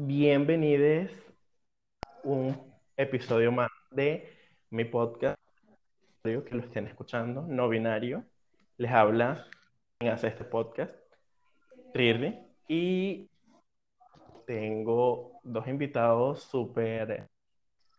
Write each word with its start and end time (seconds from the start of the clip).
Bienvenidos 0.00 1.10
un 2.22 2.56
episodio 2.96 3.50
más 3.50 3.68
de 3.90 4.32
mi 4.70 4.84
podcast, 4.84 5.36
que 6.22 6.54
lo 6.54 6.60
estén 6.60 6.86
escuchando, 6.86 7.42
no 7.42 7.68
binario. 7.68 8.24
Les 8.76 8.92
habla 8.92 9.44
quien 9.98 10.12
hace 10.12 10.28
este 10.28 10.44
podcast, 10.44 10.94
Rirri, 11.94 12.38
y 12.68 13.28
tengo 14.46 15.40
dos 15.42 15.66
invitados 15.66 16.44
súper 16.44 17.26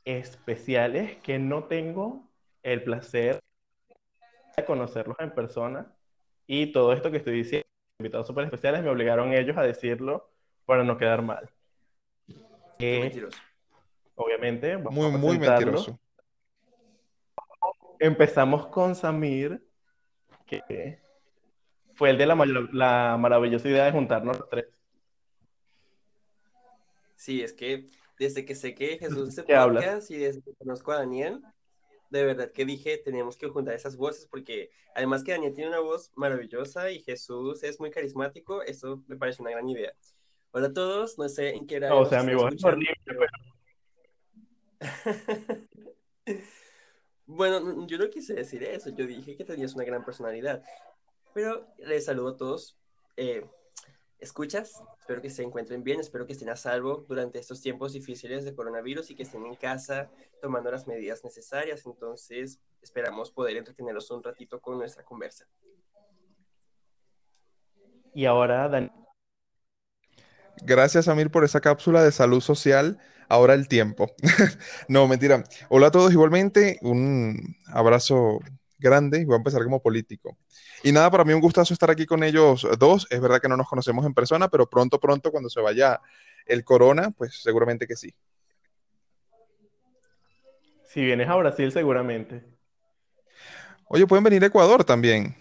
especiales 0.06 1.18
que 1.18 1.38
no 1.38 1.66
tengo 1.66 2.32
el 2.64 2.82
placer 2.82 3.42
de 4.56 4.64
conocerlos 4.64 5.18
en 5.20 5.32
persona. 5.32 5.94
Y 6.48 6.72
todo 6.72 6.94
esto 6.94 7.12
que 7.12 7.18
estoy 7.18 7.34
diciendo, 7.34 7.68
invitados 8.00 8.28
súper 8.28 8.46
especiales, 8.46 8.84
me 8.84 8.90
obligaron 8.90 9.34
ellos 9.34 9.58
a 9.58 9.64
decirlo 9.64 10.30
para 10.66 10.86
no 10.86 10.98
quedar 10.98 11.22
mal. 11.24 11.50
Qué 12.80 13.02
mentiroso. 13.02 13.38
Obviamente, 14.16 14.76
vamos 14.78 14.94
Muy, 14.94 15.06
a 15.06 15.10
muy 15.18 15.38
mentiroso. 15.38 16.00
Empezamos 18.00 18.68
con 18.68 18.96
Samir, 18.96 19.62
que 20.46 21.02
fue 21.96 22.12
el 22.12 22.18
de 22.18 22.26
la, 22.26 22.36
mayor- 22.36 22.74
la 22.74 23.18
maravillosa 23.20 23.68
idea 23.68 23.84
de 23.86 23.92
juntarnos 23.92 24.40
los 24.40 24.50
tres. 24.50 24.66
Sí, 27.18 27.42
es 27.44 27.52
que 27.52 27.90
desde 28.18 28.46
que 28.46 28.56
sé 28.56 28.74
que 28.74 28.98
Jesús 28.98 29.36
se 29.36 29.44
podcast 29.44 30.10
y 30.10 30.18
desde 30.18 30.42
que 30.42 30.56
conozco 30.56 30.94
a 30.94 31.00
Daniel, 31.00 31.42
de 32.10 32.24
verdad 32.24 32.52
que 32.54 32.64
dije, 32.64 32.98
tenemos 32.98 33.36
que 33.36 33.50
juntar 33.50 33.74
esas 33.74 33.98
voces 33.98 34.26
porque 34.26 34.72
además 34.96 35.26
que 35.26 35.34
Daniel 35.34 35.54
tiene 35.54 35.70
una 35.70 35.82
voz 35.82 36.12
maravillosa 36.16 36.90
y 36.92 37.02
Jesús 37.02 37.62
es 37.64 37.82
muy 37.82 37.92
carismático, 37.92 38.62
eso 38.62 39.04
me 39.08 39.18
parece 39.18 39.42
una 39.42 39.52
gran 39.52 39.68
idea. 39.68 39.94
Hola 40.52 40.68
a 40.68 40.74
todos, 40.74 41.20
no 41.20 41.30
sé 41.30 41.56
en 41.56 41.68
qué 41.68 41.80
No, 41.80 42.00
o 42.00 42.06
sea, 42.06 42.24
mi 42.24 42.34
voz 42.34 42.56
es 42.56 42.64
horrible, 42.64 42.96
pero 43.06 43.20
Bueno, 47.28 47.86
yo 47.86 48.00
no 48.00 48.10
quise 48.10 48.34
decir 48.34 48.64
eso, 48.64 48.90
yo 48.90 49.06
dije 49.06 49.38
que 49.38 49.46
tenías 49.46 49.76
una 49.76 49.84
gran 49.84 50.04
personalidad. 50.04 50.64
Pero 51.36 51.68
les 51.78 52.06
saludo 52.06 52.30
a 52.30 52.38
todos. 52.38 52.80
Eh, 53.16 53.46
escuchas, 54.18 54.82
espero 55.00 55.22
que 55.22 55.30
se 55.30 55.44
encuentren 55.44 55.84
bien, 55.84 56.00
espero 56.00 56.26
que 56.26 56.34
estén 56.34 56.50
a 56.50 56.56
salvo 56.56 57.06
durante 57.08 57.38
estos 57.38 57.62
tiempos 57.62 57.94
difíciles 57.94 58.44
de 58.44 58.56
coronavirus 58.56 59.12
y 59.12 59.16
que 59.16 59.24
estén 59.24 59.46
en 59.46 59.56
casa 59.56 60.10
tomando 60.42 60.72
las 60.72 60.88
medidas 60.88 61.24
necesarias. 61.24 61.86
Entonces, 61.86 62.60
esperamos 62.82 63.32
poder 63.32 63.58
entretenerlos 63.58 64.10
un 64.10 64.24
ratito 64.24 64.60
con 64.60 64.80
nuestra 64.80 65.04
conversa. 65.04 65.48
Y 68.16 68.26
ahora, 68.26 68.68
Dani, 68.68 68.90
Gracias, 70.64 71.08
Amir, 71.08 71.30
por 71.32 71.44
esa 71.44 71.62
cápsula 71.62 72.04
de 72.04 72.12
salud 72.12 72.42
social. 72.42 72.98
Ahora 73.28 73.54
el 73.54 73.68
tiempo. 73.68 74.12
No, 74.88 75.08
mentira. 75.08 75.44
Hola 75.70 75.88
a 75.88 75.92
todos 75.92 76.12
igualmente. 76.12 76.80
Un 76.82 77.56
abrazo 77.68 78.40
grande. 78.80 79.24
Voy 79.26 79.36
a 79.36 79.38
empezar 79.38 79.64
como 79.64 79.82
político. 79.82 80.38
Y 80.84 80.92
nada, 80.92 81.12
para 81.12 81.24
mí 81.26 81.34
un 81.34 81.42
gustazo 81.42 81.74
estar 81.74 81.92
aquí 81.92 82.06
con 82.06 82.24
ellos 82.24 82.68
dos. 82.80 83.06
Es 83.12 83.22
verdad 83.22 83.40
que 83.40 83.48
no 83.50 83.58
nos 83.58 83.68
conocemos 83.70 84.06
en 84.06 84.14
persona, 84.14 84.48
pero 84.50 84.68
pronto, 84.70 85.00
pronto, 85.00 85.32
cuando 85.32 85.50
se 85.50 85.62
vaya 85.62 86.00
el 86.46 86.64
corona, 86.64 87.12
pues 87.12 87.42
seguramente 87.44 87.86
que 87.86 87.96
sí. 87.96 88.14
si 90.92 91.02
vienes 91.06 91.30
a 91.30 91.36
Brasil, 91.36 91.72
seguramente. 91.72 92.44
Oye, 93.90 94.08
pueden 94.08 94.24
venir 94.24 94.44
a 94.44 94.48
Ecuador 94.48 94.84
también. 94.84 95.36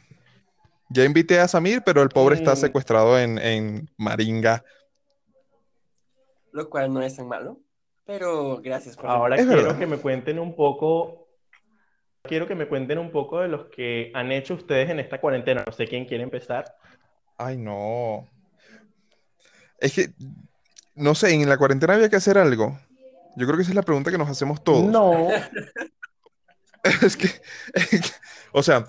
Ya 0.90 1.04
invité 1.04 1.40
a 1.40 1.48
Samir, 1.48 1.82
pero 1.84 2.02
el 2.02 2.10
pobre 2.10 2.36
está 2.36 2.52
Mm. 2.52 2.56
secuestrado 2.56 3.18
en, 3.18 3.38
en 3.38 3.90
Maringa. 3.96 4.62
Lo 6.52 6.68
cual 6.70 6.92
no 6.92 7.02
es 7.02 7.16
tan 7.16 7.28
malo, 7.28 7.60
pero 8.04 8.60
gracias 8.62 8.96
por 8.96 9.06
Ahora 9.06 9.36
Es 9.36 9.44
quiero 9.46 9.62
verdad. 9.62 9.78
que 9.78 9.86
me 9.86 9.98
cuenten 9.98 10.38
un 10.38 10.56
poco, 10.56 11.28
quiero 12.22 12.46
que 12.46 12.54
me 12.54 12.66
cuenten 12.68 12.98
un 12.98 13.10
poco 13.10 13.40
de 13.40 13.48
los 13.48 13.66
que 13.66 14.10
han 14.14 14.32
hecho 14.32 14.54
ustedes 14.54 14.90
en 14.90 15.00
esta 15.00 15.20
cuarentena. 15.20 15.64
No 15.66 15.72
sé 15.72 15.86
quién 15.86 16.04
quiere 16.06 16.22
empezar. 16.24 16.74
Ay, 17.36 17.56
no. 17.58 18.26
Es 19.78 19.92
que, 19.94 20.10
no 20.94 21.14
sé, 21.14 21.32
en 21.34 21.48
la 21.48 21.58
cuarentena 21.58 21.94
había 21.94 22.08
que 22.08 22.16
hacer 22.16 22.38
algo. 22.38 22.78
Yo 23.36 23.46
creo 23.46 23.56
que 23.56 23.62
esa 23.62 23.70
es 23.70 23.76
la 23.76 23.82
pregunta 23.82 24.10
que 24.10 24.18
nos 24.18 24.28
hacemos 24.28 24.64
todos. 24.64 24.84
No, 24.84 25.28
Es 27.02 27.16
que, 27.16 27.28
o 28.52 28.62
sea, 28.62 28.86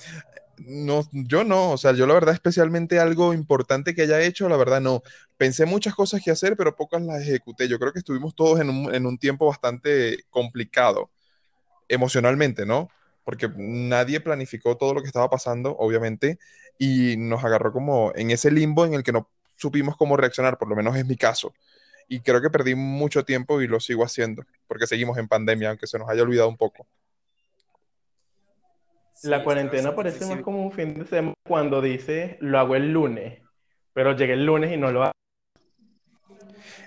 no, 0.65 1.07
yo 1.11 1.43
no, 1.43 1.71
o 1.71 1.77
sea, 1.77 1.93
yo 1.93 2.05
la 2.07 2.13
verdad 2.13 2.33
especialmente 2.33 2.99
algo 2.99 3.33
importante 3.33 3.93
que 3.95 4.03
haya 4.03 4.21
hecho, 4.21 4.49
la 4.49 4.57
verdad 4.57 4.81
no. 4.81 5.01
Pensé 5.37 5.65
muchas 5.65 5.95
cosas 5.95 6.21
que 6.23 6.31
hacer, 6.31 6.57
pero 6.57 6.75
pocas 6.75 7.01
las 7.01 7.21
ejecuté. 7.21 7.67
Yo 7.67 7.79
creo 7.79 7.93
que 7.93 7.99
estuvimos 7.99 8.35
todos 8.35 8.59
en 8.59 8.69
un, 8.69 8.93
en 8.93 9.05
un 9.05 9.17
tiempo 9.17 9.47
bastante 9.47 10.25
complicado 10.29 11.11
emocionalmente, 11.87 12.65
¿no? 12.65 12.89
Porque 13.23 13.49
nadie 13.57 14.21
planificó 14.21 14.77
todo 14.77 14.93
lo 14.93 15.01
que 15.01 15.07
estaba 15.07 15.29
pasando, 15.29 15.75
obviamente, 15.77 16.39
y 16.77 17.17
nos 17.17 17.43
agarró 17.43 17.73
como 17.73 18.11
en 18.15 18.31
ese 18.31 18.51
limbo 18.51 18.85
en 18.85 18.93
el 18.93 19.03
que 19.03 19.11
no 19.11 19.29
supimos 19.55 19.97
cómo 19.97 20.17
reaccionar, 20.17 20.57
por 20.57 20.69
lo 20.69 20.75
menos 20.75 20.95
es 20.95 21.05
mi 21.05 21.17
caso. 21.17 21.53
Y 22.07 22.21
creo 22.21 22.41
que 22.41 22.49
perdí 22.49 22.75
mucho 22.75 23.25
tiempo 23.25 23.61
y 23.61 23.67
lo 23.67 23.79
sigo 23.79 24.03
haciendo, 24.03 24.43
porque 24.67 24.87
seguimos 24.87 25.17
en 25.17 25.27
pandemia, 25.27 25.69
aunque 25.69 25.87
se 25.87 25.99
nos 25.99 26.09
haya 26.09 26.23
olvidado 26.23 26.49
un 26.49 26.57
poco. 26.57 26.87
Sí, 29.21 29.27
la 29.27 29.43
cuarentena 29.43 29.93
parece 29.93 30.25
más 30.25 30.41
como 30.41 30.63
un 30.63 30.71
fin 30.71 30.93
de 30.93 31.05
semana 31.05 31.33
cuando 31.45 31.81
dices 31.81 32.37
lo 32.39 32.57
hago 32.57 32.75
el 32.77 32.93
lunes, 32.93 33.41
pero 33.91 34.15
llegué 34.15 34.31
el 34.33 34.45
lunes 34.45 34.71
y 34.71 34.77
no 34.77 34.91
lo 34.93 35.03
hago. 35.03 35.11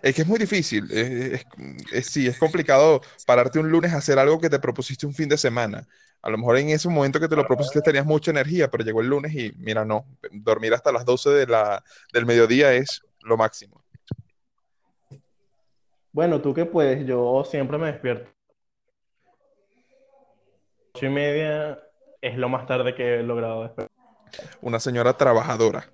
Es 0.03 0.15
que 0.15 0.22
es 0.22 0.28
muy 0.28 0.38
difícil, 0.38 0.91
es, 0.91 1.10
es- 1.41 1.47
es- 1.92 2.06
sí, 2.06 2.26
es 2.26 2.38
complicado 2.38 3.03
pararte 3.26 3.59
un 3.59 3.71
lunes 3.71 3.92
a 3.92 3.98
hacer 3.98 4.19
algo 4.19 4.41
que 4.41 4.48
te 4.48 4.59
propusiste 4.59 5.06
un 5.06 5.12
fin 5.15 5.28
de 5.28 5.37
semana. 5.37 5.87
A 6.22 6.31
lo 6.31 6.38
mejor 6.38 6.56
en 6.56 6.71
ese 6.71 6.88
momento 6.88 7.21
que 7.21 7.28
te 7.28 7.37
lo 7.37 7.47
propusiste 7.47 7.82
tenías 7.82 8.06
mucha 8.06 8.31
energía, 8.31 8.71
pero 8.71 8.82
llegó 8.82 9.03
el 9.03 9.09
lunes 9.09 9.34
y 9.34 9.53
mira, 9.59 9.84
no, 9.84 10.06
dormir 10.31 10.72
hasta 10.72 10.91
las 10.91 11.04
12 11.04 11.28
de 11.31 11.47
la, 11.47 11.84
del 12.15 12.25
mediodía 12.25 12.72
es 12.72 13.03
lo 13.22 13.37
máximo. 13.37 13.84
Bueno, 16.12 16.41
tú 16.41 16.54
que 16.54 16.65
puedes, 16.65 17.06
yo 17.06 17.44
siempre 17.44 17.76
me 17.76 17.88
despierto. 17.88 18.31
Ocho 20.94 21.06
y 21.06 21.09
media 21.09 21.78
es 22.22 22.38
lo 22.38 22.49
más 22.49 22.66
tarde 22.66 22.94
que 22.94 23.16
he 23.19 23.22
logrado 23.22 23.65
despertar. 23.65 23.91
Una 24.62 24.81
señora 24.81 25.16
trabajadora. 25.16 25.91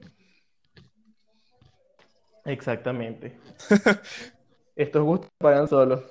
Exactamente. 2.45 3.41
Estos 4.77 5.03
gustos 5.03 5.31
pagan 5.39 5.67
solos. 5.67 6.03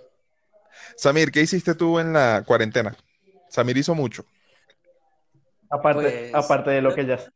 Samir, 0.98 1.32
¿qué 1.32 1.42
hiciste 1.42 1.74
tú 1.74 2.00
en 2.00 2.14
la 2.14 2.44
cuarentena? 2.46 2.96
Samir 3.50 3.78
hizo 3.78 3.96
mucho. 3.96 4.26
Aparte, 5.70 6.30
Pues, 6.32 6.36
aparte 6.36 6.72
de 6.72 6.82
lo 6.82 6.94
que 6.94 7.06
ya 7.06 7.18
sé. 7.18 7.30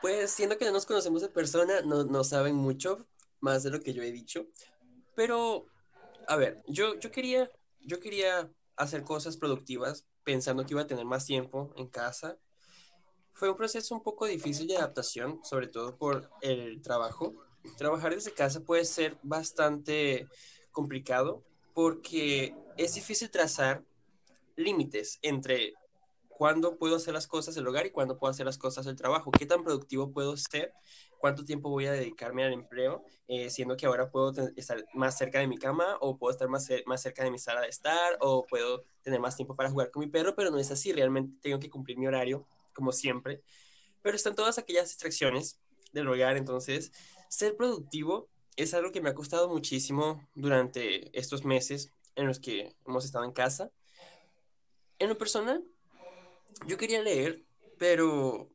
Pues 0.00 0.30
siendo 0.30 0.58
que 0.58 0.64
no 0.64 0.72
nos 0.72 0.86
conocemos 0.86 1.22
de 1.22 1.28
persona, 1.28 1.80
no, 1.82 2.04
no 2.04 2.24
saben 2.24 2.54
mucho 2.54 3.06
más 3.40 3.62
de 3.62 3.70
lo 3.70 3.80
que 3.80 3.94
yo 3.94 4.02
he 4.02 4.12
dicho. 4.12 4.46
Pero, 5.14 5.66
a 6.28 6.36
ver, 6.36 6.62
yo, 6.66 6.98
yo 6.98 7.10
quería, 7.10 7.50
yo 7.80 8.00
quería 8.00 8.50
hacer 8.76 9.02
cosas 9.04 9.36
productivas 9.36 10.06
pensando 10.24 10.64
que 10.64 10.74
iba 10.74 10.82
a 10.82 10.86
tener 10.86 11.04
más 11.04 11.26
tiempo 11.26 11.72
en 11.76 11.88
casa. 11.88 12.38
Fue 13.32 13.50
un 13.50 13.56
proceso 13.56 13.94
un 13.94 14.02
poco 14.02 14.26
difícil 14.26 14.66
de 14.66 14.76
adaptación, 14.76 15.40
sobre 15.44 15.68
todo 15.68 15.96
por 15.96 16.30
el 16.40 16.80
trabajo. 16.82 17.34
Trabajar 17.76 18.14
desde 18.14 18.32
casa 18.32 18.60
puede 18.60 18.84
ser 18.84 19.18
bastante 19.22 20.28
complicado 20.72 21.44
porque 21.74 22.54
es 22.76 22.94
difícil 22.94 23.30
trazar 23.30 23.84
límites 24.56 25.18
entre 25.22 25.74
cuándo 26.36 26.76
puedo 26.76 26.96
hacer 26.96 27.14
las 27.14 27.26
cosas 27.26 27.54
del 27.54 27.66
hogar 27.66 27.86
y 27.86 27.90
cuándo 27.90 28.18
puedo 28.18 28.30
hacer 28.30 28.46
las 28.46 28.58
cosas 28.58 28.86
del 28.86 28.96
trabajo, 28.96 29.30
qué 29.30 29.46
tan 29.46 29.62
productivo 29.62 30.12
puedo 30.12 30.36
ser, 30.36 30.72
cuánto 31.18 31.44
tiempo 31.44 31.70
voy 31.70 31.86
a 31.86 31.92
dedicarme 31.92 32.44
al 32.44 32.52
empleo, 32.52 33.04
eh, 33.28 33.50
siendo 33.50 33.76
que 33.76 33.86
ahora 33.86 34.10
puedo 34.10 34.32
estar 34.56 34.84
más 34.94 35.16
cerca 35.16 35.38
de 35.38 35.46
mi 35.46 35.56
cama 35.56 35.96
o 36.00 36.18
puedo 36.18 36.32
estar 36.32 36.48
más, 36.48 36.68
más 36.86 37.02
cerca 37.02 37.24
de 37.24 37.30
mi 37.30 37.38
sala 37.38 37.60
de 37.60 37.68
estar 37.68 38.18
o 38.20 38.46
puedo 38.46 38.84
tener 39.02 39.20
más 39.20 39.36
tiempo 39.36 39.56
para 39.56 39.70
jugar 39.70 39.90
con 39.90 40.00
mi 40.00 40.08
perro, 40.08 40.34
pero 40.34 40.50
no 40.50 40.58
es 40.58 40.70
así, 40.70 40.92
realmente 40.92 41.38
tengo 41.40 41.58
que 41.58 41.70
cumplir 41.70 41.98
mi 41.98 42.06
horario 42.06 42.46
como 42.72 42.92
siempre, 42.92 43.42
pero 44.02 44.16
están 44.16 44.34
todas 44.34 44.58
aquellas 44.58 44.88
distracciones 44.88 45.60
del 45.92 46.08
hogar, 46.08 46.36
entonces 46.36 46.92
ser 47.28 47.56
productivo 47.56 48.28
es 48.56 48.74
algo 48.74 48.92
que 48.92 49.00
me 49.00 49.08
ha 49.08 49.14
costado 49.14 49.48
muchísimo 49.48 50.28
durante 50.34 51.16
estos 51.18 51.44
meses 51.44 51.90
en 52.14 52.26
los 52.26 52.38
que 52.38 52.76
hemos 52.86 53.04
estado 53.04 53.24
en 53.24 53.32
casa. 53.32 53.70
En 54.98 55.08
lo 55.08 55.18
personal, 55.18 55.64
yo 56.66 56.76
quería 56.76 57.02
leer, 57.02 57.44
pero 57.76 58.50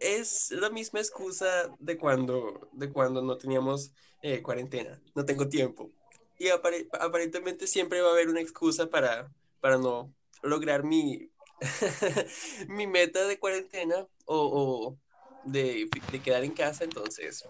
es 0.00 0.50
la 0.52 0.70
misma 0.70 1.00
excusa 1.00 1.74
de 1.78 1.98
cuando, 1.98 2.68
de 2.72 2.92
cuando 2.92 3.22
no 3.22 3.38
teníamos 3.38 3.92
eh, 4.22 4.42
cuarentena. 4.42 5.02
No 5.14 5.24
tengo 5.24 5.48
tiempo. 5.48 5.92
Y 6.38 6.48
apare- 6.48 6.88
aparentemente 7.00 7.66
siempre 7.66 8.00
va 8.02 8.10
a 8.10 8.12
haber 8.12 8.28
una 8.28 8.40
excusa 8.40 8.88
para, 8.90 9.32
para 9.60 9.78
no 9.78 10.14
lograr 10.42 10.84
mi, 10.84 11.30
mi 12.68 12.86
meta 12.86 13.26
de 13.26 13.38
cuarentena 13.38 14.06
o, 14.26 14.90
o 14.94 14.98
de, 15.42 15.88
de 16.08 16.22
quedar 16.22 16.44
en 16.44 16.54
casa. 16.54 16.84
Entonces, 16.84 17.44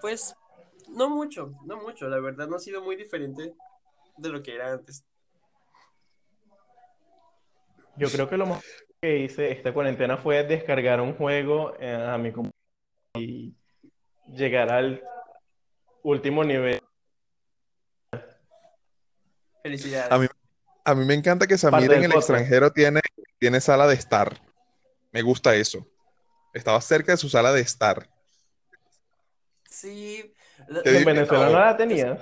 Pues 0.00 0.36
no 0.88 1.10
mucho, 1.10 1.54
no 1.62 1.76
mucho, 1.82 2.08
la 2.08 2.20
verdad 2.20 2.48
no 2.48 2.56
ha 2.56 2.60
sido 2.60 2.82
muy 2.82 2.96
diferente 2.96 3.54
de 4.16 4.28
lo 4.30 4.42
que 4.42 4.54
era 4.54 4.72
antes. 4.72 5.04
Yo 7.96 8.08
creo 8.10 8.28
que 8.28 8.36
lo 8.36 8.46
más 8.46 8.62
que 9.00 9.18
hice 9.18 9.50
esta 9.52 9.72
cuarentena 9.72 10.16
fue 10.16 10.42
descargar 10.44 11.00
un 11.00 11.14
juego 11.14 11.74
eh, 11.80 11.92
a 11.94 12.16
mi 12.18 12.32
computadora 12.32 12.56
y 13.14 13.54
llegar 14.32 14.70
al 14.70 15.02
último 16.02 16.44
nivel. 16.44 16.80
Felicidades. 19.62 20.10
A 20.12 20.18
mí, 20.18 20.26
a 20.84 20.94
mí 20.94 21.04
me 21.04 21.14
encanta 21.14 21.46
que 21.46 21.58
Samir 21.58 21.88
Parte 21.88 21.96
en 22.04 22.10
el 22.10 22.12
extranjero 22.16 22.70
tiene, 22.72 23.00
tiene 23.38 23.60
sala 23.60 23.86
de 23.86 23.94
estar. 23.94 24.40
Me 25.12 25.22
gusta 25.22 25.54
eso. 25.54 25.86
Estaba 26.54 26.80
cerca 26.80 27.12
de 27.12 27.18
su 27.18 27.28
sala 27.28 27.52
de 27.52 27.60
estar. 27.60 28.08
Sí, 29.68 30.34
En 30.84 31.04
Venezuela 31.04 31.46
no. 31.46 31.52
no 31.52 31.58
la 31.64 31.76
tenías. 31.76 32.18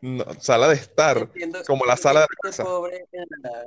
No, 0.00 0.24
sala 0.40 0.68
de 0.68 0.74
estar. 0.74 1.18
entiendo- 1.18 1.62
como 1.66 1.84
la 1.84 1.96
sala 1.96 2.20
de 2.20 2.26
entiendo 2.26 2.42
que 2.42 2.48
casa. 2.48 2.64
pobre 2.64 3.06
en 3.12 3.26
la, 3.42 3.64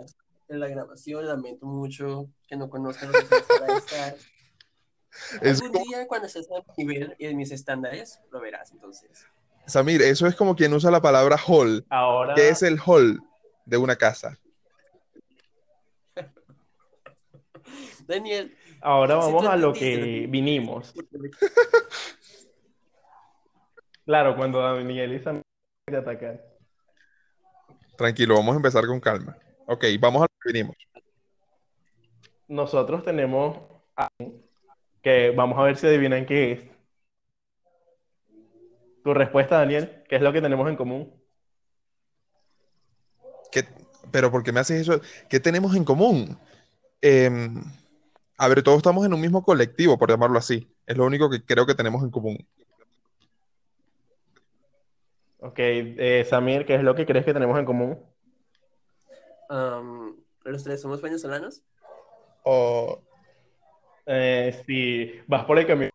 en 0.50 0.60
la 0.60 0.68
grabación, 0.68 1.26
lamento 1.28 1.66
mucho 1.66 2.30
que 2.48 2.56
no 2.56 2.70
conozcan 2.70 3.12
lo 3.12 3.14
que 3.20 3.26
es 3.26 3.32
la 3.32 3.44
sala 3.44 3.66
de 3.68 3.78
estar. 3.78 4.16
Es 5.42 5.62
Algún 5.62 5.74
como- 5.74 5.86
día 5.86 6.08
cuando 6.08 6.28
estés 6.28 6.48
a 6.52 6.64
mi 6.78 6.84
nivel 6.86 7.16
y 7.20 7.26
en 7.26 7.38
mis 7.38 7.52
estándares, 7.52 8.20
lo 8.32 8.40
verás 8.40 8.72
entonces. 8.72 9.26
Samir, 9.66 10.02
eso 10.02 10.26
es 10.28 10.36
como 10.36 10.56
quien 10.56 10.74
usa 10.74 10.90
la 10.92 11.02
palabra 11.02 11.38
hall. 11.48 11.86
Ahora, 11.90 12.34
¿Qué 12.36 12.50
es 12.50 12.64
el 12.64 12.80
hall 12.86 13.22
de 13.66 13.78
una 13.78 13.96
casa? 13.96 14.40
Daniel, 18.08 18.56
ahora 18.82 19.16
vamos 19.16 19.46
a 19.46 19.56
lo 19.56 19.74
que 19.74 20.26
vinimos. 20.30 20.94
Claro, 24.06 24.36
cuando 24.36 24.60
Daniel 24.60 25.14
y 25.14 25.20
Samir 25.20 25.44
te 25.86 25.96
atacan. 25.98 26.42
Tranquilo, 27.96 28.34
vamos 28.38 28.54
a 28.54 28.56
empezar 28.56 28.88
con 28.88 29.00
calma. 29.00 29.38
Ok, 29.68 29.86
vamos 30.00 30.24
a 30.24 30.28
vinimos. 30.46 30.76
Nosotros 32.48 33.04
tenemos 33.04 33.58
que 35.02 35.32
vamos 35.32 35.58
a 35.60 35.64
ver 35.64 35.78
si 35.78 35.88
adivinan 35.88 36.26
qué 36.26 36.52
es. 36.52 36.60
Tu 39.04 39.14
respuesta, 39.14 39.60
Daniel, 39.60 40.04
¿qué 40.10 40.18
es 40.18 40.22
lo 40.22 40.34
que 40.34 40.42
tenemos 40.42 40.68
en 40.70 40.76
común? 40.76 41.14
¿Qué- 43.52 43.68
pero 44.12 44.32
¿por 44.32 44.44
qué 44.44 44.52
me 44.52 44.60
haces 44.60 44.82
eso? 44.82 45.02
¿Qué 45.30 45.40
tenemos 45.40 45.76
en 45.76 45.84
común? 45.84 46.38
Em, 47.02 47.64
a 48.38 48.48
ver, 48.48 48.62
todos 48.64 48.78
estamos 48.78 49.06
en 49.06 49.14
un 49.14 49.22
mismo 49.22 49.44
colectivo, 49.44 49.98
por 49.98 50.10
llamarlo 50.10 50.38
así. 50.38 50.68
Es 50.86 50.98
lo 50.98 51.06
único 51.06 51.30
que 51.30 51.44
creo 51.44 51.66
que 51.66 51.76
tenemos 51.76 52.04
en 52.04 52.10
común. 52.12 52.38
Ok, 55.40 55.56
eh, 55.60 56.26
Samir, 56.30 56.66
¿qué 56.66 56.76
es 56.76 56.84
lo 56.84 56.96
que 56.96 57.06
crees 57.06 57.26
que 57.26 57.34
tenemos 57.34 57.58
en 57.58 57.66
común? 57.66 58.00
am, 59.50 60.09
los 60.52 60.64
tres 60.64 60.82
somos 60.82 61.02
venezolanos. 61.02 61.62
O- 62.44 63.02
Eh, 64.12 64.64
sí, 64.66 65.22
vas 65.28 65.46
por 65.46 65.60
el 65.60 65.68
camino, 65.68 65.92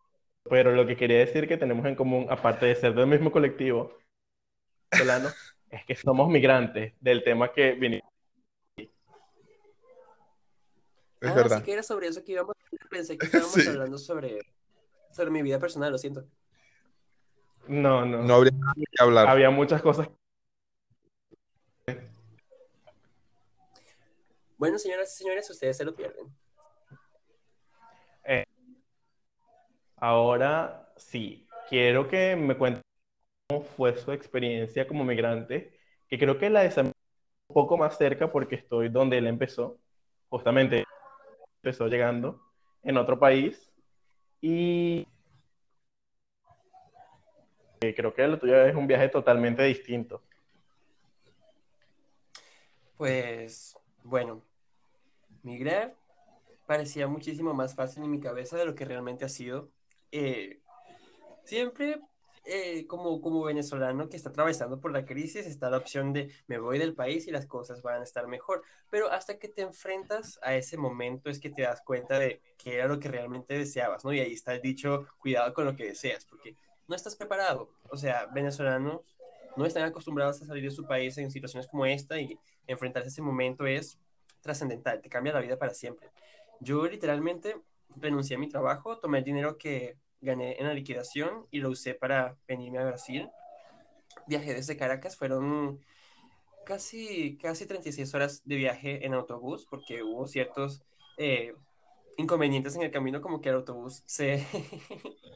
pero 0.49 0.71
lo 0.71 0.87
que 0.87 0.95
quería 0.95 1.17
decir 1.19 1.47
que 1.49 1.57
tenemos 1.57 1.85
en 1.85 1.95
común, 1.95 2.27
aparte 2.29 2.65
de 2.65 2.75
ser 2.75 2.93
del 2.95 3.07
mismo 3.07 3.29
colectivo 3.29 3.97
venezolano, 4.91 5.29
es 5.69 5.85
que 5.85 5.95
somos 5.95 6.29
migrantes 6.29 6.93
del 7.01 7.23
tema 7.25 7.51
que 7.51 7.73
vinimos. 7.73 8.09
es 8.77 8.87
ah, 11.21 11.33
verdad. 11.33 11.57
sí 11.57 11.63
que 11.63 11.73
era 11.73 11.83
sobre 11.83 12.07
eso 12.07 12.23
que 12.23 12.31
íbamos. 12.33 12.55
Pensé 12.89 13.17
que 13.17 13.25
estábamos 13.25 13.53
Sí. 13.55 13.67
hablando 13.67 13.97
sobre, 13.97 14.39
sobre 15.11 15.31
mi 15.31 15.41
vida 15.41 15.59
personal, 15.59 15.91
lo 15.91 15.97
siento. 15.97 16.25
No, 17.67 18.05
no, 18.05 18.21
No 18.23 18.35
habría 18.35 18.51
nada 18.53 18.73
que 18.75 19.03
hablar. 19.03 19.27
había 19.27 19.49
muchas 19.49 19.81
cosas. 19.81 20.07
Bueno, 24.57 24.77
señoras 24.77 25.13
y 25.13 25.17
señores, 25.23 25.49
ustedes 25.49 25.77
se 25.77 25.85
lo 25.85 25.95
pierden. 25.95 26.33
Ahora 29.97 30.91
sí, 30.97 31.47
quiero 31.69 32.07
que 32.07 32.35
me 32.35 32.57
cuenten 32.57 32.83
cómo 33.49 33.63
fue 33.63 33.95
su 33.97 34.11
experiencia 34.11 34.87
como 34.87 35.05
migrante, 35.05 35.79
que 36.07 36.19
creo 36.19 36.37
que 36.37 36.49
la 36.49 36.61
de 36.61 36.71
Samir 36.71 36.93
un 37.49 37.53
poco 37.53 37.77
más 37.77 37.97
cerca 37.97 38.31
porque 38.31 38.55
estoy 38.55 38.89
donde 38.89 39.17
él 39.17 39.27
empezó, 39.27 39.79
justamente 40.29 40.83
empezó 41.63 41.87
llegando 41.87 42.41
en 42.83 42.97
otro 42.97 43.17
país 43.17 43.71
y 44.41 45.07
eh, 47.81 47.95
creo 47.95 48.13
que 48.13 48.27
lo 48.27 48.37
tuyo 48.37 48.63
es 48.65 48.75
un 48.75 48.87
viaje 48.87 49.09
totalmente 49.09 49.63
distinto. 49.63 50.21
Pues, 52.97 53.75
bueno, 54.05 54.41
migrar 55.43 55.95
parecía 56.65 57.07
muchísimo 57.07 57.53
más 57.53 57.75
fácil 57.75 58.03
en 58.03 58.11
mi 58.11 58.19
cabeza 58.19 58.57
de 58.57 58.65
lo 58.65 58.75
que 58.75 58.85
realmente 58.85 59.25
ha 59.25 59.29
sido. 59.29 59.69
Eh, 60.11 60.59
siempre, 61.43 62.01
eh, 62.45 62.87
como, 62.87 63.21
como 63.21 63.43
venezolano 63.43 64.09
que 64.09 64.17
está 64.17 64.29
atravesando 64.29 64.79
por 64.79 64.91
la 64.91 65.05
crisis, 65.05 65.45
está 65.45 65.69
la 65.69 65.77
opción 65.77 66.13
de 66.13 66.31
me 66.47 66.57
voy 66.57 66.79
del 66.79 66.95
país 66.95 67.27
y 67.27 67.31
las 67.31 67.45
cosas 67.45 67.81
van 67.81 68.01
a 68.01 68.03
estar 68.03 68.27
mejor. 68.27 68.63
Pero 68.89 69.11
hasta 69.11 69.37
que 69.37 69.47
te 69.47 69.61
enfrentas 69.61 70.39
a 70.41 70.55
ese 70.55 70.77
momento 70.77 71.29
es 71.29 71.39
que 71.39 71.49
te 71.49 71.63
das 71.63 71.81
cuenta 71.81 72.19
de 72.19 72.41
qué 72.57 72.75
era 72.75 72.87
lo 72.87 72.99
que 72.99 73.09
realmente 73.09 73.57
deseabas, 73.57 74.03
¿no? 74.05 74.13
Y 74.13 74.19
ahí 74.19 74.33
está 74.33 74.53
el 74.53 74.61
dicho, 74.61 75.07
cuidado 75.17 75.53
con 75.53 75.65
lo 75.65 75.75
que 75.75 75.85
deseas, 75.85 76.25
porque 76.25 76.55
no 76.87 76.95
estás 76.95 77.15
preparado. 77.15 77.69
O 77.89 77.97
sea, 77.97 78.27
venezolanos 78.27 79.01
no 79.55 79.65
están 79.65 79.83
acostumbrados 79.83 80.41
a 80.41 80.45
salir 80.45 80.63
de 80.63 80.71
su 80.71 80.85
país 80.85 81.17
en 81.17 81.31
situaciones 81.31 81.67
como 81.67 81.85
esta 81.85 82.19
y 82.19 82.37
enfrentarse 82.67 83.07
a 83.07 83.11
ese 83.11 83.21
momento 83.21 83.65
es 83.65 83.99
trascendental, 84.41 85.01
te 85.01 85.09
cambia 85.09 85.33
la 85.33 85.39
vida 85.39 85.57
para 85.57 85.73
siempre. 85.73 86.09
Yo 86.59 86.85
literalmente 86.87 87.55
renuncié 87.95 88.35
a 88.35 88.39
mi 88.39 88.47
trabajo, 88.47 88.99
tomé 88.99 89.19
el 89.19 89.23
dinero 89.23 89.57
que 89.57 89.97
gané 90.21 90.57
en 90.59 90.67
la 90.67 90.73
liquidación 90.73 91.47
y 91.51 91.59
lo 91.59 91.69
usé 91.69 91.93
para 91.93 92.37
venirme 92.47 92.79
a 92.79 92.85
Brasil. 92.85 93.29
Viajé 94.27 94.53
desde 94.53 94.77
Caracas, 94.77 95.17
fueron 95.17 95.79
casi, 96.65 97.37
casi 97.37 97.65
36 97.65 98.13
horas 98.13 98.41
de 98.45 98.55
viaje 98.55 99.05
en 99.05 99.13
autobús 99.13 99.67
porque 99.69 100.03
hubo 100.03 100.27
ciertos 100.27 100.83
eh, 101.17 101.53
inconvenientes 102.17 102.75
en 102.75 102.83
el 102.83 102.91
camino, 102.91 103.21
como 103.21 103.41
que 103.41 103.49
el 103.49 103.55
autobús 103.55 104.03
se, 104.05 104.45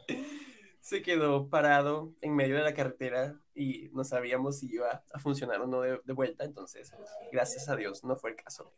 se 0.90 1.04
quedó 1.04 1.50
parado 1.50 2.16
en 2.20 2.36
medio 2.36 2.56
de 2.56 2.64
la 2.64 2.74
carretera 2.74 3.40
y 3.54 3.90
no 3.94 4.04
sabíamos 4.04 4.58
si 4.58 4.74
iba 4.74 5.04
a 5.14 5.20
funcionar 5.20 5.62
o 5.62 5.68
no 5.68 5.82
de, 5.82 6.02
de 6.04 6.14
vuelta, 6.14 6.46
entonces 6.46 6.92
gracias 7.32 7.70
a 7.70 7.76
Dios 7.76 8.04
no 8.04 8.16
fue 8.16 8.32
el 8.32 8.36
caso. 8.36 8.74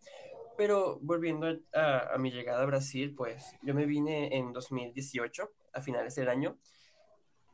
Pero 0.57 0.99
volviendo 1.01 1.47
a, 1.73 2.13
a, 2.13 2.17
mi 2.17 2.29
llegada 2.29 2.63
a 2.63 2.65
Brasil, 2.65 3.15
pues 3.15 3.55
yo 3.61 3.73
me 3.73 3.85
vine 3.85 4.35
en 4.35 4.51
2018, 4.51 5.53
a 5.71 5.81
finales 5.81 6.13
del 6.15 6.27
año, 6.27 6.57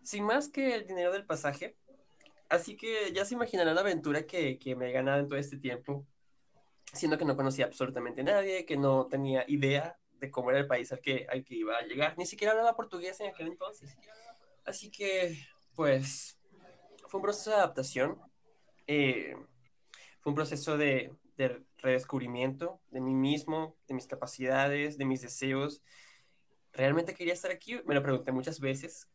sin 0.01 0.23
más 0.23 0.49
que 0.49 0.73
el 0.73 0.87
dinero 0.87 1.11
del 1.11 1.27
pasaje. 1.27 1.77
Así 2.49 2.75
que 2.75 3.13
ya 3.13 3.25
se 3.25 3.35
imaginarán 3.35 3.75
la 3.75 3.81
aventura 3.81 4.25
que, 4.25 4.57
que 4.57 4.75
me 4.75 4.89
he 4.89 4.91
ganado 4.91 5.19
en 5.19 5.27
todo 5.27 5.37
este 5.37 5.57
tiempo, 5.57 6.03
siendo 6.93 7.19
que 7.19 7.25
no 7.25 7.35
conocía 7.35 7.65
absolutamente 7.65 8.23
nadie, 8.23 8.65
que 8.65 8.75
no 8.75 9.05
tenía 9.05 9.45
idea 9.47 9.99
de 10.13 10.31
cómo 10.31 10.49
era 10.49 10.57
el 10.57 10.65
país 10.65 10.91
al 10.91 10.99
que, 10.99 11.27
al 11.29 11.43
que 11.43 11.53
iba 11.53 11.77
a 11.77 11.83
llegar, 11.83 12.17
ni 12.17 12.25
siquiera 12.25 12.53
hablaba 12.53 12.75
portugués 12.75 13.19
en 13.19 13.27
aquel 13.27 13.49
entonces. 13.49 13.95
Así 14.67 14.91
que, 14.91 15.47
pues, 15.75 16.37
fue 17.07 17.19
un 17.19 17.23
proceso 17.23 17.51
de 17.51 17.55
adaptación, 17.55 18.19
eh, 18.85 19.33
fue 20.19 20.31
un 20.31 20.35
proceso 20.35 20.77
de, 20.77 21.15
de 21.37 21.63
redescubrimiento 21.77 22.81
de 22.91 22.99
mí 22.99 23.13
mismo, 23.13 23.77
de 23.87 23.93
mis 23.93 24.07
capacidades, 24.07 24.97
de 24.97 25.05
mis 25.05 25.21
deseos. 25.21 25.81
¿Realmente 26.73 27.13
quería 27.13 27.33
estar 27.33 27.49
aquí? 27.49 27.79
Me 27.85 27.95
lo 27.95 28.03
pregunté 28.03 28.33
muchas 28.33 28.59
veces 28.59 29.07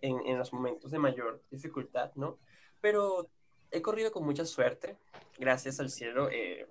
en, 0.00 0.24
en 0.26 0.38
los 0.38 0.52
momentos 0.52 0.92
de 0.92 1.00
mayor 1.00 1.42
dificultad, 1.50 2.12
¿no? 2.14 2.38
Pero 2.80 3.28
he 3.72 3.82
corrido 3.82 4.12
con 4.12 4.24
mucha 4.24 4.44
suerte, 4.44 4.96
gracias 5.40 5.80
al 5.80 5.90
cielo. 5.90 6.30
Eh, 6.30 6.68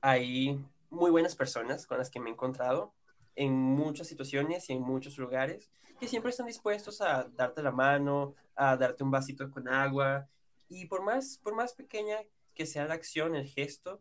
hay 0.00 0.58
muy 0.88 1.10
buenas 1.10 1.36
personas 1.36 1.86
con 1.86 1.98
las 1.98 2.08
que 2.08 2.18
me 2.18 2.30
he 2.30 2.32
encontrado 2.32 2.94
en 3.38 3.54
muchas 3.54 4.08
situaciones 4.08 4.68
y 4.68 4.72
en 4.72 4.82
muchos 4.82 5.16
lugares 5.16 5.70
que 6.00 6.08
siempre 6.08 6.30
están 6.30 6.46
dispuestos 6.46 7.00
a 7.00 7.28
darte 7.36 7.62
la 7.62 7.70
mano, 7.70 8.34
a 8.56 8.76
darte 8.76 9.04
un 9.04 9.12
vasito 9.12 9.48
con 9.48 9.68
agua. 9.68 10.28
Y 10.68 10.86
por 10.86 11.02
más, 11.02 11.38
por 11.38 11.54
más 11.54 11.72
pequeña 11.72 12.18
que 12.54 12.66
sea 12.66 12.86
la 12.86 12.94
acción, 12.94 13.36
el 13.36 13.46
gesto, 13.46 14.00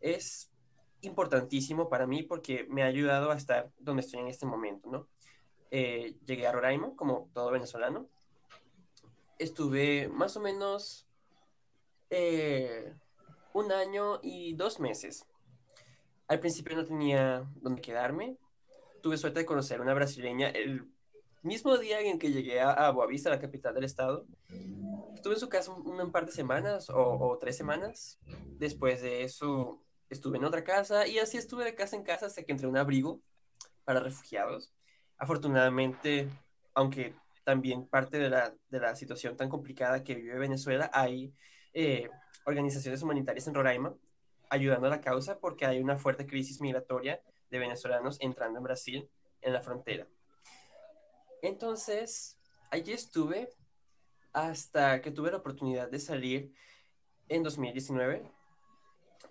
es 0.00 0.52
importantísimo 1.00 1.88
para 1.88 2.06
mí 2.06 2.22
porque 2.22 2.66
me 2.70 2.84
ha 2.84 2.86
ayudado 2.86 3.32
a 3.32 3.36
estar 3.36 3.72
donde 3.80 4.02
estoy 4.02 4.20
en 4.20 4.28
este 4.28 4.46
momento, 4.46 4.88
¿no? 4.88 5.08
Eh, 5.72 6.16
llegué 6.24 6.46
a 6.46 6.52
Roraima 6.52 6.94
como 6.94 7.30
todo 7.34 7.50
venezolano. 7.50 8.08
Estuve 9.40 10.08
más 10.08 10.36
o 10.36 10.40
menos 10.40 11.08
eh, 12.10 12.94
un 13.52 13.72
año 13.72 14.20
y 14.22 14.54
dos 14.54 14.78
meses. 14.78 15.26
Al 16.28 16.38
principio 16.38 16.76
no 16.76 16.84
tenía 16.84 17.44
dónde 17.56 17.82
quedarme. 17.82 18.38
Tuve 19.08 19.16
suerte 19.16 19.38
de 19.38 19.46
conocer 19.46 19.80
a 19.80 19.82
una 19.82 19.94
brasileña. 19.94 20.50
El, 20.50 20.86
mismo 21.42 21.78
día 21.78 21.98
en 22.00 22.18
que 22.18 22.30
llegué 22.30 22.60
a, 22.60 22.72
a 22.72 22.90
Boavista, 22.90 23.30
la 23.30 23.40
capital 23.40 23.72
del 23.72 23.84
estado, 23.84 24.26
estuve 25.14 25.32
en 25.32 25.40
su 25.40 25.48
casa 25.48 25.72
un, 25.72 25.98
un 25.98 26.12
par 26.12 26.26
de 26.26 26.32
semanas 26.32 26.90
o, 26.90 27.18
o 27.18 27.38
tres 27.38 27.56
semanas. 27.56 28.20
Después 28.58 29.00
de 29.00 29.22
eso 29.22 29.82
estuve 30.10 30.36
en 30.36 30.44
otra 30.44 30.62
casa 30.62 31.06
y 31.06 31.18
así 31.20 31.38
estuve 31.38 31.64
de 31.64 31.74
casa 31.74 31.96
en 31.96 32.02
casa 32.02 32.26
hasta 32.26 32.42
que 32.42 32.52
entré 32.52 32.66
a 32.66 32.68
un 32.68 32.76
abrigo 32.76 33.22
para 33.84 34.00
refugiados. 34.00 34.74
Afortunadamente, 35.16 36.28
aunque 36.74 37.14
también 37.44 37.86
parte 37.86 38.18
de 38.18 38.28
la, 38.28 38.54
de 38.68 38.78
la 38.78 38.94
situación 38.94 39.38
tan 39.38 39.48
complicada 39.48 40.04
que 40.04 40.16
vive 40.16 40.38
Venezuela, 40.38 40.90
hay 40.92 41.32
eh, 41.72 42.10
organizaciones 42.44 43.02
humanitarias 43.02 43.48
en 43.48 43.54
Roraima 43.54 43.94
ayudando 44.50 44.86
a 44.86 44.90
la 44.90 45.00
causa 45.00 45.38
porque 45.38 45.64
hay 45.64 45.80
una 45.80 45.96
fuerte 45.96 46.26
crisis 46.26 46.60
migratoria 46.60 47.22
de 47.50 47.58
venezolanos 47.58 48.18
entrando 48.20 48.58
en 48.58 48.64
Brasil 48.64 49.10
en 49.40 49.52
la 49.52 49.62
frontera. 49.62 50.06
Entonces, 51.42 52.38
allí 52.70 52.92
estuve 52.92 53.50
hasta 54.32 55.00
que 55.00 55.10
tuve 55.10 55.30
la 55.30 55.38
oportunidad 55.38 55.90
de 55.90 55.98
salir 55.98 56.54
en 57.28 57.42
2019 57.42 58.30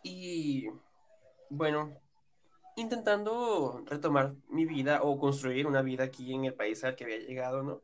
y 0.04 0.68
bueno, 1.50 2.00
intentando 2.76 3.84
retomar 3.86 4.36
mi 4.50 4.66
vida 4.66 5.02
o 5.02 5.18
construir 5.18 5.68
una 5.68 5.82
vida 5.82 6.06
aquí 6.06 6.34
en 6.34 6.46
el 6.46 6.54
país 6.54 6.84
al 6.84 6.96
que 6.96 7.06
había 7.06 7.20
llegado, 7.20 7.64
¿no? 7.64 7.84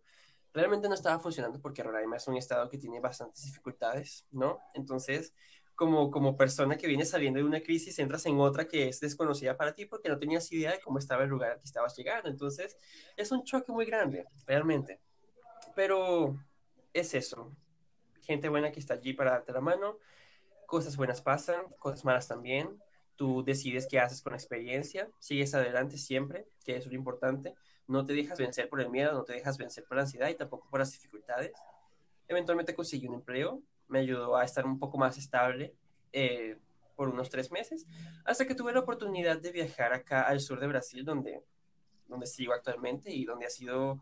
Realmente 0.54 0.88
no 0.88 0.94
estaba 0.94 1.20
funcionando 1.20 1.60
porque 1.60 1.82
Roraima 1.82 2.18
es 2.18 2.28
un 2.28 2.38
estado 2.38 2.70
que 2.70 2.78
tiene 2.78 3.00
bastantes 3.00 3.44
dificultades, 3.44 4.28
¿no? 4.32 4.60
Entonces, 4.74 5.34
como, 5.76 6.12
como 6.12 6.38
persona 6.38 6.78
que 6.78 6.88
viene 6.88 7.06
saliendo 7.06 7.40
de 7.40 7.46
una 7.46 7.62
crisis, 7.62 7.98
entras 8.00 8.26
en 8.26 8.40
otra 8.40 8.68
que 8.68 8.88
es 8.88 9.00
desconocida 9.00 9.58
para 9.58 9.74
ti 9.74 9.86
porque 9.86 10.10
no 10.10 10.18
tenías 10.18 10.52
idea 10.52 10.72
de 10.72 10.80
cómo 10.82 11.00
estaba 11.00 11.24
el 11.24 11.30
lugar 11.30 11.52
al 11.52 11.60
que 11.60 11.66
estabas 11.66 11.96
llegando. 11.96 12.30
Entonces, 12.30 12.78
es 13.18 13.32
un 13.32 13.44
choque 13.44 13.72
muy 13.72 13.86
grande, 13.86 14.26
realmente. 14.46 15.00
Pero 15.76 16.38
es 16.94 17.14
eso. 17.14 17.52
Gente 18.22 18.50
buena 18.50 18.72
que 18.72 18.80
está 18.80 18.94
allí 18.94 19.14
para 19.14 19.32
darte 19.32 19.52
la 19.52 19.62
mano. 19.62 19.98
Cosas 20.68 20.96
buenas 20.96 21.22
pasan, 21.22 21.66
cosas 21.80 22.06
malas 22.06 22.28
también. 22.28 22.80
Tú 23.16 23.44
decides 23.44 23.88
qué 23.88 24.00
haces 24.00 24.22
con 24.22 24.32
la 24.32 24.38
experiencia, 24.38 25.10
sigues 25.20 25.54
adelante 25.54 25.98
siempre, 25.98 26.48
que 26.64 26.78
es 26.78 26.88
lo 26.88 26.94
importante. 26.94 27.54
No 27.88 28.06
te 28.06 28.14
dejas 28.14 28.40
vencer 28.40 28.70
por 28.70 28.82
el 28.82 28.90
miedo, 28.90 29.14
no 29.14 29.24
te 29.24 29.34
dejas 29.34 29.58
vencer 29.58 29.84
por 29.84 29.98
la 29.98 30.04
ansiedad 30.04 30.30
y 30.30 30.36
tampoco 30.36 30.68
por 30.70 30.80
las 30.80 30.92
dificultades. 30.92 31.52
Eventualmente 32.28 32.74
conseguí 32.74 33.08
un 33.08 33.16
empleo, 33.16 33.62
me 33.94 34.00
ayudó 34.00 34.36
a 34.36 34.44
estar 34.44 34.66
un 34.66 34.80
poco 34.80 34.98
más 34.98 35.20
estable 35.20 35.76
eh, 36.12 36.58
por 36.96 37.10
unos 37.10 37.30
tres 37.30 37.52
meses, 37.52 37.86
hasta 38.26 38.48
que 38.48 38.56
tuve 38.56 38.74
la 38.74 38.80
oportunidad 38.80 39.40
de 39.40 39.52
viajar 39.52 39.94
acá 39.94 40.24
al 40.24 40.40
sur 40.40 40.60
de 40.60 40.66
Brasil, 40.66 41.06
donde, 41.06 41.44
donde 42.08 42.26
sigo 42.26 42.54
actualmente 42.54 43.12
y 43.12 43.24
donde 43.24 43.46
ha 43.46 43.50
sido 43.52 44.02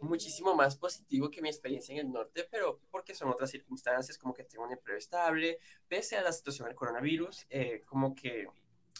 muchísimo 0.00 0.54
más 0.54 0.76
positivo 0.76 1.30
que 1.30 1.42
mi 1.42 1.50
experiencia 1.50 1.92
en 1.92 2.06
el 2.06 2.12
norte, 2.12 2.48
pero 2.50 2.80
porque 2.90 3.14
son 3.14 3.28
otras 3.28 3.50
circunstancias, 3.50 4.16
como 4.16 4.32
que 4.32 4.44
tengo 4.44 4.64
un 4.64 4.72
empleo 4.72 4.96
estable, 4.96 5.58
pese 5.86 6.16
a 6.16 6.22
la 6.22 6.32
situación 6.32 6.66
del 6.66 6.76
coronavirus, 6.76 7.46
eh, 7.50 7.82
como 7.84 8.14
que 8.14 8.46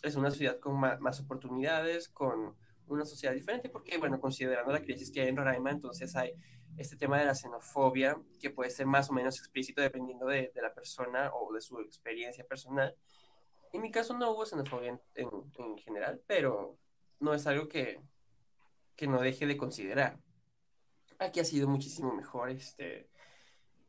es 0.03 0.17
una 0.17 0.31
ciudad 0.31 0.59
con 0.61 0.79
más, 0.79 1.01
más, 1.01 1.19
oportunidades, 1.21 2.11
con 2.11 2.55
una 2.89 3.07
sociedad 3.07 3.35
diferente, 3.35 3.71
porque, 3.71 3.97
bueno, 3.97 4.21
considerando 4.21 4.71
la 4.71 4.83
crisis 4.83 5.11
que 5.11 5.23
hay 5.23 5.29
en 5.29 5.37
Roraima, 5.37 5.71
entonces 5.71 6.15
hay 6.15 6.35
este 6.77 6.97
tema 6.97 7.19
de 7.19 7.27
la 7.27 7.35
xenofobia, 7.35 8.17
que 8.41 8.51
puede 8.51 8.71
ser 8.71 8.87
más 8.87 9.11
o 9.11 9.13
menos 9.13 9.39
explícito 9.39 9.81
dependiendo 9.81 10.27
de, 10.27 10.51
de 10.55 10.63
la 10.63 10.73
persona 10.73 11.31
o 11.35 11.53
de 11.53 11.61
su 11.61 11.81
experiencia 11.81 12.45
personal. 12.45 12.95
En 13.73 13.83
mi 13.83 13.91
caso 13.91 14.17
no 14.17 14.31
hubo 14.31 14.47
xenofobia 14.47 14.91
en, 14.91 15.01
en, 15.15 15.29
en 15.59 15.79
general, 15.79 16.21
pero 16.27 16.79
no 17.21 17.35
es 17.35 17.47
algo 17.47 17.69
que, 17.69 18.01
que 18.97 19.07
no 19.07 19.21
deje 19.21 19.47
de 19.47 19.57
considerar 19.57 20.19
aquí 21.19 21.41
ha 21.41 21.45
sido 21.45 21.69
muchísimo 21.69 22.13
mejor. 22.15 22.51
Este, 22.51 23.09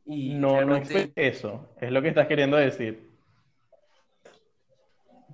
y 0.04 0.34
no, 0.34 0.64
no 0.64 0.76
es 0.76 1.10
eso, 1.14 1.68
es 1.80 1.90
lo 1.90 2.02
que 2.02 2.08
estás 2.08 2.26
queriendo 2.26 2.56
decir. 2.56 3.14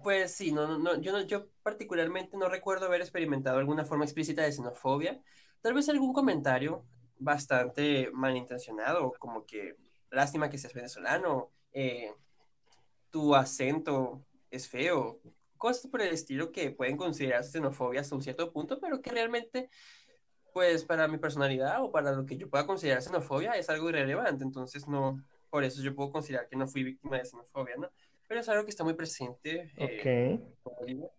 Pues 0.02 0.34
sí, 0.34 0.50
no, 0.50 0.78
no, 0.78 1.00
yo, 1.00 1.12
no, 1.12 1.20
yo 1.22 1.46
particularmente 1.62 2.36
no 2.36 2.48
recuerdo 2.48 2.86
haber 2.86 3.00
experimentado 3.00 3.58
alguna 3.58 3.84
forma 3.84 4.04
explícita 4.04 4.42
de 4.42 4.52
xenofobia. 4.52 5.20
Tal 5.60 5.74
vez 5.74 5.88
algún 5.88 6.12
comentario 6.12 6.84
bastante 7.18 8.10
malintencionado, 8.12 9.12
como 9.18 9.44
que 9.44 9.76
lástima 10.10 10.50
que 10.50 10.58
seas 10.58 10.74
venezolano, 10.74 11.50
eh, 11.72 12.12
tu 13.10 13.34
acento 13.34 14.24
es 14.50 14.68
feo, 14.68 15.20
cosas 15.56 15.90
por 15.90 16.02
el 16.02 16.12
estilo 16.12 16.52
que 16.52 16.70
pueden 16.70 16.96
considerarse 16.96 17.52
xenofobia 17.52 18.00
hasta 18.00 18.14
un 18.14 18.22
cierto 18.22 18.52
punto, 18.52 18.80
pero 18.80 19.00
que 19.00 19.10
realmente 19.10 19.70
pues 20.52 20.84
para 20.84 21.08
mi 21.08 21.18
personalidad 21.18 21.82
o 21.82 21.90
para 21.90 22.12
lo 22.12 22.26
que 22.26 22.36
yo 22.36 22.50
pueda 22.50 22.66
considerar 22.66 23.02
xenofobia 23.02 23.52
es 23.52 23.70
algo 23.70 23.88
irrelevante, 23.88 24.44
entonces 24.44 24.86
no, 24.86 25.22
por 25.50 25.64
eso 25.64 25.82
yo 25.82 25.94
puedo 25.94 26.12
considerar 26.12 26.48
que 26.48 26.56
no 26.56 26.66
fui 26.66 26.82
víctima 26.82 27.18
de 27.18 27.24
xenofobia, 27.24 27.76
¿no? 27.76 27.90
Pero 28.28 28.40
es 28.40 28.48
algo 28.48 28.64
que 28.64 28.70
está 28.70 28.84
muy 28.84 28.94
presente, 28.94 29.72
eh, 29.76 30.40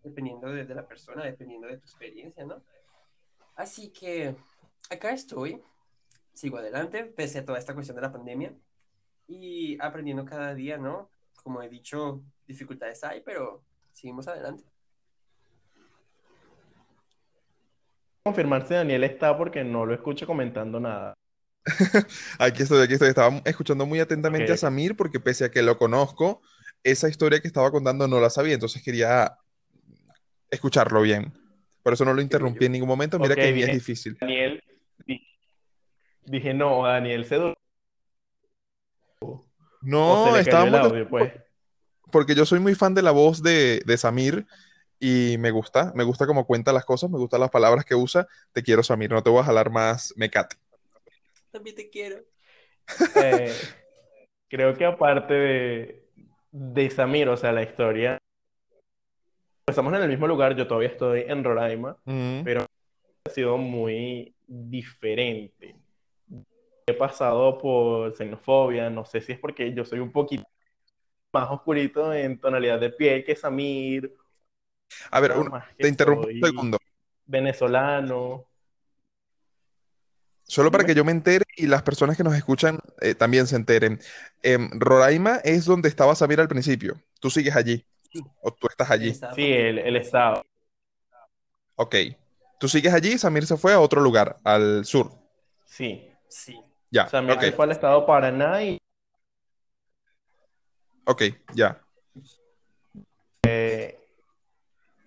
dependiendo 0.04 0.50
de, 0.50 0.66
de 0.66 0.76
la 0.76 0.88
persona, 0.88 1.24
dependiendo 1.24 1.68
de 1.68 1.78
tu 1.78 1.86
experiencia, 1.86 2.46
¿no? 2.46 2.62
Así 3.56 3.90
que 3.92 4.36
acá 4.90 5.12
estoy, 5.12 5.62
sigo 6.34 6.58
adelante, 6.58 7.06
pese 7.06 7.40
a 7.40 7.46
toda 7.46 7.60
esta 7.60 7.74
cuestión 7.74 7.96
de 7.96 8.02
la 8.02 8.12
pandemia, 8.12 8.54
y 9.28 9.78
aprendiendo 9.82 10.26
cada 10.26 10.54
día, 10.54 10.78
¿no? 10.78 11.10
Como 11.44 11.62
he 11.62 11.70
dicho, 11.70 12.24
dificultades 12.48 13.04
hay, 13.04 13.22
pero 13.22 13.64
seguimos 13.94 14.28
adelante. 14.28 14.64
Confirmar 18.24 18.66
si 18.68 18.74
Daniel 18.74 19.04
está 19.04 19.38
porque 19.38 19.64
no 19.64 19.86
lo 19.86 19.94
escucho 19.94 20.26
comentando 20.26 20.80
nada. 20.80 21.14
Aquí 22.40 22.64
estoy, 22.64 22.84
aquí 22.84 22.94
estoy. 22.94 23.10
Estaba 23.10 23.42
escuchando 23.46 23.86
muy 23.86 24.00
atentamente 24.00 24.52
a 24.52 24.58
Samir 24.58 24.98
porque 24.98 25.20
pese 25.20 25.46
a 25.46 25.52
que 25.52 25.62
lo 25.62 25.78
conozco, 25.78 26.42
esa 26.84 27.08
historia 27.08 27.40
que 27.40 27.48
estaba 27.48 27.72
contando 27.72 28.08
no 28.08 28.20
la 28.20 28.30
sabía, 28.30 28.54
entonces 28.54 28.82
quería 28.84 29.38
escucharlo 30.50 31.02
bien. 31.02 31.34
Por 31.82 31.94
eso 31.94 32.06
no 32.06 32.14
lo 32.14 32.22
interrumpí 32.22 32.66
en 32.66 32.74
ningún 32.74 32.88
momento. 32.88 33.20
Mira 33.20 33.36
que 33.36 33.52
ni 33.52 33.62
es 33.64 33.74
difícil. 33.74 34.18
Dije, 36.26 36.54
no, 36.54 36.84
Daniel 36.86 37.26
se 37.26 37.36
durmió 37.36 37.56
o 39.22 39.46
se 39.46 39.50
No, 39.82 40.32
le 40.34 40.40
estaba 40.40 40.64
cayó 40.64 40.76
el 40.76 40.82
muy 40.82 40.90
audio, 40.90 41.10
pues. 41.10 41.32
porque 42.12 42.36
yo 42.36 42.46
soy 42.46 42.60
muy 42.60 42.76
fan 42.76 42.94
de 42.94 43.02
la 43.02 43.12
voz 43.12 43.42
de, 43.44 43.82
de 43.86 43.98
Samir 43.98 44.46
y 45.00 45.36
me 45.40 45.52
gusta, 45.52 45.92
me 45.96 46.04
gusta 46.04 46.26
cómo 46.26 46.46
cuenta 46.46 46.72
las 46.72 46.86
cosas, 46.86 47.10
me 47.10 47.18
gustan 47.18 47.42
las 47.42 47.50
palabras 47.50 47.84
que 47.86 47.96
usa. 47.96 48.28
Te 48.54 48.64
quiero, 48.64 48.84
Samir, 48.84 49.12
no 49.12 49.22
te 49.22 49.30
voy 49.30 49.42
a 49.42 49.46
jalar 49.46 49.70
más 49.70 50.14
mecate. 50.16 50.56
También 51.52 51.76
te 51.76 51.90
quiero. 51.90 52.24
Eh, 53.16 53.54
creo 54.48 54.74
que 54.76 54.86
aparte 54.86 55.34
de, 55.34 56.08
de 56.52 56.90
Samir, 56.90 57.28
o 57.30 57.36
sea, 57.38 57.52
la 57.52 57.64
historia, 57.64 58.18
estamos 59.68 59.94
en 59.94 60.02
el 60.04 60.10
mismo 60.10 60.28
lugar, 60.28 60.56
yo 60.56 60.68
todavía 60.68 60.90
estoy 60.90 61.26
en 61.28 61.44
Roraima, 61.44 61.98
Mm. 62.06 62.44
pero 62.44 62.66
ha 63.26 63.30
sido 63.30 63.58
muy 63.58 64.34
diferente. 64.48 65.76
He 66.86 66.94
pasado 66.94 67.58
por 67.58 68.16
xenofobia, 68.16 68.90
no 68.90 69.06
sé 69.06 69.22
si 69.22 69.32
es 69.34 69.40
porque 69.40 69.74
yo 69.74 69.86
soy 69.86 70.00
un 70.00 70.12
poquito 70.12 70.44
más 71.34 71.50
oscurito 71.52 72.14
en 72.14 72.40
tonalidad 72.40 72.80
de 72.80 72.92
piel 72.92 73.24
que 73.26 73.36
Samir, 73.36 74.16
A 75.12 75.20
ver, 75.22 75.32
un- 75.38 75.52
te 75.80 75.88
interrumpo 75.88 76.28
un 76.28 76.48
segundo, 76.48 76.78
venezolano. 77.26 78.48
solo 80.48 80.72
para 80.72 80.84
que 80.84 80.96
yo 80.96 81.04
me 81.06 81.12
entere 81.12 81.46
y 81.56 81.68
las 81.68 81.84
personas 81.84 82.18
que 82.18 82.24
nos 82.24 82.36
escuchan 82.36 82.80
eh, 83.02 83.16
también 83.16 83.48
se 83.48 83.56
enteren. 83.56 84.00
Em, 84.42 84.70
Roraima 84.74 85.38
es 85.44 85.66
donde 85.66 85.90
estaba 85.90 86.16
Samir 86.16 86.40
al 86.40 86.48
principio. 86.48 87.02
Tú 87.20 87.30
sigues 87.30 87.56
allí 87.56 87.86
o 88.42 88.52
tú 88.54 88.68
estás 88.68 88.92
allí. 88.92 89.14
Sí, 89.34 89.52
el, 89.54 89.80
el 89.80 89.96
estado. 89.96 90.44
Ok. 91.76 91.96
Tú 92.60 92.68
sigues 92.68 92.94
allí 92.94 93.14
y 93.14 93.18
Samir 93.18 93.46
se 93.46 93.58
fue 93.58 93.74
a 93.74 93.80
otro 93.80 94.02
lugar, 94.02 94.38
al 94.44 94.86
sur. 94.86 95.12
Sí. 95.66 96.10
Sí. 96.30 96.64
Ya, 96.94 97.08
Samir 97.08 97.32
ok, 97.32 97.42
se 97.42 97.52
fue 97.54 97.66
al 97.66 97.72
estado 97.72 98.06
Paraná 98.06 98.62
y 98.62 98.78
ok, 101.06 101.24
ya. 101.56 101.82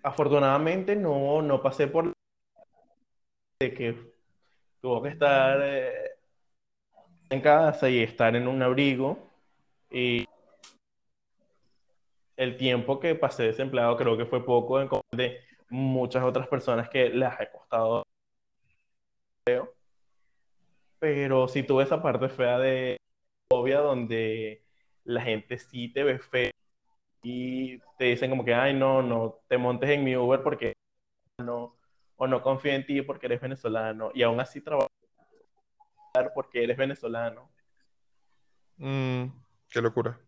afortunadamente 0.03 0.97
no, 0.97 1.43
no 1.43 1.63
pasé 1.63 1.87
por 1.87 2.13
de 3.61 3.73
que 3.73 4.13
tuvo 4.81 5.01
que 5.01 5.11
estar 5.11 5.61
eh, 5.63 6.11
en 7.31 7.41
casa 7.41 7.89
y 7.89 8.03
estar 8.03 8.35
en 8.35 8.49
un 8.49 8.61
abrigo. 8.63 9.19
Y 9.89 10.25
el 12.37 12.57
tiempo 12.57 12.99
que 12.99 13.15
pasé 13.15 13.45
desempleado 13.45 13.97
creo 13.97 14.17
que 14.17 14.27
fue 14.27 14.45
poco 14.45 14.81
en 14.81 14.89
de 15.13 15.39
muchas 15.71 16.25
otras 16.25 16.49
personas 16.49 16.89
que 16.89 17.11
las 17.11 17.41
he 17.41 17.49
costado. 17.49 18.03
Pero 21.07 21.47
sí 21.47 21.63
tuve 21.63 21.85
esa 21.85 22.03
parte 22.03 22.29
fea 22.29 22.59
de 22.59 22.97
obvia 23.49 23.79
donde 23.79 24.65
la 25.05 25.23
gente 25.23 25.57
sí 25.57 25.87
te 25.93 26.03
ve 26.03 26.19
feo 26.19 26.51
y 27.23 27.79
te 27.97 28.07
dicen 28.07 28.29
como 28.29 28.45
que, 28.45 28.53
ay, 28.53 28.75
no, 28.75 29.03
no 29.03 29.39
te 29.47 29.57
montes 29.57 29.89
en 29.91 30.03
mi 30.03 30.17
Uber 30.17 30.43
porque 30.43 30.73
no, 31.39 31.77
o 32.17 32.27
no 32.27 32.43
confío 32.43 32.73
en 32.73 32.85
ti 32.85 33.03
porque 33.03 33.27
eres 33.27 33.41
venezolano 33.41 34.11
y 34.15 34.25
aún 34.25 34.41
así 34.41 34.61
trabajar 34.61 34.89
porque 36.35 36.65
eres 36.65 36.77
venezolano. 36.77 37.53
Mm, 38.79 39.27
qué 39.69 39.81
locura. 39.81 40.19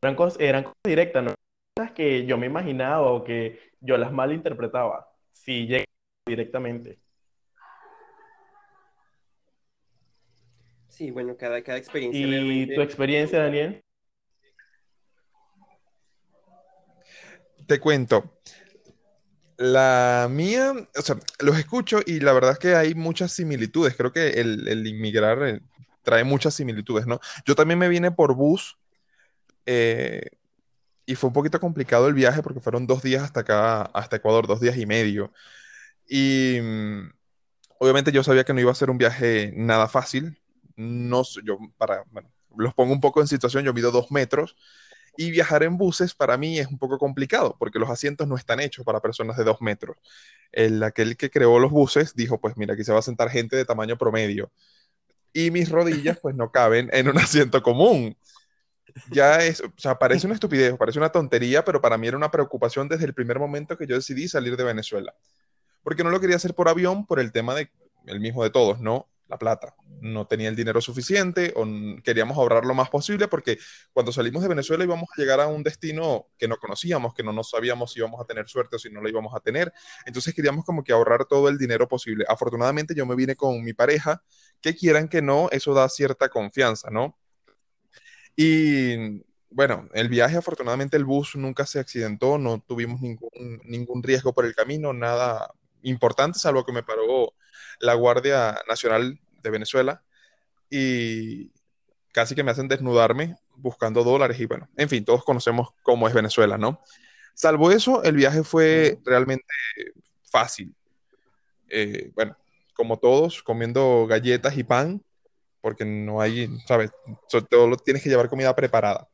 Eran 0.00 0.14
cosas, 0.14 0.40
eran 0.40 0.62
cosas 0.62 0.78
directas, 0.86 1.22
no 1.22 1.34
cosas 1.76 1.92
que 1.92 2.24
yo 2.24 2.38
me 2.38 2.46
imaginaba 2.46 3.12
o 3.12 3.24
que 3.24 3.60
yo 3.78 3.98
las 3.98 4.10
malinterpretaba. 4.10 5.12
Sí, 5.32 5.66
llegué 5.66 5.84
directamente. 6.26 6.98
Sí, 10.98 11.12
bueno, 11.12 11.36
cada, 11.36 11.62
cada 11.62 11.78
experiencia 11.78 12.26
¿Y 12.26 12.28
realmente- 12.28 12.74
tu 12.74 12.80
experiencia, 12.80 13.38
Daniel? 13.38 13.84
Te 17.68 17.78
cuento. 17.78 18.40
La 19.58 20.26
mía, 20.28 20.72
o 20.96 21.02
sea, 21.02 21.16
los 21.38 21.56
escucho 21.56 22.00
y 22.04 22.18
la 22.18 22.32
verdad 22.32 22.50
es 22.50 22.58
que 22.58 22.74
hay 22.74 22.96
muchas 22.96 23.30
similitudes. 23.30 23.94
Creo 23.94 24.10
que 24.12 24.40
el, 24.40 24.66
el 24.66 24.84
inmigrar 24.88 25.40
eh, 25.46 25.60
trae 26.02 26.24
muchas 26.24 26.54
similitudes, 26.54 27.06
¿no? 27.06 27.20
Yo 27.46 27.54
también 27.54 27.78
me 27.78 27.88
vine 27.88 28.10
por 28.10 28.34
bus 28.34 28.76
eh, 29.66 30.22
y 31.06 31.14
fue 31.14 31.28
un 31.28 31.34
poquito 31.34 31.60
complicado 31.60 32.08
el 32.08 32.14
viaje 32.14 32.42
porque 32.42 32.58
fueron 32.58 32.88
dos 32.88 33.04
días 33.04 33.22
hasta 33.22 33.40
acá, 33.40 33.82
hasta 33.82 34.16
Ecuador, 34.16 34.48
dos 34.48 34.60
días 34.60 34.76
y 34.76 34.84
medio. 34.84 35.32
Y 36.08 36.58
mm, 36.60 37.12
obviamente 37.78 38.10
yo 38.10 38.24
sabía 38.24 38.42
que 38.42 38.52
no 38.52 38.60
iba 38.60 38.72
a 38.72 38.74
ser 38.74 38.90
un 38.90 38.98
viaje 38.98 39.52
nada 39.54 39.86
fácil. 39.86 40.36
No, 40.78 41.24
yo 41.44 41.58
para, 41.76 42.04
bueno, 42.12 42.30
los 42.56 42.72
pongo 42.72 42.92
un 42.92 43.00
poco 43.00 43.20
en 43.20 43.26
situación, 43.26 43.64
yo 43.64 43.74
mido 43.74 43.90
dos 43.90 44.12
metros 44.12 44.56
y 45.16 45.32
viajar 45.32 45.64
en 45.64 45.76
buses 45.76 46.14
para 46.14 46.36
mí 46.36 46.60
es 46.60 46.68
un 46.68 46.78
poco 46.78 46.96
complicado 46.96 47.56
porque 47.58 47.80
los 47.80 47.90
asientos 47.90 48.28
no 48.28 48.36
están 48.36 48.60
hechos 48.60 48.84
para 48.84 49.00
personas 49.00 49.36
de 49.36 49.42
dos 49.42 49.60
metros. 49.60 49.96
El, 50.52 50.80
aquel 50.84 51.16
que 51.16 51.30
creó 51.30 51.58
los 51.58 51.72
buses 51.72 52.14
dijo, 52.14 52.40
pues 52.40 52.56
mira, 52.56 52.74
aquí 52.74 52.84
se 52.84 52.92
va 52.92 53.00
a 53.00 53.02
sentar 53.02 53.28
gente 53.28 53.56
de 53.56 53.64
tamaño 53.64 53.98
promedio. 53.98 54.52
Y 55.32 55.50
mis 55.50 55.68
rodillas 55.68 56.20
pues 56.22 56.36
no 56.36 56.52
caben 56.52 56.88
en 56.92 57.08
un 57.08 57.18
asiento 57.18 57.60
común. 57.60 58.16
Ya 59.10 59.44
es, 59.44 59.60
o 59.60 59.72
sea, 59.76 59.98
parece 59.98 60.28
una 60.28 60.34
estupidez, 60.34 60.76
parece 60.78 61.00
una 61.00 61.10
tontería, 61.10 61.64
pero 61.64 61.80
para 61.80 61.98
mí 61.98 62.06
era 62.06 62.16
una 62.16 62.30
preocupación 62.30 62.88
desde 62.88 63.04
el 63.04 63.14
primer 63.14 63.40
momento 63.40 63.76
que 63.76 63.88
yo 63.88 63.96
decidí 63.96 64.28
salir 64.28 64.56
de 64.56 64.62
Venezuela. 64.62 65.12
Porque 65.82 66.04
no 66.04 66.10
lo 66.10 66.20
quería 66.20 66.36
hacer 66.36 66.54
por 66.54 66.68
avión 66.68 67.04
por 67.04 67.18
el 67.18 67.32
tema 67.32 67.56
de, 67.56 67.68
el 68.06 68.20
mismo 68.20 68.44
de 68.44 68.50
todos, 68.50 68.78
¿no? 68.78 69.08
La 69.28 69.38
plata. 69.38 69.74
No 70.00 70.26
tenía 70.26 70.48
el 70.48 70.56
dinero 70.56 70.80
suficiente 70.80 71.52
o 71.54 71.66
queríamos 72.02 72.38
ahorrar 72.38 72.64
lo 72.64 72.74
más 72.74 72.88
posible 72.88 73.28
porque 73.28 73.58
cuando 73.92 74.10
salimos 74.10 74.42
de 74.42 74.48
Venezuela 74.48 74.84
íbamos 74.84 75.08
a 75.14 75.20
llegar 75.20 75.40
a 75.40 75.46
un 75.46 75.62
destino 75.62 76.28
que 76.38 76.48
no 76.48 76.56
conocíamos, 76.56 77.12
que 77.12 77.22
no 77.22 77.32
nos 77.32 77.50
sabíamos 77.50 77.92
si 77.92 77.98
íbamos 77.98 78.20
a 78.20 78.24
tener 78.24 78.48
suerte 78.48 78.76
o 78.76 78.78
si 78.78 78.90
no 78.90 79.02
lo 79.02 79.08
íbamos 79.08 79.34
a 79.34 79.40
tener. 79.40 79.72
Entonces 80.06 80.34
queríamos 80.34 80.64
como 80.64 80.82
que 80.82 80.92
ahorrar 80.92 81.26
todo 81.26 81.48
el 81.48 81.58
dinero 81.58 81.86
posible. 81.86 82.24
Afortunadamente 82.26 82.94
yo 82.94 83.04
me 83.04 83.14
vine 83.14 83.36
con 83.36 83.62
mi 83.62 83.74
pareja, 83.74 84.22
que 84.62 84.74
quieran 84.74 85.08
que 85.08 85.20
no, 85.20 85.48
eso 85.50 85.74
da 85.74 85.88
cierta 85.88 86.30
confianza, 86.30 86.90
¿no? 86.90 87.18
Y 88.34 89.22
bueno, 89.50 89.88
el 89.92 90.08
viaje, 90.08 90.36
afortunadamente 90.36 90.96
el 90.96 91.04
bus 91.04 91.36
nunca 91.36 91.66
se 91.66 91.80
accidentó, 91.80 92.38
no 92.38 92.60
tuvimos 92.60 93.00
ningún, 93.00 93.30
ningún 93.64 94.02
riesgo 94.02 94.32
por 94.32 94.46
el 94.46 94.54
camino, 94.54 94.92
nada 94.92 95.52
importante, 95.82 96.38
salvo 96.38 96.64
que 96.64 96.72
me 96.72 96.82
paró 96.82 97.34
la 97.80 97.94
Guardia 97.94 98.58
Nacional 98.68 99.18
de 99.42 99.50
Venezuela 99.50 100.02
y 100.70 101.50
casi 102.12 102.34
que 102.34 102.42
me 102.42 102.50
hacen 102.50 102.68
desnudarme 102.68 103.36
buscando 103.56 104.04
dólares 104.04 104.38
y 104.40 104.46
bueno, 104.46 104.68
en 104.76 104.88
fin, 104.88 105.04
todos 105.04 105.24
conocemos 105.24 105.70
cómo 105.82 106.08
es 106.08 106.14
Venezuela, 106.14 106.58
¿no? 106.58 106.80
Salvo 107.34 107.70
eso, 107.70 108.02
el 108.02 108.16
viaje 108.16 108.42
fue 108.42 108.98
realmente 109.04 109.44
fácil. 110.30 110.74
Eh, 111.68 112.10
bueno, 112.14 112.36
como 112.74 112.98
todos, 112.98 113.42
comiendo 113.42 114.06
galletas 114.08 114.56
y 114.56 114.64
pan, 114.64 115.02
porque 115.60 115.84
no 115.84 116.20
hay, 116.20 116.48
¿sabes? 116.66 116.90
So- 117.28 117.44
Todo 117.44 117.68
lo 117.68 117.76
tienes 117.76 118.02
que 118.02 118.08
llevar 118.08 118.28
comida 118.28 118.54
preparada. 118.54 119.08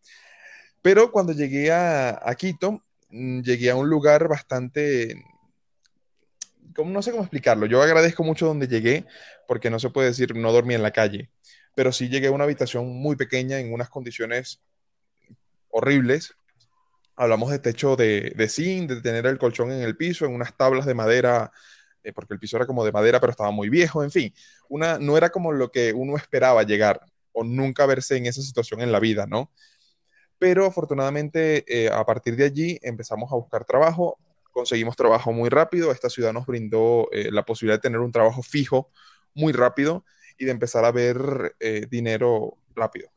Pero 0.82 1.10
cuando 1.10 1.32
llegué 1.32 1.72
a, 1.72 2.18
a 2.22 2.34
Quito, 2.34 2.82
mm, 3.10 3.40
llegué 3.42 3.70
a 3.70 3.76
un 3.76 3.88
lugar 3.88 4.28
bastante, 4.28 5.24
como, 6.74 6.90
no 6.90 7.02
sé 7.02 7.10
cómo 7.10 7.22
explicarlo. 7.22 7.66
Yo 7.66 7.82
agradezco 7.82 8.24
mucho 8.24 8.46
donde 8.46 8.68
llegué, 8.68 9.06
porque 9.46 9.70
no 9.70 9.78
se 9.78 9.90
puede 9.90 10.08
decir 10.08 10.34
no 10.34 10.52
dormí 10.52 10.74
en 10.74 10.82
la 10.82 10.90
calle, 10.90 11.30
pero 11.74 11.92
sí 11.92 12.08
llegué 12.08 12.28
a 12.28 12.32
una 12.32 12.44
habitación 12.44 12.86
muy 12.88 13.16
pequeña 13.16 13.58
en 13.58 13.72
unas 13.72 13.90
condiciones 13.90 14.60
horribles. 15.70 16.34
Hablamos 17.16 17.50
de 17.50 17.58
techo 17.58 17.96
de, 17.96 18.32
de 18.36 18.48
zinc, 18.48 18.90
de 18.90 19.00
tener 19.00 19.26
el 19.26 19.38
colchón 19.38 19.70
en 19.72 19.82
el 19.82 19.96
piso, 19.96 20.24
en 20.24 20.34
unas 20.34 20.56
tablas 20.56 20.86
de 20.86 20.94
madera, 20.94 21.52
eh, 22.04 22.12
porque 22.12 22.34
el 22.34 22.40
piso 22.40 22.56
era 22.56 22.66
como 22.66 22.84
de 22.84 22.92
madera, 22.92 23.18
pero 23.18 23.30
estaba 23.30 23.50
muy 23.50 23.70
viejo, 23.70 24.04
en 24.04 24.10
fin, 24.10 24.34
una, 24.68 24.98
no 24.98 25.16
era 25.16 25.30
como 25.30 25.52
lo 25.52 25.70
que 25.70 25.92
uno 25.92 26.16
esperaba 26.16 26.62
llegar 26.62 27.00
o 27.32 27.42
nunca 27.42 27.86
verse 27.86 28.16
en 28.16 28.26
esa 28.26 28.42
situación 28.42 28.80
en 28.82 28.92
la 28.92 29.00
vida, 29.00 29.26
¿no? 29.26 29.50
Pero 30.38 30.66
afortunadamente 30.66 31.64
eh, 31.66 31.88
a 31.90 32.04
partir 32.04 32.36
de 32.36 32.44
allí 32.44 32.78
empezamos 32.82 33.32
a 33.32 33.36
buscar 33.36 33.64
trabajo, 33.64 34.18
conseguimos 34.54 34.96
trabajo 34.96 35.32
muy 35.32 35.50
rápido, 35.50 35.92
esta 35.92 36.08
ciudad 36.08 36.32
nos 36.32 36.46
brindó 36.46 37.08
eh, 37.12 37.30
la 37.30 37.44
posibilidad 37.44 37.76
de 37.78 37.82
tener 37.82 37.98
un 37.98 38.12
trabajo 38.12 38.42
fijo 38.42 38.88
muy 39.34 39.52
rápido 39.52 40.04
y 40.38 40.44
de 40.46 40.52
empezar 40.52 40.84
a 40.84 40.92
ver 40.92 41.56
eh, 41.60 41.86
dinero 41.90 42.56
rápido. 42.74 43.10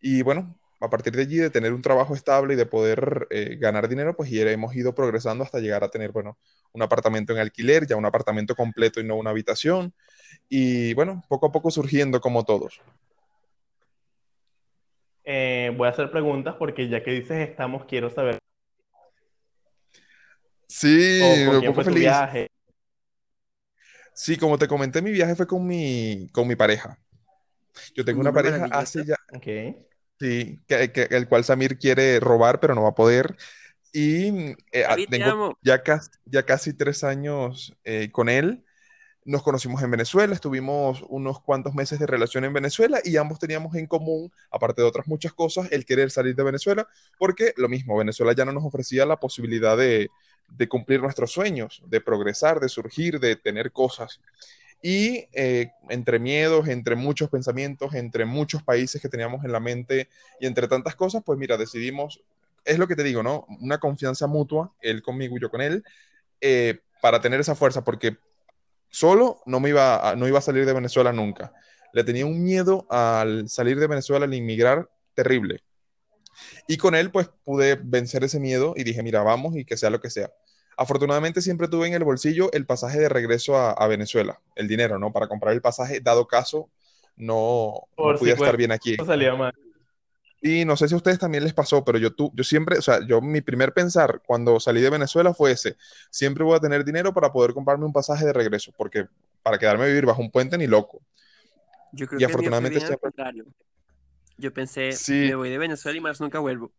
Y 0.00 0.22
bueno, 0.22 0.58
a 0.80 0.90
partir 0.90 1.14
de 1.14 1.22
allí, 1.22 1.36
de 1.36 1.50
tener 1.50 1.72
un 1.72 1.82
trabajo 1.82 2.14
estable 2.14 2.54
y 2.54 2.56
de 2.56 2.66
poder 2.66 3.28
eh, 3.30 3.56
ganar 3.58 3.88
dinero, 3.88 4.16
pues 4.16 4.30
hemos 4.32 4.74
ido 4.74 4.94
progresando 4.94 5.44
hasta 5.44 5.60
llegar 5.60 5.84
a 5.84 5.88
tener, 5.88 6.10
bueno, 6.10 6.36
un 6.72 6.82
apartamento 6.82 7.32
en 7.32 7.38
alquiler, 7.38 7.86
ya 7.86 7.96
un 7.96 8.04
apartamento 8.04 8.54
completo 8.54 9.00
y 9.00 9.04
no 9.04 9.14
una 9.14 9.30
habitación. 9.30 9.94
Y 10.48 10.94
bueno, 10.94 11.22
poco 11.28 11.46
a 11.46 11.52
poco 11.52 11.70
surgiendo 11.70 12.20
como 12.20 12.44
todos. 12.44 12.80
Voy 15.24 15.86
a 15.86 15.90
hacer 15.90 16.10
preguntas 16.10 16.56
porque 16.58 16.88
ya 16.88 17.02
que 17.02 17.12
dices 17.12 17.48
estamos, 17.48 17.84
quiero 17.86 18.10
saber 18.10 18.38
Sí, 20.68 20.88
un 21.50 21.64
poco 21.64 21.82
feliz. 21.82 22.00
viaje. 22.00 22.50
Sí, 24.14 24.36
como 24.36 24.58
te 24.58 24.68
comenté, 24.68 25.02
mi 25.02 25.12
viaje 25.12 25.34
fue 25.36 25.46
con 25.46 25.66
mi, 25.66 26.28
con 26.32 26.48
mi 26.48 26.56
pareja. 26.56 26.98
Yo 27.94 28.04
tengo 28.04 28.20
una 28.20 28.30
Una 28.30 28.42
pareja 28.42 28.66
hace 28.72 29.04
ya, 29.04 29.16
Ok. 29.34 29.46
sí, 30.18 30.60
que, 30.66 30.92
que- 30.92 31.08
el 31.10 31.28
cual 31.28 31.44
Samir 31.44 31.78
quiere 31.78 32.20
robar, 32.20 32.60
pero 32.60 32.74
no 32.74 32.82
va 32.82 32.90
a 32.90 32.94
poder. 32.94 33.36
Y 33.92 34.52
eh, 34.72 34.84
ah, 34.88 34.96
tengo 35.10 35.58
ya 35.62 35.82
casi, 35.82 36.10
ya 36.26 36.44
casi 36.46 36.74
tres 36.74 37.04
años 37.04 37.74
eh, 37.84 38.10
con 38.12 38.28
él. 38.28 38.64
Nos 39.24 39.42
conocimos 39.42 39.82
en 39.82 39.90
Venezuela, 39.90 40.34
estuvimos 40.34 41.04
unos 41.08 41.40
cuantos 41.42 41.74
meses 41.74 41.98
de 42.00 42.06
relación 42.06 42.44
en 42.44 42.52
Venezuela 42.54 43.00
y 43.04 43.16
ambos 43.18 43.38
teníamos 43.40 43.74
en 43.76 43.86
común, 43.86 44.32
aparte 44.50 44.82
de 44.82 44.88
otras 44.88 45.08
muchas 45.08 45.32
cosas, 45.34 45.68
el 45.72 45.84
querer 45.86 46.10
salir 46.10 46.36
de 46.36 46.42
Venezuela, 46.44 46.88
porque 47.18 47.54
lo 47.56 47.68
mismo, 47.68 47.96
Venezuela 47.98 48.34
ya 48.34 48.44
no 48.46 48.52
nos 48.52 48.64
ofrecía 48.64 49.06
la 49.06 49.20
posibilidad 49.20 49.76
de, 49.76 50.10
de 50.48 50.68
cumplir 50.68 51.00
nuestros 51.00 51.32
sueños, 51.32 51.82
de 51.86 52.00
progresar, 52.00 52.60
de 52.60 52.68
surgir, 52.68 53.20
de 53.20 53.36
tener 53.36 53.72
cosas. 53.72 54.20
Y 54.82 55.26
eh, 55.32 55.72
entre 55.88 56.18
miedos, 56.18 56.68
entre 56.68 56.96
muchos 56.96 57.30
pensamientos, 57.30 57.94
entre 57.94 58.24
muchos 58.24 58.62
países 58.62 59.00
que 59.00 59.08
teníamos 59.08 59.44
en 59.44 59.52
la 59.52 59.60
mente 59.60 60.08
y 60.38 60.46
entre 60.46 60.68
tantas 60.68 60.94
cosas, 60.94 61.22
pues 61.24 61.38
mira, 61.38 61.56
decidimos, 61.56 62.22
es 62.64 62.78
lo 62.78 62.86
que 62.86 62.96
te 62.96 63.02
digo, 63.02 63.22
¿no? 63.22 63.46
Una 63.60 63.78
confianza 63.78 64.26
mutua, 64.26 64.72
él 64.80 65.02
conmigo 65.02 65.36
y 65.36 65.40
yo 65.40 65.50
con 65.50 65.60
él, 65.60 65.82
eh, 66.40 66.80
para 67.00 67.20
tener 67.20 67.40
esa 67.40 67.54
fuerza, 67.54 67.84
porque 67.84 68.18
solo 68.88 69.40
no 69.46 69.60
me 69.60 69.70
iba 69.70 70.10
a, 70.10 70.16
no 70.16 70.28
iba 70.28 70.38
a 70.38 70.42
salir 70.42 70.66
de 70.66 70.72
Venezuela 70.72 71.12
nunca. 71.12 71.52
Le 71.92 72.04
tenía 72.04 72.26
un 72.26 72.42
miedo 72.42 72.86
al 72.90 73.48
salir 73.48 73.78
de 73.80 73.86
Venezuela, 73.86 74.26
al 74.26 74.34
inmigrar, 74.34 74.88
terrible. 75.14 75.62
Y 76.66 76.76
con 76.76 76.94
él, 76.94 77.10
pues 77.10 77.28
pude 77.44 77.78
vencer 77.82 78.24
ese 78.24 78.40
miedo 78.40 78.74
y 78.76 78.84
dije, 78.84 79.02
mira, 79.02 79.22
vamos 79.22 79.56
y 79.56 79.64
que 79.64 79.76
sea 79.76 79.90
lo 79.90 80.00
que 80.00 80.10
sea. 80.10 80.32
Afortunadamente 80.76 81.40
siempre 81.40 81.68
tuve 81.68 81.86
en 81.88 81.94
el 81.94 82.04
bolsillo 82.04 82.52
el 82.52 82.66
pasaje 82.66 82.98
de 83.00 83.08
regreso 83.08 83.56
a, 83.56 83.70
a 83.72 83.86
Venezuela, 83.86 84.40
el 84.56 84.68
dinero, 84.68 84.98
¿no? 84.98 85.12
Para 85.12 85.26
comprar 85.28 85.54
el 85.54 85.62
pasaje, 85.62 86.00
dado 86.00 86.26
caso 86.26 86.68
no, 87.16 87.72
no 87.96 88.12
si 88.12 88.18
pudiera 88.18 88.38
estar 88.38 88.56
bien 88.56 88.72
aquí. 88.72 88.94
Eso 88.94 89.06
salía 89.06 89.34
mal. 89.34 89.54
Y 90.42 90.66
no 90.66 90.76
sé 90.76 90.86
si 90.86 90.92
a 90.94 90.98
ustedes 90.98 91.18
también 91.18 91.42
les 91.44 91.54
pasó, 91.54 91.82
pero 91.82 91.96
yo, 91.98 92.14
tu, 92.14 92.30
yo 92.34 92.44
siempre, 92.44 92.78
o 92.78 92.82
sea, 92.82 93.00
yo 93.06 93.22
mi 93.22 93.40
primer 93.40 93.72
pensar 93.72 94.20
cuando 94.26 94.60
salí 94.60 94.82
de 94.82 94.90
Venezuela 94.90 95.32
fue 95.32 95.52
ese, 95.52 95.76
siempre 96.10 96.44
voy 96.44 96.54
a 96.56 96.60
tener 96.60 96.84
dinero 96.84 97.14
para 97.14 97.32
poder 97.32 97.54
comprarme 97.54 97.86
un 97.86 97.92
pasaje 97.92 98.26
de 98.26 98.34
regreso, 98.34 98.70
porque 98.76 99.06
para 99.42 99.58
quedarme 99.58 99.84
a 99.84 99.88
vivir 99.88 100.04
bajo 100.04 100.20
un 100.20 100.30
puente 100.30 100.58
ni 100.58 100.66
loco. 100.66 101.00
Yo 101.92 102.06
creo 102.06 102.18
Y 102.18 102.20
que 102.20 102.26
afortunadamente 102.26 102.78
siempre- 102.80 102.98
contrario. 102.98 103.46
Yo 104.38 104.52
pensé, 104.52 104.92
Sí. 104.92 105.26
me 105.28 105.34
voy 105.34 105.50
de 105.50 105.58
Venezuela 105.58 105.96
y 105.96 106.00
más 106.00 106.20
nunca 106.20 106.38
vuelvo. 106.38 106.72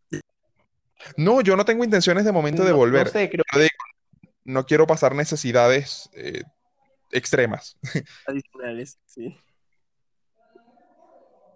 No, 1.16 1.40
yo 1.40 1.56
no 1.56 1.64
tengo 1.64 1.84
intenciones 1.84 2.24
de 2.24 2.32
momento 2.32 2.64
de 2.64 2.70
No- 2.70 2.76
volver. 2.76 3.06
No 3.06 3.12
sé, 3.12 3.30
creo 3.30 3.44
no 4.44 4.64
quiero 4.64 4.86
pasar 4.86 5.14
necesidades 5.14 6.08
eh, 6.14 6.42
extremas. 7.10 7.76
Adicionales, 8.26 8.98
sí. 9.04 9.36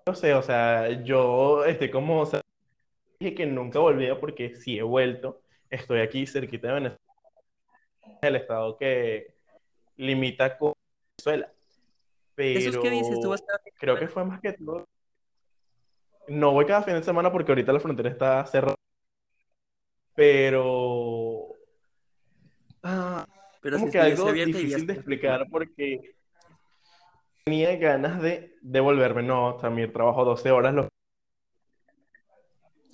No 0.06 0.14
sé, 0.14 0.34
o 0.34 0.42
sea, 0.42 0.90
yo 1.04 1.64
estoy 1.64 1.90
como, 1.90 2.20
o 2.20 2.26
sea, 2.26 2.40
dije 3.20 3.34
que 3.34 3.46
nunca 3.46 3.78
volvía 3.78 4.18
porque 4.18 4.56
sí 4.56 4.78
he 4.78 4.82
vuelto, 4.82 5.40
estoy 5.70 6.00
aquí 6.00 6.26
cerquita 6.26 6.68
de 6.68 6.74
Venezuela, 6.74 6.98
el 8.22 8.36
estado 8.36 8.76
que 8.76 9.34
limita 9.96 10.58
con 10.58 10.74
Venezuela. 11.16 11.52
¿Esos 12.36 12.72
Pero 12.72 12.82
qué 12.82 12.90
dices? 12.90 13.20
¿Tú 13.20 13.28
vas 13.30 13.42
cada 13.42 13.58
fin 13.60 13.72
de 13.72 13.78
creo 13.78 13.98
que 13.98 14.08
fue 14.08 14.24
más 14.24 14.40
que 14.40 14.52
todo. 14.54 14.84
No 16.28 16.52
voy 16.52 16.66
cada 16.66 16.82
fin 16.82 16.94
de 16.94 17.02
semana 17.02 17.30
porque 17.32 17.52
ahorita 17.52 17.72
la 17.72 17.80
frontera 17.80 18.08
está 18.08 18.46
cerrada. 18.46 18.76
Pero 20.14 21.48
ah, 22.82 23.26
Pero 23.60 23.76
si 23.76 23.80
como 23.82 23.92
que 23.92 24.00
algo 24.00 24.32
difícil 24.32 24.86
de 24.86 24.92
explicar 24.92 25.46
porque 25.50 26.14
tenía 27.44 27.76
ganas 27.76 28.20
de 28.20 28.56
devolverme. 28.60 29.22
No, 29.22 29.56
también 29.56 29.92
trabajo 29.92 30.24
12 30.24 30.50
horas. 30.50 30.74
Lo... 30.74 30.88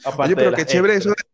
Aparte 0.05 0.23
Oye, 0.23 0.37
pero 0.37 0.53
qué 0.53 0.64
chévere 0.64 0.95
eso 0.95 1.11
extras. 1.11 1.29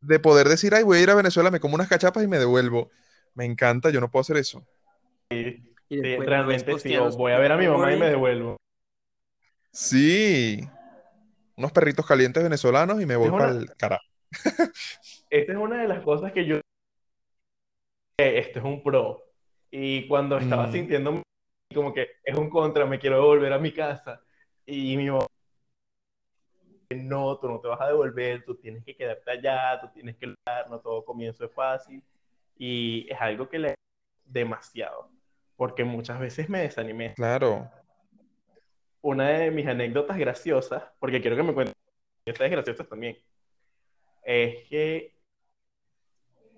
de, 0.00 0.14
de 0.14 0.20
poder 0.20 0.48
decir, 0.48 0.74
ay, 0.74 0.82
voy 0.82 0.98
a 0.98 1.02
ir 1.02 1.10
a 1.10 1.14
Venezuela, 1.14 1.50
me 1.50 1.60
como 1.60 1.76
unas 1.76 1.88
cachapas 1.88 2.24
y 2.24 2.28
me 2.28 2.38
devuelvo. 2.38 2.90
Me 3.34 3.44
encanta, 3.44 3.90
yo 3.90 4.00
no 4.00 4.10
puedo 4.10 4.22
hacer 4.22 4.36
eso. 4.36 4.66
Y 5.30 5.62
Sí, 5.88 6.02
realmente 6.02 6.64
sí. 6.64 6.70
O 6.70 6.74
posteando 6.74 7.16
voy 7.16 7.32
a 7.32 7.38
ver 7.38 7.52
a 7.52 7.56
mi 7.56 7.66
mamá 7.66 7.92
y 7.94 7.98
me 7.98 8.10
devuelvo. 8.10 8.58
Sí, 9.72 10.68
unos 11.58 11.72
perritos 11.72 12.06
calientes 12.06 12.42
venezolanos 12.42 13.02
y 13.02 13.06
me 13.06 13.16
voy 13.16 13.30
para 13.32 13.50
el 13.50 13.74
carajo. 13.76 14.04
esta 15.30 15.52
es 15.52 15.58
una 15.58 15.82
de 15.82 15.88
las 15.88 16.02
cosas 16.04 16.32
que 16.32 16.46
yo. 16.46 16.60
Esto 18.16 18.58
es 18.60 18.64
un 18.64 18.82
pro. 18.82 19.24
Y 19.70 20.06
cuando 20.08 20.38
estaba 20.38 20.66
Mm, 20.66 20.72
sintiendo 20.72 21.22
como 21.74 21.92
que 21.92 22.08
es 22.24 22.36
un 22.38 22.48
contra, 22.48 22.86
me 22.86 22.98
quiero 22.98 23.16
devolver 23.16 23.52
a 23.52 23.58
mi 23.58 23.72
casa. 23.72 24.22
Y 24.66 24.96
mi 24.96 25.10
mamá, 25.10 25.26
no, 26.90 27.38
tú 27.38 27.48
no 27.48 27.60
te 27.60 27.68
vas 27.68 27.80
a 27.80 27.88
devolver, 27.88 28.44
tú 28.44 28.54
tienes 28.56 28.84
que 28.84 28.96
quedarte 28.96 29.30
allá, 29.30 29.80
tú 29.80 29.88
tienes 29.92 30.16
que 30.16 30.26
luchar, 30.26 30.70
no 30.70 30.80
todo 30.80 31.04
comienzo 31.04 31.44
es 31.44 31.52
fácil. 31.52 32.02
Y 32.56 33.06
es 33.12 33.20
algo 33.20 33.48
que 33.48 33.58
le 33.58 33.74
demasiado, 34.24 35.10
porque 35.56 35.84
muchas 35.84 36.18
veces 36.20 36.48
me 36.48 36.60
desanimé. 36.62 37.14
claro. 37.14 37.70
Una 39.00 39.28
de 39.28 39.50
mis 39.50 39.66
anécdotas 39.66 40.18
graciosas, 40.18 40.82
porque 40.98 41.20
quiero 41.20 41.36
que 41.36 41.42
me 41.42 41.54
cuenten 41.54 41.74
estas 42.24 42.50
graciosas 42.50 42.88
también, 42.88 43.16
es 44.22 44.68
que 44.68 45.18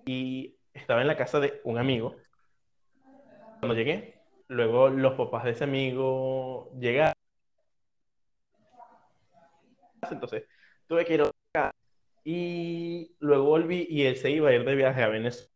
y 0.06 0.56
estaba 0.74 1.02
en 1.02 1.06
la 1.06 1.16
casa 1.16 1.40
de 1.40 1.60
un 1.64 1.78
amigo 1.78 2.16
cuando 3.60 3.74
llegué. 3.74 4.18
Luego 4.48 4.88
los 4.88 5.14
papás 5.14 5.44
de 5.44 5.50
ese 5.50 5.64
amigo 5.64 6.72
llegaron, 6.80 7.14
entonces 10.10 10.44
tuve 10.88 11.04
que 11.04 11.14
ir 11.14 11.22
a 11.22 11.30
casa. 11.52 11.74
Y 12.24 13.14
luego 13.20 13.44
volví 13.44 13.86
y 13.88 14.02
él 14.02 14.16
se 14.16 14.30
iba 14.30 14.50
a 14.50 14.54
ir 14.54 14.64
de 14.64 14.74
viaje 14.74 15.02
a 15.02 15.08
Venezuela, 15.08 15.50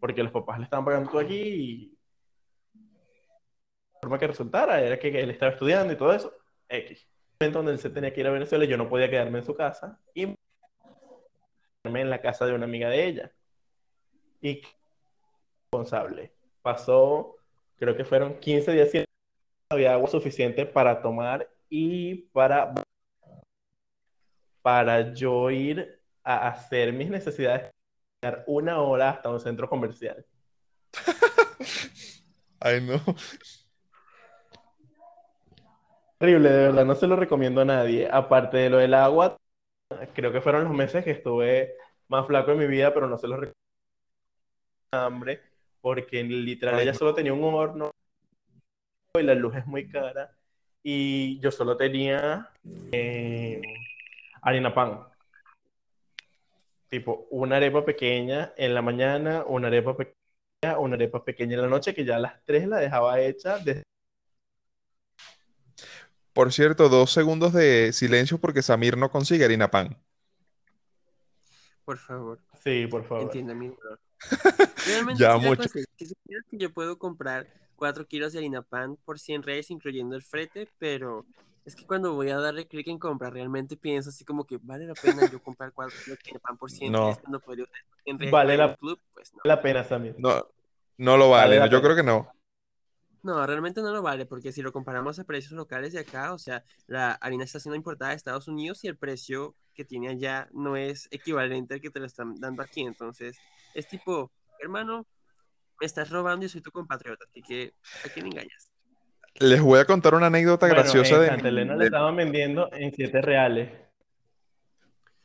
porque 0.00 0.22
los 0.22 0.32
papás 0.32 0.58
le 0.58 0.64
estaban 0.64 0.84
pagando 0.84 1.10
todo 1.10 1.20
aquí 1.20 1.40
y 1.40 1.91
forma 4.02 4.18
que 4.18 4.26
resultara 4.26 4.80
era 4.80 4.98
que 4.98 5.08
él 5.08 5.30
estaba 5.30 5.52
estudiando 5.52 5.92
y 5.92 5.96
todo 5.96 6.12
eso. 6.12 6.36
X. 6.68 7.06
En 7.40 7.52
donde 7.52 7.72
él 7.72 7.78
se 7.78 7.90
tenía 7.90 8.12
que 8.12 8.20
ir 8.20 8.26
a 8.26 8.32
Venezuela, 8.32 8.64
yo 8.64 8.76
no 8.76 8.88
podía 8.88 9.08
quedarme 9.08 9.38
en 9.38 9.44
su 9.44 9.54
casa 9.54 9.98
y 10.14 10.34
quedarme 11.82 12.00
en 12.00 12.10
la 12.10 12.20
casa 12.20 12.46
de 12.46 12.54
una 12.54 12.64
amiga 12.64 12.88
de 12.88 13.06
ella. 13.06 13.32
Y 14.40 14.62
responsable. 15.72 16.32
Pasó, 16.62 17.36
creo 17.78 17.96
que 17.96 18.04
fueron 18.04 18.38
15 18.38 18.72
días 18.72 18.90
sin 18.90 19.04
había 19.70 19.94
agua 19.94 20.10
suficiente 20.10 20.66
para 20.66 21.00
tomar 21.00 21.48
y 21.70 22.14
para, 22.32 22.74
para 24.60 25.14
yo 25.14 25.50
ir 25.50 25.98
a 26.22 26.48
hacer 26.48 26.92
mis 26.92 27.08
necesidades, 27.08 27.72
una 28.46 28.80
hora 28.80 29.10
hasta 29.10 29.30
un 29.30 29.40
centro 29.40 29.68
comercial. 29.68 30.26
Ay, 32.60 32.80
no. 32.82 33.00
Horrible, 36.22 36.50
de 36.50 36.58
verdad, 36.68 36.84
no 36.84 36.94
se 36.94 37.08
lo 37.08 37.16
recomiendo 37.16 37.62
a 37.62 37.64
nadie. 37.64 38.08
Aparte 38.08 38.56
de 38.56 38.70
lo 38.70 38.78
del 38.78 38.94
agua, 38.94 39.36
creo 40.14 40.30
que 40.30 40.40
fueron 40.40 40.62
los 40.62 40.72
meses 40.72 41.02
que 41.04 41.10
estuve 41.10 41.74
más 42.06 42.28
flaco 42.28 42.52
en 42.52 42.58
mi 42.58 42.68
vida, 42.68 42.94
pero 42.94 43.08
no 43.08 43.18
se 43.18 43.26
los 43.26 43.40
recomiendo 43.40 43.58
a 44.92 45.04
hambre, 45.04 45.40
porque 45.80 46.22
literal 46.22 46.78
ella 46.78 46.94
solo 46.94 47.12
tenía 47.12 47.32
un 47.32 47.42
horno 47.42 47.90
y 49.18 49.22
la 49.24 49.34
luz 49.34 49.56
es 49.56 49.66
muy 49.66 49.88
cara. 49.88 50.30
Y 50.84 51.40
yo 51.40 51.50
solo 51.50 51.76
tenía 51.76 52.50
eh, 52.92 53.60
harina 54.42 54.72
pan. 54.72 55.00
Tipo, 56.88 57.26
una 57.30 57.56
arepa 57.56 57.84
pequeña 57.84 58.52
en 58.56 58.74
la 58.74 58.82
mañana, 58.82 59.42
una 59.44 59.66
arepa 59.66 59.96
pequeña, 59.96 60.78
una 60.78 60.94
arepa 60.94 61.24
pequeña 61.24 61.54
en 61.56 61.62
la 61.62 61.68
noche, 61.68 61.92
que 61.92 62.04
ya 62.04 62.14
a 62.14 62.20
las 62.20 62.44
3 62.44 62.68
la 62.68 62.76
dejaba 62.78 63.18
hecha. 63.20 63.58
desde- 63.58 63.81
Por 66.32 66.52
cierto, 66.52 66.88
dos 66.88 67.12
segundos 67.12 67.52
de 67.52 67.92
silencio 67.92 68.38
porque 68.38 68.62
Samir 68.62 68.96
no 68.96 69.10
consigue 69.10 69.44
harina 69.44 69.70
pan. 69.70 69.98
Por 71.84 71.98
favor, 71.98 72.38
Sí, 72.62 72.86
por 72.86 73.04
favor. 73.04 73.24
entienda 73.24 73.54
mi 73.54 73.68
dolor. 73.68 74.00
Realmente 74.86 75.22
Ya 75.22 75.34
sí 75.38 75.46
mucho. 75.46 75.62
conseguí. 75.62 75.84
Si 75.98 76.06
supieras 76.06 76.44
que 76.50 76.56
yo 76.58 76.72
puedo 76.72 76.96
comprar 76.98 77.46
4 77.76 78.06
kilos 78.06 78.32
de 78.32 78.38
harina 78.38 78.62
pan 78.62 78.96
por 79.04 79.18
100 79.18 79.42
reales, 79.42 79.70
incluyendo 79.70 80.14
el 80.16 80.22
frete, 80.22 80.68
pero 80.78 81.26
es 81.66 81.74
que 81.74 81.84
cuando 81.84 82.14
voy 82.14 82.30
a 82.30 82.38
darle 82.38 82.66
clic 82.66 82.86
en 82.88 82.98
comprar, 82.98 83.32
realmente 83.32 83.76
pienso 83.76 84.10
así 84.10 84.24
como 84.24 84.44
que 84.46 84.58
vale 84.62 84.86
la 84.86 84.94
pena 84.94 85.28
yo 85.30 85.40
comprar 85.42 85.72
4 85.72 85.92
kilos 86.04 86.18
de 86.18 86.30
harina 86.30 86.40
pan 86.40 86.56
por 86.56 86.70
100 86.70 86.92
reales 86.92 87.16
No, 87.16 87.20
cuando 87.22 87.40
podría 87.40 87.64
usar 87.64 87.80
100 88.04 88.18
reales 88.18 88.32
Vale 88.32 88.56
la, 88.56 88.76
club. 88.76 88.98
Pues 89.12 89.32
no. 89.34 89.40
la 89.44 89.60
pena, 89.60 89.84
Samir. 89.84 90.14
no, 90.18 90.46
no 90.98 91.16
lo 91.16 91.30
Vale 91.30 91.58
vale. 91.58 91.70
Yo 91.70 91.78
pena. 91.78 91.82
creo 91.82 91.96
que 91.96 92.02
no. 92.04 92.32
No, 93.22 93.46
realmente 93.46 93.82
no 93.82 93.92
lo 93.92 94.02
vale, 94.02 94.26
porque 94.26 94.50
si 94.52 94.62
lo 94.62 94.72
comparamos 94.72 95.18
a 95.18 95.24
precios 95.24 95.52
locales 95.52 95.92
de 95.92 96.00
acá, 96.00 96.32
o 96.32 96.38
sea, 96.38 96.64
la 96.88 97.12
harina 97.12 97.44
está 97.44 97.60
siendo 97.60 97.76
importada 97.76 98.10
de 98.10 98.16
Estados 98.16 98.48
Unidos 98.48 98.82
y 98.82 98.88
el 98.88 98.96
precio 98.96 99.54
que 99.74 99.84
tiene 99.84 100.08
allá 100.08 100.48
no 100.52 100.76
es 100.76 101.06
equivalente 101.12 101.74
al 101.74 101.80
que 101.80 101.90
te 101.90 102.00
lo 102.00 102.06
están 102.06 102.34
dando 102.40 102.62
aquí. 102.62 102.80
Entonces, 102.82 103.38
es 103.74 103.86
tipo, 103.86 104.32
hermano, 104.60 105.06
me 105.80 105.86
estás 105.86 106.10
robando 106.10 106.46
y 106.46 106.48
soy 106.48 106.62
tu 106.62 106.72
compatriota, 106.72 107.24
así 107.28 107.42
que 107.42 107.74
¿a 108.04 108.08
quién 108.08 108.26
engañas? 108.26 108.70
Les 109.40 109.62
voy 109.62 109.78
a 109.78 109.84
contar 109.86 110.14
una 110.14 110.26
anécdota 110.26 110.66
Bueno, 110.66 110.82
graciosa 110.82 111.14
en 111.14 111.20
de 111.22 111.26
Santa. 111.28 111.48
Elena 111.48 111.74
le 111.74 111.78
de- 111.80 111.84
estaban 111.86 112.16
vendiendo 112.16 112.68
en 112.72 112.92
7 112.92 113.22
reales. 113.22 113.70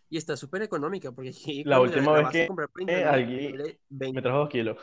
Y 0.09 0.17
está 0.17 0.37
súper 0.37 0.61
económica, 0.61 1.11
porque 1.11 1.31
aquí 1.31 1.63
La 1.65 1.81
última 1.81 2.13
la 2.13 2.17
vez 2.19 2.23
vas 2.23 2.29
a 2.29 2.39
que 2.39 2.47
comprar 2.47 2.69
eh, 2.87 3.03
alguien 3.03 3.57
me 3.57 3.77
20. 3.89 4.21
trajo 4.21 4.37
2 4.37 4.49
kilos. 4.49 4.77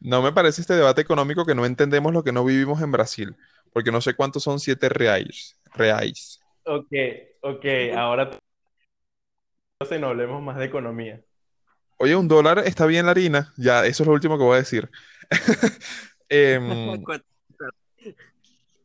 No 0.00 0.22
me 0.22 0.32
parece 0.32 0.60
este 0.60 0.74
debate 0.74 1.00
económico 1.00 1.44
que 1.44 1.54
no 1.54 1.64
entendemos 1.66 2.12
lo 2.12 2.22
que 2.22 2.32
no 2.32 2.44
vivimos 2.44 2.82
en 2.82 2.92
Brasil, 2.92 3.36
porque 3.72 3.90
no 3.90 4.00
sé 4.00 4.14
cuántos 4.14 4.42
son 4.42 4.60
siete 4.60 4.88
reais. 4.88 5.58
Reais. 5.74 6.40
Ok, 6.64 6.92
ok, 7.42 7.64
ahora 7.96 8.30
entonces 9.78 10.00
no 10.00 10.08
hablemos 10.08 10.42
más 10.42 10.56
de 10.56 10.64
economía. 10.64 11.20
Oye, 11.98 12.16
un 12.16 12.28
dólar 12.28 12.60
está 12.60 12.86
bien 12.86 13.06
la 13.06 13.12
harina. 13.12 13.52
Ya, 13.56 13.84
eso 13.84 14.02
es 14.02 14.06
lo 14.06 14.12
último 14.14 14.38
que 14.38 14.44
voy 14.44 14.54
a 14.54 14.60
decir. 14.60 14.90
Em, 16.28 17.04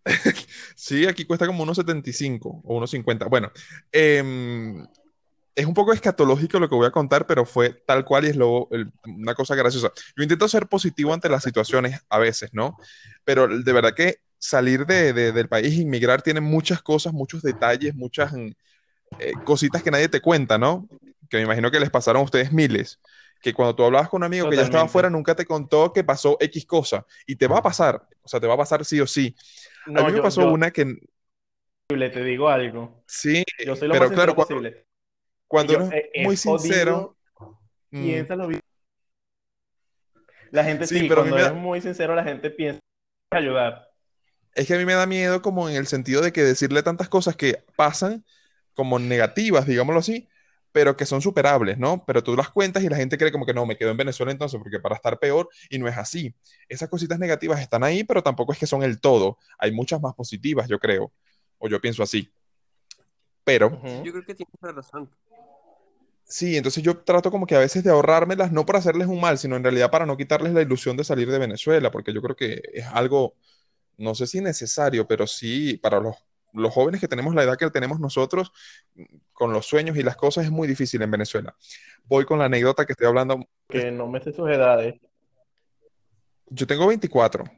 sí, 0.75 1.07
aquí 1.07 1.25
cuesta 1.25 1.47
como 1.47 1.63
unos 1.63 1.77
75 1.77 2.61
o 2.63 2.75
unos 2.75 2.91
50. 2.91 3.27
Bueno, 3.27 3.51
em, 3.91 4.85
es 5.55 5.65
un 5.65 5.73
poco 5.73 5.93
escatológico 5.93 6.59
lo 6.59 6.69
que 6.69 6.75
voy 6.75 6.87
a 6.87 6.91
contar, 6.91 7.27
pero 7.27 7.45
fue 7.45 7.71
tal 7.85 8.05
cual 8.05 8.25
y 8.25 8.29
es 8.29 8.35
lo, 8.35 8.67
el- 8.71 8.91
una 9.05 9.35
cosa 9.35 9.55
graciosa. 9.55 9.91
Yo 10.15 10.23
intento 10.23 10.47
ser 10.47 10.67
positivo 10.67 11.13
ante 11.13 11.29
las 11.29 11.43
situaciones 11.43 11.99
a 12.09 12.19
veces, 12.19 12.51
¿no? 12.53 12.77
Pero 13.23 13.47
de 13.47 13.73
verdad 13.73 13.93
que 13.95 14.17
salir 14.37 14.85
de- 14.85 15.13
de- 15.13 15.31
del 15.31 15.47
país, 15.49 15.77
inmigrar, 15.79 16.21
tiene 16.21 16.41
muchas 16.41 16.81
cosas, 16.81 17.13
muchos 17.13 17.41
detalles, 17.43 17.95
muchas 17.95 18.33
mm, 18.33 18.49
eh, 19.19 19.41
cositas 19.43 19.83
que 19.83 19.91
nadie 19.91 20.09
te 20.09 20.21
cuenta, 20.21 20.57
¿no? 20.57 20.87
Que 21.29 21.37
me 21.37 21.43
imagino 21.43 21.71
que 21.71 21.79
les 21.79 21.89
pasaron 21.89 22.21
a 22.21 22.25
ustedes 22.25 22.51
miles. 22.51 22.99
Que 23.41 23.53
cuando 23.53 23.75
tú 23.75 23.83
hablabas 23.83 24.09
con 24.09 24.19
un 24.21 24.25
amigo 24.25 24.47
que 24.47 24.57
ya 24.57 24.63
estaba 24.63 24.83
Totalmente. 24.83 24.85
afuera, 24.85 25.09
nunca 25.09 25.35
te 25.35 25.45
contó 25.45 25.91
que 25.93 26.03
pasó 26.03 26.37
X 26.39 26.65
cosa. 26.65 27.05
Y 27.25 27.35
te 27.35 27.47
va 27.47 27.59
a 27.59 27.61
pasar. 27.63 28.07
O 28.23 28.27
sea, 28.27 28.39
te 28.39 28.47
va 28.47 28.53
a 28.55 28.57
pasar 28.57 28.85
sí 28.85 28.99
o 28.99 29.07
sí. 29.07 29.35
A 29.93 30.03
No, 30.03 30.03
mí 30.03 30.11
me 30.11 30.19
yo, 30.19 30.21
pasó 30.21 30.43
yo 30.43 30.45
una 30.45 30.71
que 30.71 30.97
te 31.89 32.23
digo 32.23 32.49
algo. 32.49 33.03
sí, 33.07 33.43
Yo 33.63 33.75
soy 33.75 33.87
lo 33.87 33.95
pero 33.95 34.11
más 34.11 34.11
claro, 34.11 34.35
cuando, 34.35 34.61
posible. 34.61 34.87
Cuando 35.51 35.73
yo, 35.73 35.79
uno 35.79 35.91
es 35.91 36.05
eh, 36.13 36.23
muy 36.23 36.37
sincero, 36.37 37.17
mm, 37.89 38.03
piénsalo 38.05 38.47
bien. 38.47 38.61
La 40.49 40.63
gente 40.63 40.87
sí, 40.87 40.97
sí, 40.97 41.09
pero 41.09 41.23
cuando 41.23 41.35
eres 41.35 41.49
da, 41.49 41.53
muy 41.53 41.81
sincero, 41.81 42.15
la 42.15 42.23
gente 42.23 42.49
piensa 42.51 42.79
ayudar. 43.31 43.89
es 44.55 44.65
que 44.65 44.75
a 44.75 44.77
mí 44.77 44.85
me 44.85 44.93
da 44.93 45.05
miedo 45.05 45.41
como 45.41 45.67
en 45.67 45.75
el 45.75 45.87
sentido 45.87 46.21
de 46.21 46.31
que 46.31 46.41
decirle 46.41 46.83
tantas 46.83 47.09
cosas 47.09 47.35
que 47.35 47.65
pasan 47.75 48.23
como 48.73 48.97
negativas, 48.97 49.67
digámoslo 49.67 49.99
así, 49.99 50.29
pero 50.71 50.95
que 50.95 51.05
son 51.05 51.21
superables, 51.21 51.77
¿no? 51.77 52.05
Pero 52.05 52.23
tú 52.23 52.37
las 52.37 52.49
cuentas 52.49 52.81
y 52.83 52.87
la 52.87 52.95
gente 52.95 53.17
cree 53.17 53.33
como 53.33 53.45
que 53.45 53.53
no, 53.53 53.65
me 53.65 53.75
quedo 53.75 53.91
en 53.91 53.97
Venezuela 53.97 54.31
entonces 54.31 54.57
porque 54.57 54.79
para 54.79 54.95
estar 54.95 55.19
peor 55.19 55.49
y 55.69 55.79
no 55.79 55.89
es 55.89 55.97
así. 55.97 56.33
Esas 56.69 56.87
cositas 56.87 57.19
negativas 57.19 57.59
están 57.59 57.83
ahí, 57.83 58.05
pero 58.05 58.23
tampoco 58.23 58.53
es 58.53 58.59
que 58.59 58.67
son 58.67 58.83
el 58.83 59.01
todo. 59.01 59.37
Hay 59.59 59.73
muchas 59.73 59.99
más 59.99 60.15
positivas, 60.15 60.69
yo 60.69 60.79
creo, 60.79 61.11
o 61.57 61.67
yo 61.67 61.81
pienso 61.81 62.03
así. 62.03 62.31
Pero. 63.43 63.81
Yo 64.03 64.11
creo 64.11 64.25
que 64.25 64.35
tienes 64.35 64.75
razón. 64.75 65.09
Sí, 66.31 66.55
entonces 66.55 66.81
yo 66.81 66.97
trato 66.99 67.29
como 67.29 67.45
que 67.45 67.55
a 67.55 67.59
veces 67.59 67.83
de 67.83 67.89
ahorrármelas, 67.89 68.53
no 68.53 68.65
para 68.65 68.79
hacerles 68.79 69.07
un 69.07 69.19
mal, 69.19 69.37
sino 69.37 69.57
en 69.57 69.63
realidad 69.63 69.91
para 69.91 70.05
no 70.05 70.15
quitarles 70.15 70.53
la 70.53 70.61
ilusión 70.61 70.95
de 70.95 71.03
salir 71.03 71.29
de 71.29 71.37
Venezuela, 71.37 71.91
porque 71.91 72.13
yo 72.13 72.21
creo 72.21 72.37
que 72.37 72.61
es 72.73 72.85
algo, 72.85 73.35
no 73.97 74.15
sé 74.15 74.27
si 74.27 74.39
necesario, 74.39 75.05
pero 75.05 75.27
sí 75.27 75.75
para 75.75 75.99
los, 75.99 76.15
los 76.53 76.73
jóvenes 76.73 77.01
que 77.01 77.09
tenemos 77.09 77.35
la 77.35 77.43
edad 77.43 77.57
que 77.57 77.69
tenemos 77.69 77.99
nosotros, 77.99 78.53
con 79.33 79.51
los 79.51 79.65
sueños 79.65 79.97
y 79.97 80.03
las 80.03 80.15
cosas, 80.15 80.45
es 80.45 80.51
muy 80.51 80.69
difícil 80.69 81.01
en 81.01 81.11
Venezuela. 81.11 81.53
Voy 82.05 82.23
con 82.23 82.39
la 82.39 82.45
anécdota 82.45 82.85
que 82.85 82.93
estoy 82.93 83.07
hablando. 83.07 83.45
Que 83.67 83.91
no 83.91 84.07
me 84.07 84.21
sé 84.21 84.31
sus 84.31 84.49
edades. 84.49 84.95
Yo 86.47 86.65
tengo 86.65 86.87
24 86.87 87.43
y 87.43 87.57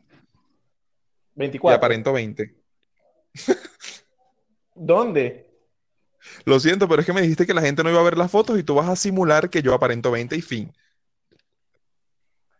24. 1.35 1.77
aparento 1.77 2.11
20. 2.11 2.55
¿Dónde? 4.75 5.52
Lo 6.45 6.59
siento, 6.59 6.87
pero 6.87 7.01
es 7.01 7.05
que 7.05 7.13
me 7.13 7.21
dijiste 7.21 7.45
que 7.45 7.53
la 7.53 7.61
gente 7.61 7.83
no 7.83 7.89
iba 7.89 7.99
a 7.99 8.03
ver 8.03 8.17
las 8.17 8.31
fotos 8.31 8.59
y 8.59 8.63
tú 8.63 8.75
vas 8.75 8.89
a 8.89 8.95
simular 8.95 9.49
que 9.49 9.61
yo 9.61 9.73
aparento 9.73 10.11
20 10.11 10.35
y 10.35 10.41
fin. 10.41 10.73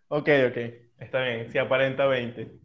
Ok, 0.07 0.29
ok. 0.49 0.57
Está 0.99 1.23
bien. 1.23 1.51
Si 1.51 1.57
aparenta 1.57 2.05
20. 2.05 2.59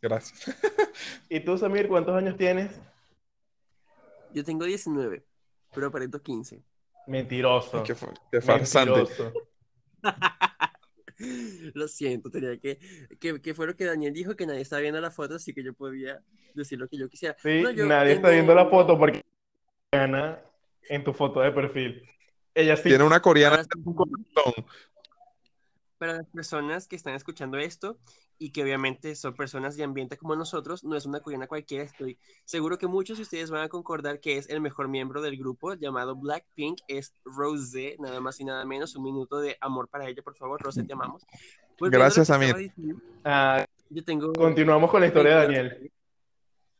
Gracias. 0.00 0.54
¿Y 1.28 1.40
tú, 1.40 1.56
Samir, 1.56 1.88
cuántos 1.88 2.14
años 2.14 2.36
tienes? 2.36 2.78
Yo 4.32 4.44
tengo 4.44 4.64
19, 4.64 5.24
pero 5.72 5.86
aparento 5.86 6.22
15. 6.22 6.62
Mentiroso. 7.06 7.82
Qué, 7.82 7.94
qué 8.30 8.40
farsante. 8.40 8.92
Mentiroso. 8.92 9.32
Lo 11.74 11.88
siento, 11.88 12.30
tenía 12.30 12.58
que, 12.58 12.78
que, 13.20 13.40
que 13.40 13.54
fue 13.54 13.66
lo 13.66 13.76
que 13.76 13.84
Daniel 13.84 14.12
dijo, 14.12 14.34
que 14.34 14.46
nadie 14.46 14.60
estaba 14.62 14.82
viendo 14.82 15.00
la 15.00 15.12
foto, 15.12 15.36
así 15.36 15.54
que 15.54 15.62
yo 15.62 15.72
podía 15.72 16.20
decir 16.54 16.78
lo 16.78 16.88
que 16.88 16.98
yo 16.98 17.08
quisiera. 17.08 17.36
Sí, 17.40 17.62
No, 17.62 17.70
yo 17.70 17.86
nadie 17.86 18.14
está 18.14 18.30
viendo 18.30 18.54
la 18.54 18.66
foto 18.66 18.98
porque 18.98 19.22
Ana 19.94 20.40
en 20.88 21.04
tu 21.04 21.12
foto 21.12 21.40
de 21.40 21.52
perfil. 21.52 22.02
Ella 22.54 22.76
sí. 22.76 22.84
Tiene 22.84 23.04
una 23.04 23.20
coreana 23.20 23.64
corazón. 23.94 24.66
para 25.98 26.14
las 26.14 26.26
personas 26.26 26.86
que 26.86 26.96
están 26.96 27.14
escuchando 27.14 27.58
esto 27.58 27.98
y 28.38 28.50
que 28.50 28.62
obviamente 28.62 29.14
son 29.14 29.34
personas 29.34 29.76
de 29.76 29.84
ambiente 29.84 30.16
como 30.16 30.36
nosotros, 30.36 30.84
no 30.84 30.96
es 30.96 31.06
una 31.06 31.20
coreana 31.20 31.46
cualquiera, 31.46 31.84
estoy 31.84 32.18
seguro 32.44 32.78
que 32.78 32.86
muchos 32.86 33.16
de 33.18 33.22
ustedes 33.22 33.50
van 33.50 33.62
a 33.62 33.68
concordar 33.68 34.20
que 34.20 34.36
es 34.36 34.48
el 34.48 34.60
mejor 34.60 34.88
miembro 34.88 35.22
del 35.22 35.36
grupo 35.36 35.74
llamado 35.74 36.16
Blackpink, 36.16 36.80
es 36.88 37.14
Rosé, 37.24 37.96
nada 38.00 38.20
más 38.20 38.40
y 38.40 38.44
nada 38.44 38.64
menos, 38.64 38.96
un 38.96 39.04
minuto 39.04 39.40
de 39.40 39.56
amor 39.60 39.88
para 39.88 40.08
ella, 40.08 40.22
por 40.22 40.36
favor, 40.36 40.60
Rosé, 40.60 40.82
te 40.82 40.92
amamos. 40.92 41.24
Volviendo 41.78 42.04
a 42.04 42.08
lo 42.08 42.14
Gracias, 42.14 42.58
diciendo, 42.58 43.00
Ah, 43.24 43.64
Yo 43.88 44.04
tengo... 44.04 44.32
continuamos 44.32 44.90
con 44.90 45.00
la 45.00 45.06
historia 45.06 45.36
de 45.36 45.42
Daniel. 45.42 45.92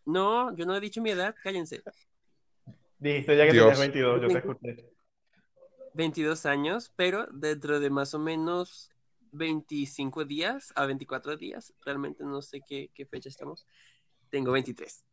No, 0.06 0.54
yo 0.56 0.66
no 0.66 0.76
he 0.76 0.80
dicho 0.80 1.00
mi 1.00 1.10
edad, 1.10 1.34
cállense. 1.42 1.82
Dijiste 3.04 3.36
ya 3.36 3.44
que 3.44 3.52
Dios. 3.52 3.64
tenías 3.66 3.78
22, 3.80 4.22
yo 4.22 4.28
te 4.28 4.38
escuché. 4.38 4.90
22 5.92 6.46
años, 6.46 6.90
pero 6.96 7.26
dentro 7.30 7.78
de 7.78 7.90
más 7.90 8.14
o 8.14 8.18
menos 8.18 8.90
25 9.32 10.24
días 10.24 10.72
a 10.74 10.86
24 10.86 11.36
días, 11.36 11.74
realmente 11.84 12.24
no 12.24 12.40
sé 12.40 12.62
qué, 12.66 12.90
qué 12.94 13.04
fecha 13.04 13.28
estamos, 13.28 13.66
tengo 14.30 14.52
23. 14.52 15.04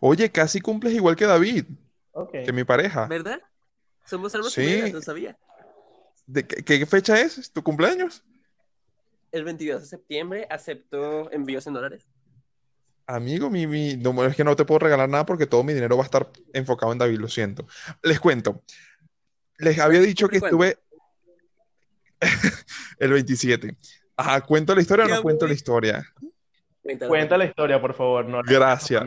Oye, 0.00 0.32
casi 0.32 0.60
cumples 0.60 0.94
igual 0.94 1.14
que 1.14 1.26
David, 1.26 1.66
que 2.44 2.52
mi 2.52 2.64
pareja. 2.64 3.06
¿Verdad? 3.06 3.40
Somos 4.04 4.34
almas 4.34 4.52
Sí. 4.52 4.64
gemelas, 4.64 4.92
no 4.92 5.00
sabía. 5.02 5.38
¿De 6.26 6.44
qué, 6.44 6.64
qué 6.64 6.86
fecha 6.86 7.20
es? 7.20 7.52
¿Tu 7.52 7.62
cumpleaños? 7.62 8.24
El 9.30 9.44
22 9.44 9.82
de 9.82 9.86
septiembre 9.86 10.46
aceptó 10.50 11.30
envíos 11.30 11.68
en 11.68 11.74
dólares. 11.74 12.08
Amigo, 13.06 13.50
mi, 13.50 13.66
mi- 13.66 13.96
no, 13.96 14.24
es 14.24 14.36
que 14.36 14.44
no 14.44 14.56
te 14.56 14.64
puedo 14.64 14.78
regalar 14.80 15.08
nada 15.08 15.26
porque 15.26 15.46
todo 15.46 15.64
mi 15.64 15.72
dinero 15.74 15.96
va 15.96 16.02
a 16.02 16.06
estar 16.06 16.30
enfocado 16.52 16.92
en 16.92 16.98
David, 16.98 17.18
lo 17.18 17.28
siento. 17.28 17.66
Les 18.02 18.20
cuento. 18.20 18.62
Les 19.58 19.78
había 19.78 20.00
dicho 20.00 20.28
que 20.28 20.36
estuve 20.38 20.78
el 22.98 23.12
27. 23.12 23.76
Ajá, 24.16 24.40
¿cuento 24.42 24.74
la 24.74 24.80
historia 24.80 25.06
o 25.06 25.08
no 25.08 25.22
cuento 25.22 25.46
la 25.46 25.54
historia? 25.54 26.06
Cuenta 27.08 27.36
la 27.36 27.44
historia, 27.44 27.80
por 27.80 27.94
favor. 27.94 28.24
No, 28.26 28.42
Gracias. 28.42 29.02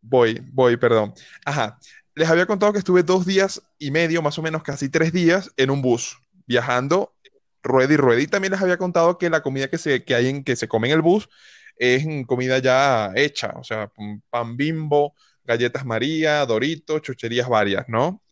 Voy, 0.00 0.40
voy, 0.52 0.76
perdón. 0.76 1.12
Ajá. 1.44 1.78
Les 2.14 2.28
había 2.28 2.46
contado 2.46 2.72
que 2.72 2.78
estuve 2.78 3.02
dos 3.02 3.26
días 3.26 3.62
y 3.78 3.90
medio, 3.90 4.22
más 4.22 4.38
o 4.38 4.42
menos 4.42 4.62
casi 4.62 4.88
tres 4.88 5.12
días, 5.12 5.52
en 5.56 5.70
un 5.70 5.82
bus, 5.82 6.18
viajando 6.46 7.14
rueda 7.62 7.92
y 7.94 7.96
rueda. 7.96 8.20
Y 8.20 8.26
también 8.26 8.52
les 8.52 8.62
había 8.62 8.76
contado 8.76 9.18
que 9.18 9.30
la 9.30 9.42
comida 9.42 9.68
que, 9.68 9.78
se, 9.78 10.04
que 10.04 10.14
hay 10.14 10.28
en, 10.28 10.44
que 10.44 10.56
se 10.56 10.68
come 10.68 10.88
en 10.88 10.94
el 10.94 11.02
bus 11.02 11.28
es 11.78 12.04
comida 12.26 12.58
ya 12.58 13.12
hecha, 13.14 13.54
o 13.56 13.64
sea, 13.64 13.90
pan 14.30 14.56
bimbo, 14.56 15.14
galletas 15.44 15.86
María, 15.86 16.44
Doritos, 16.44 17.02
chucherías 17.02 17.48
varias, 17.48 17.88
¿no? 17.88 18.22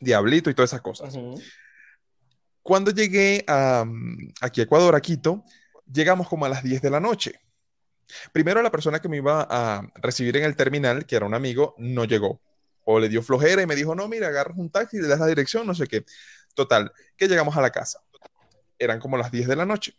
Diablito 0.00 0.50
y 0.50 0.54
todas 0.54 0.70
esas 0.70 0.80
cosas. 0.82 1.14
Cuando 2.62 2.90
llegué 2.90 3.44
a, 3.46 3.84
aquí 4.40 4.60
a 4.60 4.64
Ecuador, 4.64 4.96
a 4.96 5.00
Quito, 5.00 5.44
llegamos 5.90 6.28
como 6.28 6.46
a 6.46 6.48
las 6.48 6.62
10 6.62 6.82
de 6.82 6.90
la 6.90 7.00
noche. 7.00 7.40
Primero 8.32 8.62
la 8.62 8.70
persona 8.70 9.00
que 9.00 9.08
me 9.08 9.18
iba 9.18 9.46
a 9.48 9.82
recibir 9.96 10.36
en 10.36 10.44
el 10.44 10.56
terminal, 10.56 11.06
que 11.06 11.16
era 11.16 11.26
un 11.26 11.34
amigo, 11.34 11.74
no 11.78 12.04
llegó. 12.04 12.40
O 12.84 13.00
le 13.00 13.08
dio 13.08 13.22
flojera 13.22 13.62
y 13.62 13.66
me 13.66 13.74
dijo, 13.74 13.94
no, 13.94 14.08
mira, 14.08 14.28
agarras 14.28 14.56
un 14.56 14.70
taxi, 14.70 14.98
le 14.98 15.08
das 15.08 15.18
la 15.18 15.26
dirección, 15.26 15.66
no 15.66 15.74
sé 15.74 15.86
qué. 15.86 16.04
Total, 16.54 16.92
que 17.16 17.28
llegamos 17.28 17.56
a 17.56 17.60
la 17.60 17.70
casa. 17.70 18.00
Eran 18.78 19.00
como 19.00 19.16
las 19.16 19.30
10 19.32 19.48
de 19.48 19.56
la 19.56 19.66
noche. 19.66 19.96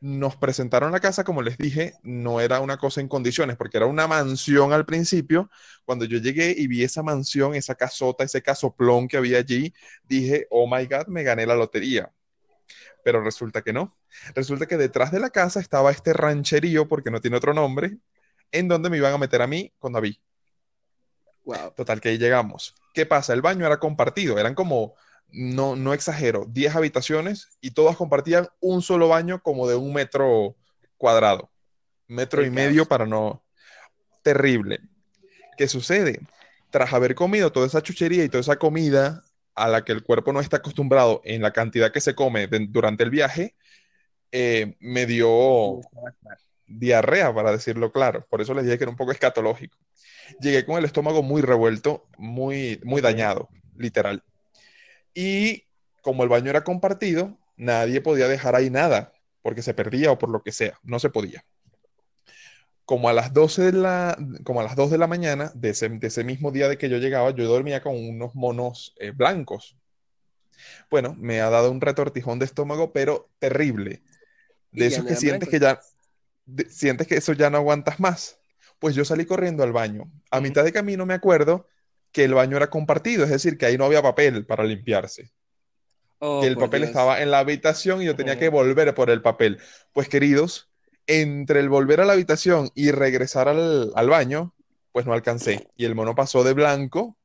Nos 0.00 0.34
presentaron 0.36 0.92
la 0.92 1.00
casa, 1.00 1.24
como 1.24 1.42
les 1.42 1.58
dije, 1.58 1.94
no 2.02 2.40
era 2.40 2.60
una 2.60 2.78
cosa 2.78 3.02
en 3.02 3.08
condiciones, 3.08 3.56
porque 3.56 3.76
era 3.76 3.86
una 3.86 4.06
mansión 4.06 4.72
al 4.72 4.86
principio. 4.86 5.50
Cuando 5.84 6.06
yo 6.06 6.18
llegué 6.18 6.54
y 6.56 6.66
vi 6.68 6.82
esa 6.82 7.02
mansión, 7.02 7.54
esa 7.54 7.74
casota, 7.74 8.24
ese 8.24 8.42
casoplón 8.42 9.08
que 9.08 9.18
había 9.18 9.38
allí, 9.38 9.74
dije, 10.04 10.46
oh 10.50 10.66
my 10.66 10.86
God, 10.86 11.08
me 11.08 11.22
gané 11.22 11.44
la 11.44 11.54
lotería. 11.54 12.10
Pero 13.04 13.22
resulta 13.22 13.62
que 13.62 13.74
no. 13.74 13.96
Resulta 14.34 14.66
que 14.66 14.78
detrás 14.78 15.12
de 15.12 15.20
la 15.20 15.30
casa 15.30 15.60
estaba 15.60 15.90
este 15.90 16.14
rancherío, 16.14 16.88
porque 16.88 17.10
no 17.10 17.20
tiene 17.20 17.36
otro 17.36 17.52
nombre, 17.52 17.98
en 18.52 18.68
donde 18.68 18.88
me 18.88 18.96
iban 18.96 19.12
a 19.12 19.18
meter 19.18 19.42
a 19.42 19.46
mí 19.46 19.72
con 19.78 19.92
David. 19.92 20.16
Wow. 21.44 21.72
Total, 21.76 22.00
que 22.00 22.10
ahí 22.10 22.18
llegamos. 22.18 22.74
¿Qué 22.94 23.06
pasa? 23.06 23.32
El 23.32 23.42
baño 23.42 23.66
era 23.66 23.78
compartido, 23.78 24.38
eran 24.38 24.54
como, 24.54 24.94
no, 25.32 25.76
no 25.76 25.92
exagero, 25.94 26.46
10 26.48 26.74
habitaciones 26.74 27.48
y 27.60 27.72
todas 27.72 27.96
compartían 27.96 28.48
un 28.60 28.82
solo 28.82 29.08
baño 29.08 29.42
como 29.42 29.68
de 29.68 29.76
un 29.76 29.92
metro 29.92 30.56
cuadrado. 30.96 31.50
Metro 32.06 32.44
y 32.44 32.50
medio 32.50 32.86
para 32.86 33.06
no... 33.06 33.44
Terrible. 34.22 34.80
¿Qué 35.56 35.68
sucede? 35.68 36.20
Tras 36.70 36.92
haber 36.92 37.14
comido 37.14 37.52
toda 37.52 37.66
esa 37.66 37.82
chuchería 37.82 38.24
y 38.24 38.28
toda 38.28 38.40
esa 38.40 38.56
comida 38.56 39.22
a 39.54 39.68
la 39.68 39.84
que 39.84 39.92
el 39.92 40.02
cuerpo 40.02 40.32
no 40.32 40.40
está 40.40 40.58
acostumbrado 40.58 41.20
en 41.24 41.42
la 41.42 41.52
cantidad 41.52 41.92
que 41.92 42.00
se 42.00 42.14
come 42.14 42.46
de- 42.46 42.66
durante 42.68 43.04
el 43.04 43.10
viaje, 43.10 43.54
eh, 44.32 44.76
me 44.80 45.06
dio 45.06 45.80
diarrea, 46.66 47.34
para 47.34 47.52
decirlo 47.52 47.92
claro. 47.92 48.26
Por 48.28 48.40
eso 48.40 48.54
les 48.54 48.64
dije 48.64 48.78
que 48.78 48.84
era 48.84 48.90
un 48.90 48.96
poco 48.96 49.12
escatológico. 49.12 49.76
Llegué 50.40 50.64
con 50.64 50.78
el 50.78 50.84
estómago 50.84 51.22
muy 51.22 51.42
revuelto, 51.42 52.06
muy, 52.16 52.80
muy 52.84 53.00
dañado, 53.00 53.48
literal. 53.76 54.22
Y 55.14 55.64
como 56.02 56.22
el 56.22 56.28
baño 56.28 56.50
era 56.50 56.64
compartido, 56.64 57.38
nadie 57.56 58.00
podía 58.00 58.28
dejar 58.28 58.56
ahí 58.56 58.70
nada, 58.70 59.12
porque 59.42 59.62
se 59.62 59.74
perdía 59.74 60.12
o 60.12 60.18
por 60.18 60.30
lo 60.30 60.42
que 60.42 60.52
sea, 60.52 60.78
no 60.82 60.98
se 60.98 61.10
podía. 61.10 61.44
Como 62.84 63.08
a 63.08 63.12
las 63.12 63.32
12 63.32 63.62
de 63.62 63.72
la, 63.72 64.18
como 64.44 64.60
a 64.60 64.64
las 64.64 64.74
2 64.74 64.90
de 64.90 64.98
la 64.98 65.06
mañana 65.06 65.52
de 65.54 65.70
ese, 65.70 65.88
de 65.88 66.06
ese 66.08 66.24
mismo 66.24 66.50
día 66.50 66.68
de 66.68 66.76
que 66.76 66.88
yo 66.88 66.98
llegaba, 66.98 67.30
yo 67.30 67.46
dormía 67.46 67.80
con 67.82 67.94
unos 67.96 68.34
monos 68.34 68.94
eh, 68.98 69.12
blancos. 69.12 69.76
Bueno, 70.90 71.14
me 71.18 71.40
ha 71.40 71.50
dado 71.50 71.70
un 71.70 71.80
retortijón 71.80 72.38
de 72.38 72.44
estómago, 72.44 72.92
pero 72.92 73.28
terrible. 73.38 74.02
De 74.72 74.86
esos 74.86 75.04
que 75.06 75.16
sientes 75.16 75.48
que 75.48 75.60
ya, 75.60 75.80
de- 76.46 76.70
sientes 76.70 77.08
que 77.08 77.16
eso 77.16 77.34
ya 77.34 77.50
no 77.50 77.58
aguantas 77.58 78.00
más. 78.00 78.40
Pues 78.80 78.96
yo 78.96 79.06
salí 79.06 79.26
corriendo 79.26 79.64
al 79.64 79.72
baño. 79.72 80.12
A 80.30 80.40
mitad 80.42 80.64
de 80.64 80.72
camino 80.74 81.06
me 81.06 81.14
acuerdo 81.14 81.68
que 82.12 82.24
el 82.24 82.34
baño 82.34 82.56
era 82.56 82.70
compartido, 82.70 83.24
es 83.24 83.30
decir, 83.30 83.56
que 83.58 83.66
ahí 83.66 83.78
no 83.78 83.84
había 83.84 84.02
papel 84.02 84.46
para 84.46 84.64
limpiarse. 84.64 85.30
Oh, 86.18 86.40
Que 86.40 86.46
el 86.46 86.58
papel 86.58 86.82
Dios. 86.82 86.90
estaba 86.90 87.22
en 87.22 87.30
la 87.30 87.38
habitación 87.38 88.02
y 88.02 88.06
yo 88.06 88.16
tenía 88.16 88.38
que 88.38 88.48
volver 88.48 88.94
por 88.94 89.10
el 89.10 89.22
papel. 89.22 89.58
Pues 89.92 90.08
queridos, 90.08 90.70
entre 91.06 91.60
el 91.60 91.68
volver 91.68 92.00
a 92.00 92.04
la 92.04 92.12
habitación 92.12 92.70
y 92.74 92.90
regresar 92.90 93.48
al, 93.48 93.92
al 93.94 94.08
baño, 94.08 94.54
pues 94.92 95.06
no 95.06 95.12
alcancé. 95.12 95.68
Y 95.76 95.84
el 95.86 95.94
mono 95.94 96.14
pasó 96.14 96.44
de 96.44 96.52
blanco 96.52 97.16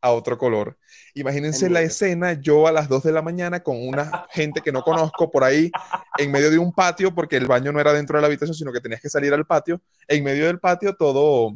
a 0.00 0.12
otro 0.12 0.38
color. 0.38 0.78
Imagínense 1.14 1.68
la 1.68 1.82
escena, 1.82 2.32
yo 2.34 2.66
a 2.66 2.72
las 2.72 2.88
2 2.88 3.02
de 3.02 3.12
la 3.12 3.22
mañana 3.22 3.60
con 3.62 3.76
una 3.86 4.26
gente 4.30 4.62
que 4.62 4.72
no 4.72 4.82
conozco 4.82 5.30
por 5.30 5.44
ahí 5.44 5.70
en 6.16 6.30
medio 6.30 6.50
de 6.50 6.58
un 6.58 6.72
patio, 6.72 7.14
porque 7.14 7.36
el 7.36 7.46
baño 7.46 7.72
no 7.72 7.80
era 7.80 7.92
dentro 7.92 8.16
de 8.16 8.22
la 8.22 8.26
habitación, 8.28 8.54
sino 8.54 8.72
que 8.72 8.80
tenías 8.80 9.00
que 9.00 9.10
salir 9.10 9.34
al 9.34 9.46
patio. 9.46 9.80
En 10.08 10.24
medio 10.24 10.46
del 10.46 10.58
patio 10.58 10.96
todo 10.96 11.52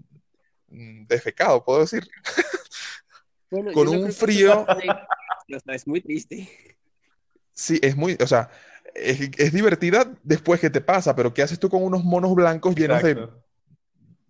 mm, 0.69 1.07
defecado, 1.07 1.65
puedo 1.65 1.81
decir. 1.81 2.07
Bueno, 3.55 3.73
con 3.73 3.85
no 3.87 3.93
un 3.93 4.07
que 4.07 4.13
frío. 4.13 4.67
es 5.69 5.87
muy 5.87 6.01
triste. 6.01 6.49
Sí, 7.53 7.79
es 7.83 7.97
muy, 7.97 8.17
o 8.21 8.27
sea, 8.27 8.51
es, 8.97 9.31
es 9.39 9.53
divertida 9.53 10.13
después 10.25 10.61
que 10.61 10.71
te 10.71 10.81
pasa, 10.81 11.15
pero 11.15 11.33
¿qué 11.33 11.43
haces 11.43 11.61
tú 11.61 11.69
con 11.71 11.85
unos 11.85 12.03
monos 12.03 12.35
blancos 12.35 12.75
llenos 12.75 13.01
de. 13.01 13.29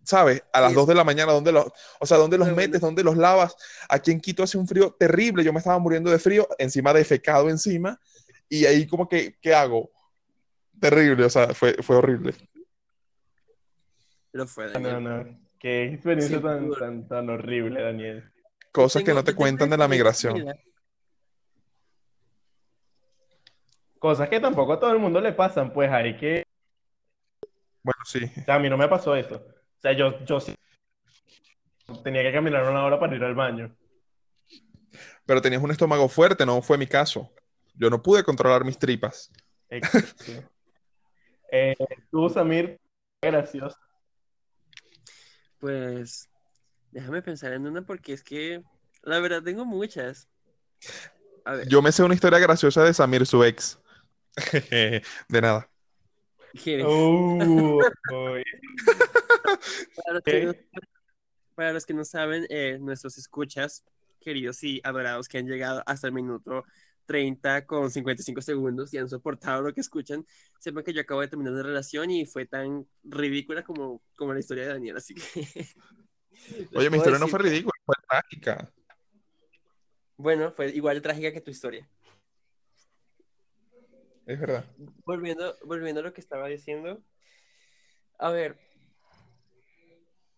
¿sabes? 0.02 0.42
A 0.52 0.60
las 0.60 0.70
Sí, 0.72 0.74
2 0.76 0.86
de 0.88 0.94
la 0.94 1.04
mañana, 1.04 1.32
¿dónde 1.32 1.52
los, 1.52 1.64
o 1.98 2.04
sea, 2.04 2.18
¿dónde 2.18 2.36
los 2.36 2.48
Pero 2.48 2.54
bueno. 2.56 2.66
metes? 2.68 2.82
¿Dónde 2.82 3.02
los 3.02 3.16
lavas? 3.16 3.56
Aquí 3.88 4.10
en 4.10 4.20
Quito 4.20 4.42
hace 4.42 4.58
un 4.58 4.68
frío 4.68 4.94
terrible, 4.98 5.42
yo 5.42 5.54
me 5.54 5.58
estaba 5.60 5.78
muriendo 5.78 6.10
de 6.10 6.18
frío, 6.18 6.46
encima 6.58 6.92
de 6.92 7.02
fecado 7.06 7.48
encima, 7.48 7.98
y 8.50 8.66
ahí 8.66 8.86
como 8.86 9.08
que, 9.08 9.38
¿qué 9.40 9.54
hago? 9.54 9.90
Terrible, 10.78 11.24
o 11.24 11.30
sea, 11.30 11.54
fue, 11.54 11.72
fue 11.82 11.96
horrible. 11.96 12.34
Lo 14.32 14.46
fue, 14.46 14.66
No, 14.66 14.72
Daniel. 14.80 15.02
no. 15.02 15.40
Qué 15.58 15.84
experiencia 15.94 16.36
Sí, 16.36 16.42
tan, 16.44 16.68
por- 16.68 16.78
tan, 16.78 17.08
tan 17.08 17.30
horrible, 17.30 17.80
Daniel. 17.82 18.30
Cosas 18.74 19.04
que 19.04 19.14
no 19.14 19.22
te 19.22 19.36
cuentan 19.36 19.70
de 19.70 19.76
la 19.76 19.86
migración. 19.86 20.44
Cosas 24.00 24.28
que 24.28 24.40
tampoco 24.40 24.72
a 24.72 24.80
todo 24.80 24.92
el 24.92 24.98
mundo 24.98 25.20
le 25.20 25.32
pasan, 25.32 25.72
pues 25.72 25.88
hay 25.92 26.16
que... 26.16 26.42
Bueno, 27.84 28.00
sí. 28.04 28.24
O 28.24 28.44
sea, 28.44 28.56
a 28.56 28.58
mí 28.58 28.68
no 28.68 28.76
me 28.76 28.88
pasó 28.88 29.14
eso. 29.14 29.36
O 29.36 29.80
sea, 29.80 29.92
yo, 29.92 30.24
yo 30.24 30.40
sí 30.40 30.56
tenía 32.02 32.22
que 32.24 32.32
caminar 32.32 32.68
una 32.68 32.84
hora 32.84 32.98
para 32.98 33.14
ir 33.14 33.22
al 33.22 33.36
baño. 33.36 33.76
Pero 35.24 35.40
tenías 35.40 35.62
un 35.62 35.70
estómago 35.70 36.08
fuerte, 36.08 36.44
no 36.44 36.60
fue 36.60 36.76
mi 36.76 36.88
caso. 36.88 37.32
Yo 37.74 37.90
no 37.90 38.02
pude 38.02 38.24
controlar 38.24 38.64
mis 38.64 38.78
tripas. 38.78 39.30
Exacto. 39.70 40.24
Eh, 41.56 41.76
tú, 42.10 42.28
Samir, 42.28 42.80
gracioso. 43.22 43.78
Pues 45.60 46.28
déjame 46.94 47.20
pensar 47.22 47.52
en 47.52 47.66
una 47.66 47.82
porque 47.82 48.12
es 48.12 48.22
que 48.22 48.62
la 49.02 49.18
verdad 49.18 49.42
tengo 49.42 49.64
muchas. 49.64 50.28
A 51.44 51.54
ver, 51.54 51.68
Yo 51.68 51.82
me 51.82 51.92
sé 51.92 52.02
una 52.02 52.14
historia 52.14 52.38
graciosa 52.38 52.82
de 52.84 52.94
Samir, 52.94 53.26
su 53.26 53.44
ex. 53.44 53.78
De 55.28 55.40
nada. 55.42 55.68
¿quieres? 56.62 56.86
Uh, 56.86 57.80
uy. 58.12 58.44
Para 59.96 60.14
los 60.14 60.22
que 60.22 60.44
no, 60.44 60.54
para 61.54 61.72
los 61.72 61.86
que 61.86 61.94
no 61.94 62.04
saben, 62.04 62.46
eh, 62.48 62.78
nuestros 62.80 63.18
escuchas, 63.18 63.84
queridos 64.20 64.62
y 64.62 64.80
adorados 64.84 65.28
que 65.28 65.38
han 65.38 65.46
llegado 65.46 65.82
hasta 65.86 66.06
el 66.06 66.12
minuto 66.12 66.64
30 67.06 67.66
con 67.66 67.90
55 67.90 68.40
segundos 68.40 68.94
y 68.94 68.98
han 68.98 69.08
soportado 69.08 69.62
lo 69.62 69.74
que 69.74 69.80
escuchan, 69.80 70.24
sepan 70.58 70.84
que 70.84 70.92
yo 70.92 71.00
acabo 71.02 71.20
de 71.20 71.28
terminar 71.28 71.52
una 71.52 71.62
relación 71.62 72.10
y 72.10 72.24
fue 72.24 72.46
tan 72.46 72.86
ridícula 73.02 73.62
como, 73.62 74.02
como 74.16 74.32
la 74.32 74.40
historia 74.40 74.64
de 74.64 74.70
Daniel, 74.70 74.96
así 74.96 75.14
que... 75.14 75.22
Oye, 76.74 76.90
mi 76.90 76.96
historia 76.98 77.18
no 77.18 77.28
fue 77.28 77.38
ridícula, 77.38 77.72
fue 77.84 77.94
trágica. 78.08 78.72
Bueno, 80.16 80.52
fue 80.52 80.70
igual 80.70 80.96
de 80.96 81.00
trágica 81.00 81.32
que 81.32 81.40
tu 81.40 81.50
historia. 81.50 81.88
Es 84.26 84.40
verdad. 84.40 84.64
Volviendo, 85.04 85.56
volviendo 85.64 86.00
a 86.00 86.04
lo 86.04 86.12
que 86.12 86.20
estaba 86.20 86.48
diciendo, 86.48 87.02
a 88.18 88.30
ver, 88.30 88.58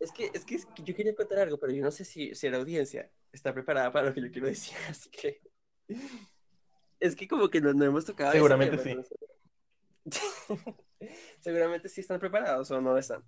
es 0.00 0.12
que, 0.12 0.30
es 0.34 0.44
que, 0.44 0.56
es 0.56 0.66
que 0.66 0.82
yo 0.82 0.94
quería 0.94 1.14
contar 1.14 1.38
algo, 1.38 1.58
pero 1.58 1.72
yo 1.72 1.82
no 1.82 1.90
sé 1.90 2.04
si, 2.04 2.34
si 2.34 2.48
la 2.48 2.58
audiencia 2.58 3.10
está 3.32 3.52
preparada 3.52 3.92
para 3.92 4.08
lo 4.08 4.14
que 4.14 4.22
yo 4.22 4.30
quiero 4.30 4.48
decir, 4.48 4.76
así 4.88 5.10
que 5.10 5.40
es 6.98 7.14
que 7.14 7.28
como 7.28 7.48
que 7.48 7.60
no, 7.60 7.72
no 7.72 7.84
hemos 7.84 8.04
tocado 8.04 8.32
Seguramente 8.32 8.76
tema, 8.78 9.02
sí. 9.02 9.14
Seguramente 11.40 11.88
sí 11.88 12.00
están 12.00 12.18
preparados 12.18 12.70
o 12.70 12.80
no 12.80 12.96
están. 12.96 13.22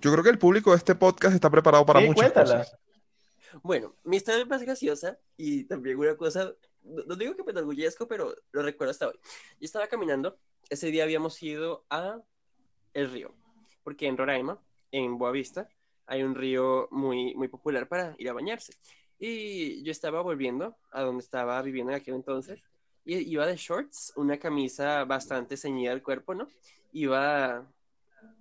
Yo 0.00 0.12
creo 0.12 0.22
que 0.22 0.30
el 0.30 0.38
público 0.38 0.70
de 0.70 0.76
este 0.76 0.94
podcast 0.94 1.34
está 1.34 1.50
preparado 1.50 1.84
para 1.86 2.00
Sí, 2.00 2.06
muchas 2.06 2.32
cuéntala. 2.32 2.58
cosas. 2.58 2.78
Bueno, 3.62 3.94
mi 4.04 4.16
historia 4.18 4.44
más 4.44 4.62
graciosa 4.62 5.18
y 5.36 5.64
también 5.64 5.98
una 5.98 6.16
cosa, 6.16 6.52
no, 6.82 7.02
no 7.04 7.16
digo 7.16 7.34
que 7.34 7.42
me 7.42 7.52
enorgullezco, 7.52 8.06
pero 8.06 8.34
lo 8.52 8.62
recuerdo 8.62 8.90
hasta 8.90 9.08
hoy. 9.08 9.18
Yo 9.58 9.64
estaba 9.64 9.86
caminando, 9.88 10.38
ese 10.68 10.90
día 10.90 11.04
habíamos 11.04 11.42
ido 11.42 11.84
a 11.90 12.20
el 12.92 13.10
río, 13.10 13.34
porque 13.82 14.06
en 14.06 14.16
Roraima, 14.16 14.60
en 14.92 15.18
Boavista, 15.18 15.68
hay 16.06 16.22
un 16.22 16.34
río 16.34 16.88
muy, 16.90 17.34
muy 17.34 17.48
popular 17.48 17.88
para 17.88 18.14
ir 18.18 18.28
a 18.28 18.32
bañarse. 18.34 18.74
Y 19.18 19.82
yo 19.82 19.90
estaba 19.90 20.20
volviendo 20.20 20.76
a 20.90 21.02
donde 21.02 21.22
estaba 21.24 21.60
viviendo 21.62 21.92
en 21.92 21.98
aquel 21.98 22.14
entonces, 22.14 22.62
y 23.04 23.16
iba 23.16 23.46
de 23.46 23.56
shorts, 23.56 24.12
una 24.16 24.38
camisa 24.38 25.04
bastante 25.04 25.56
ceñida 25.56 25.92
al 25.92 26.02
cuerpo, 26.02 26.34
¿no? 26.34 26.48
Iba 26.92 27.66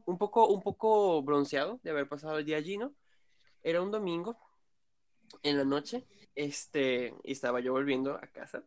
un 0.05 0.17
poco, 0.17 0.47
un 0.47 0.61
poco 0.61 1.21
bronceado 1.23 1.79
de 1.83 1.91
haber 1.91 2.07
pasado 2.07 2.37
el 2.37 2.45
día 2.45 2.57
allí, 2.57 2.77
¿no? 2.77 2.93
Era 3.63 3.81
un 3.81 3.91
domingo, 3.91 4.37
en 5.43 5.57
la 5.57 5.65
noche, 5.65 6.05
este, 6.35 7.13
y 7.23 7.31
estaba 7.31 7.59
yo 7.59 7.73
volviendo 7.73 8.15
a 8.15 8.27
casa 8.27 8.63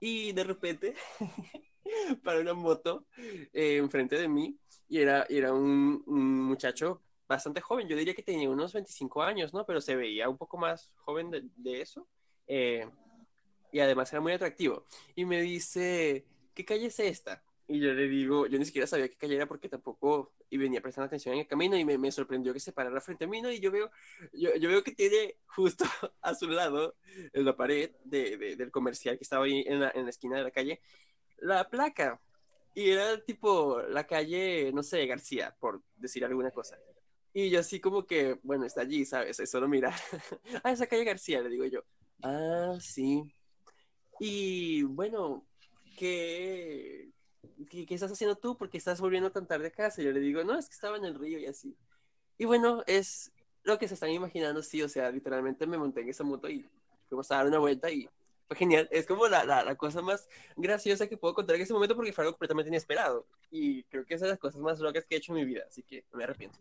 y 0.00 0.32
de 0.32 0.44
repente 0.44 0.94
para 2.24 2.40
una 2.40 2.54
moto 2.54 3.06
eh, 3.52 3.76
enfrente 3.76 4.16
de 4.16 4.28
mí 4.28 4.58
y 4.88 4.98
era, 4.98 5.26
era 5.28 5.52
un, 5.52 6.02
muchacho 6.06 7.02
bastante 7.26 7.60
joven, 7.60 7.88
yo 7.88 7.96
diría 7.96 8.14
que 8.14 8.22
tenía 8.22 8.50
unos 8.50 8.72
25 8.74 9.22
años, 9.22 9.54
¿no? 9.54 9.64
Pero 9.64 9.80
se 9.80 9.96
veía 9.96 10.28
un 10.28 10.36
poco 10.36 10.58
más 10.58 10.92
joven 10.96 11.30
de, 11.30 11.42
de 11.56 11.80
eso 11.80 12.06
eh, 12.46 12.88
y 13.72 13.80
además 13.80 14.12
era 14.12 14.20
muy 14.20 14.32
atractivo 14.32 14.84
y 15.14 15.24
me 15.24 15.40
dice, 15.40 16.26
¿qué 16.54 16.64
calle 16.64 16.86
es 16.86 17.00
esta? 17.00 17.42
Y 17.66 17.80
yo 17.80 17.94
le 17.94 18.08
digo, 18.08 18.46
yo 18.46 18.58
ni 18.58 18.66
siquiera 18.66 18.86
sabía 18.86 19.08
qué 19.08 19.16
calle 19.16 19.36
era 19.36 19.46
porque 19.46 19.70
tampoco 19.70 20.34
y 20.50 20.58
venía 20.58 20.82
prestando 20.82 21.06
atención 21.06 21.34
en 21.34 21.40
el 21.40 21.46
camino 21.46 21.78
y 21.78 21.84
me, 21.84 21.96
me 21.96 22.12
sorprendió 22.12 22.52
que 22.52 22.60
se 22.60 22.72
parara 22.72 23.00
frente 23.00 23.24
a 23.24 23.28
mí, 23.28 23.40
¿no? 23.40 23.50
Y 23.50 23.58
yo 23.60 23.70
veo, 23.70 23.90
yo, 24.34 24.54
yo 24.56 24.68
veo 24.68 24.82
que 24.84 24.92
tiene 24.92 25.36
justo 25.46 25.84
a 26.20 26.34
su 26.34 26.48
lado, 26.48 26.96
en 27.32 27.44
la 27.44 27.56
pared 27.56 27.92
de, 28.04 28.36
de- 28.36 28.56
del 28.56 28.70
comercial 28.70 29.16
que 29.16 29.24
estaba 29.24 29.46
ahí 29.46 29.64
en 29.66 29.80
la, 29.80 29.90
en 29.94 30.04
la 30.04 30.10
esquina 30.10 30.36
de 30.36 30.42
la 30.44 30.50
calle, 30.50 30.80
la 31.38 31.68
placa. 31.70 32.20
Y 32.74 32.90
era 32.90 33.22
tipo 33.24 33.80
la 33.82 34.06
calle, 34.06 34.72
no 34.72 34.82
sé, 34.82 35.06
García, 35.06 35.56
por 35.60 35.82
decir 35.96 36.24
alguna 36.24 36.50
cosa. 36.50 36.78
Y 37.32 37.50
yo 37.50 37.60
así 37.60 37.80
como 37.80 38.06
que, 38.06 38.38
bueno, 38.42 38.66
está 38.66 38.82
allí, 38.82 39.04
¿sabes? 39.04 39.40
Es 39.40 39.50
solo 39.50 39.68
mirar. 39.68 39.94
ah, 40.64 40.72
esa 40.72 40.86
calle 40.86 41.04
García, 41.04 41.40
le 41.42 41.50
digo 41.50 41.64
yo. 41.66 41.82
Ah, 42.22 42.76
sí. 42.80 43.22
Y 44.20 44.82
bueno, 44.84 45.48
¿qué, 45.96 47.13
qué, 47.70 47.86
qué 47.86 47.94
estás 47.94 48.12
haciendo 48.12 48.36
tú? 48.36 48.56
Porque 48.56 48.78
estás 48.78 49.00
volviendo 49.00 49.30
tan 49.30 49.46
tarde 49.46 49.68
a 49.68 49.70
casa. 49.70 50.02
Y 50.02 50.04
yo 50.04 50.12
le 50.12 50.20
digo, 50.20 50.44
no, 50.44 50.58
es 50.58 50.66
que 50.66 50.74
estaba 50.74 50.96
en 50.96 51.04
el 51.04 51.14
río 51.14 51.38
y 51.38 51.46
así. 51.46 51.76
Y 52.38 52.44
bueno, 52.44 52.82
es 52.86 53.32
lo 53.62 53.78
que 53.78 53.88
se 53.88 53.94
están 53.94 54.10
imaginando, 54.10 54.62
sí, 54.62 54.82
o 54.82 54.88
sea, 54.88 55.10
literalmente 55.10 55.66
me 55.66 55.78
monté 55.78 56.02
en 56.02 56.10
esa 56.10 56.22
moto 56.22 56.48
y 56.48 56.68
fuimos 57.08 57.30
a 57.30 57.36
dar 57.36 57.46
una 57.46 57.58
vuelta 57.58 57.90
y 57.90 58.08
fue 58.46 58.56
genial. 58.56 58.88
Es 58.90 59.06
como 59.06 59.26
la, 59.26 59.44
la, 59.44 59.64
la 59.64 59.74
cosa 59.76 60.02
más 60.02 60.28
graciosa 60.56 61.06
que 61.06 61.16
puedo 61.16 61.34
contar 61.34 61.56
en 61.56 61.62
ese 61.62 61.72
momento 61.72 61.96
porque 61.96 62.12
fue 62.12 62.24
algo 62.24 62.34
completamente 62.34 62.68
inesperado. 62.68 63.26
Y 63.50 63.84
creo 63.84 64.04
que 64.04 64.14
es 64.14 64.20
de 64.20 64.28
las 64.28 64.38
cosas 64.38 64.60
más 64.60 64.80
locas 64.80 65.06
que 65.06 65.14
he 65.14 65.18
hecho 65.18 65.32
en 65.32 65.38
mi 65.38 65.44
vida, 65.44 65.64
así 65.66 65.82
que 65.82 66.04
no 66.12 66.18
me 66.18 66.24
arrepiento. 66.24 66.58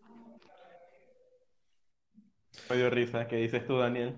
Me 2.70 2.78
dio 2.78 2.90
risa. 2.90 3.28
¿Qué 3.28 3.38
dices 3.38 3.66
tú, 3.66 3.78
Daniel? 3.78 4.16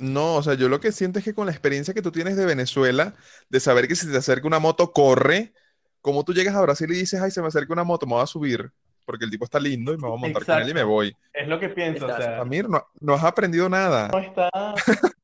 No, 0.00 0.36
o 0.36 0.42
sea, 0.42 0.54
yo 0.54 0.68
lo 0.68 0.80
que 0.80 0.92
siento 0.92 1.18
es 1.18 1.24
que 1.24 1.34
con 1.34 1.46
la 1.46 1.52
experiencia 1.52 1.94
que 1.94 2.02
tú 2.02 2.12
tienes 2.12 2.36
de 2.36 2.46
Venezuela, 2.46 3.14
de 3.48 3.60
saber 3.60 3.88
que 3.88 3.96
si 3.96 4.10
te 4.10 4.16
acerca 4.16 4.46
una 4.46 4.58
moto, 4.58 4.92
corre, 4.92 5.54
como 6.02 6.24
tú 6.24 6.34
llegas 6.34 6.54
a 6.54 6.60
Brasil 6.60 6.90
y 6.92 6.96
dices, 6.98 7.20
ay, 7.22 7.30
se 7.30 7.40
me 7.40 7.48
acerca 7.48 7.72
una 7.72 7.84
moto, 7.84 8.04
me 8.06 8.12
voy 8.14 8.22
a 8.22 8.26
subir, 8.26 8.70
porque 9.06 9.24
el 9.24 9.30
tipo 9.30 9.44
está 9.46 9.58
lindo 9.58 9.94
y 9.94 9.96
me 9.96 10.08
voy 10.08 10.18
a 10.18 10.20
montar 10.20 10.44
con 10.44 10.58
él 10.60 10.68
y 10.68 10.74
me 10.74 10.82
voy. 10.82 11.16
Es 11.32 11.48
lo 11.48 11.58
que 11.58 11.70
pienso, 11.70 12.04
o 12.06 12.08
sea, 12.08 12.40
Amir, 12.40 12.68
no, 12.68 12.84
no 13.00 13.14
has 13.14 13.24
aprendido 13.24 13.68
nada. 13.68 14.08
no 14.08 14.18
está... 14.18 14.50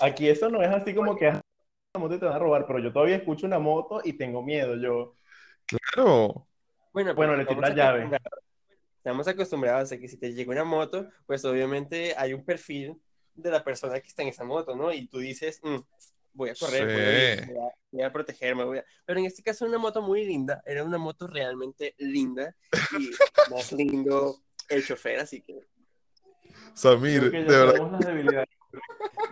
Aquí 0.00 0.28
eso 0.28 0.48
no 0.48 0.62
es 0.62 0.68
así 0.68 0.94
como 0.94 1.16
que 1.16 1.26
"Ah, 1.28 1.40
la 1.94 2.00
moto 2.00 2.14
y 2.14 2.18
te 2.18 2.24
van 2.24 2.34
a 2.34 2.38
robar, 2.38 2.66
pero 2.66 2.78
yo 2.78 2.92
todavía 2.92 3.16
escucho 3.16 3.46
una 3.46 3.58
moto 3.58 4.00
y 4.04 4.12
tengo 4.12 4.42
miedo, 4.42 4.76
yo... 4.76 5.16
Claro. 5.66 6.46
Bueno, 6.92 7.14
Bueno, 7.14 7.34
le 7.36 7.42
estamos 7.42 7.62
la 7.62 7.74
llave. 7.74 8.10
Estamos 8.98 9.26
acostumbrados 9.26 9.90
a 9.92 9.98
que 9.98 10.08
si 10.08 10.18
te 10.18 10.32
llega 10.32 10.52
una 10.52 10.64
moto, 10.64 11.08
pues 11.26 11.44
obviamente 11.44 12.14
hay 12.16 12.34
un 12.34 12.44
perfil 12.44 13.00
de 13.34 13.50
la 13.50 13.64
persona 13.64 13.98
que 14.00 14.08
está 14.08 14.22
en 14.22 14.28
esa 14.28 14.44
moto, 14.44 14.76
¿no? 14.76 14.92
Y 14.92 15.06
tú 15.08 15.18
dices, 15.18 15.60
"Mm, 15.62 15.76
voy 16.32 16.50
a 16.50 16.54
correr, 16.54 16.84
voy 16.84 16.94
a, 16.94 16.96
huir, 16.96 17.38
Sí. 17.44 17.52
voy 17.52 17.58
a- 17.68 17.74
voy 17.92 18.02
a 18.02 18.12
protegerme, 18.12 18.64
voy 18.64 18.78
a-". 18.78 18.84
Pero 19.04 19.20
en 19.20 19.26
este 19.26 19.42
caso 19.42 19.64
era 19.64 19.70
una 19.70 19.78
moto 19.78 20.02
muy 20.02 20.24
linda, 20.24 20.62
era 20.66 20.84
una 20.84 20.98
moto 20.98 21.26
realmente 21.26 21.94
linda 21.98 22.54
y 22.98 23.10
más 23.50 23.72
lindo 23.72 24.36
el 24.68 24.84
chofer, 24.86 25.20
así 25.20 25.42
que 25.42 25.66
Samir, 26.74 27.30
que 27.30 27.38
de 27.44 27.44
verdad. 27.44 28.46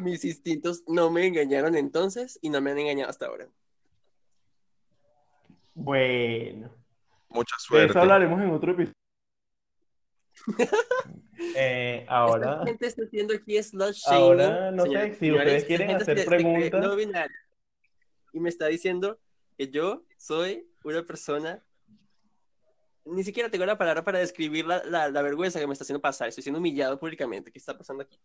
mis 0.00 0.24
instintos 0.24 0.82
no 0.86 1.10
me 1.10 1.26
engañaron 1.26 1.76
entonces 1.76 2.38
y 2.42 2.50
no 2.50 2.60
me 2.60 2.72
han 2.72 2.78
engañado 2.78 3.10
hasta 3.10 3.26
ahora. 3.26 3.48
Bueno, 5.74 6.70
Mucha 7.28 7.54
de 7.56 7.60
suerte. 7.62 7.90
eso 7.90 8.00
hablaremos 8.00 8.40
en 8.42 8.50
otro 8.50 8.72
episodio. 8.72 8.94
Eh, 11.54 12.04
ahora, 12.08 12.52
Esta 12.54 12.66
gente 12.66 12.86
está 12.86 13.02
haciendo 13.04 13.34
aquí 13.34 13.56
shaming. 13.60 14.02
ahora 14.04 14.70
no 14.72 14.82
sé, 14.84 14.88
señores, 14.90 15.12
si 15.14 15.18
señores, 15.20 15.40
ustedes 15.46 15.64
quieren 15.64 15.90
hacer 15.96 16.16
se- 16.18 16.24
se 16.24 16.28
preguntas, 16.28 16.80
no 16.82 16.96
binaria. 16.96 17.36
y 18.32 18.40
me 18.40 18.48
está 18.48 18.66
diciendo 18.66 19.20
que 19.56 19.68
yo 19.70 20.04
soy 20.16 20.68
una 20.84 21.04
persona. 21.04 21.62
Ni 23.04 23.22
siquiera 23.24 23.48
tengo 23.50 23.64
la 23.64 23.78
palabra 23.78 24.04
para 24.04 24.18
describir 24.18 24.66
la, 24.66 24.82
la, 24.84 25.08
la 25.10 25.22
vergüenza 25.22 25.58
que 25.60 25.66
me 25.66 25.72
está 25.72 25.84
haciendo 25.84 26.00
pasar. 26.00 26.28
Estoy 26.28 26.42
siendo 26.42 26.58
humillado 26.58 26.98
públicamente. 26.98 27.50
¿Qué 27.52 27.58
está 27.58 27.76
pasando 27.78 28.02
aquí? 28.02 28.18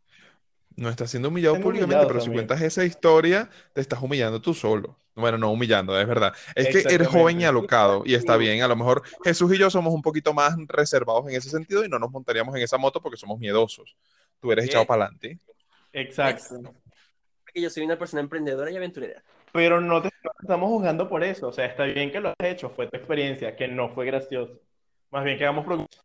No 0.75 0.89
estás 0.89 1.11
siendo 1.11 1.29
humillado 1.29 1.55
públicamente, 1.55 1.95
humillado 1.95 2.07
pero 2.07 2.21
si 2.21 2.31
cuentas 2.31 2.61
esa 2.61 2.83
historia, 2.83 3.49
te 3.73 3.81
estás 3.81 4.01
humillando 4.01 4.41
tú 4.41 4.53
solo. 4.53 4.97
Bueno, 5.15 5.37
no 5.37 5.51
humillando, 5.51 5.99
es 5.99 6.07
verdad. 6.07 6.33
Es 6.55 6.69
que 6.69 6.93
eres 6.93 7.07
joven 7.07 7.39
y 7.39 7.45
alocado 7.45 8.01
y 8.05 8.15
está 8.15 8.35
bien. 8.37 8.63
A 8.63 8.67
lo 8.67 8.75
mejor 8.75 9.03
Jesús 9.23 9.53
y 9.53 9.59
yo 9.59 9.69
somos 9.69 9.93
un 9.93 10.01
poquito 10.01 10.33
más 10.33 10.55
reservados 10.67 11.27
en 11.29 11.35
ese 11.35 11.49
sentido 11.49 11.85
y 11.85 11.89
no 11.89 11.99
nos 11.99 12.09
montaríamos 12.09 12.55
en 12.55 12.63
esa 12.63 12.77
moto 12.77 13.01
porque 13.01 13.17
somos 13.17 13.39
miedosos. 13.39 13.95
Tú 14.39 14.51
eres 14.51 14.65
echado 14.65 14.83
Eh. 14.83 14.87
para 14.87 15.03
adelante. 15.05 15.39
Exacto. 15.91 16.55
Porque 17.43 17.61
yo 17.61 17.69
soy 17.69 17.83
una 17.83 17.97
persona 17.97 18.21
emprendedora 18.21 18.71
y 18.71 18.77
aventurera. 18.77 19.23
Pero 19.51 19.79
no 19.79 20.01
te 20.01 20.09
no 20.23 20.31
te 20.31 20.43
estamos 20.43 20.69
juzgando 20.69 21.07
por 21.07 21.23
eso. 21.23 21.49
O 21.49 21.53
sea, 21.53 21.65
está 21.65 21.83
bien 21.83 22.11
que 22.11 22.19
lo 22.19 22.29
has 22.29 22.35
hecho, 22.47 22.69
fue 22.71 22.87
tu 22.87 22.97
experiencia, 22.97 23.55
que 23.55 23.67
no 23.67 23.89
fue 23.93 24.05
gracioso. 24.07 24.59
Más 25.11 25.23
bien 25.23 25.37
que 25.37 25.43
hagamos 25.43 25.65
preguntas. 25.65 26.03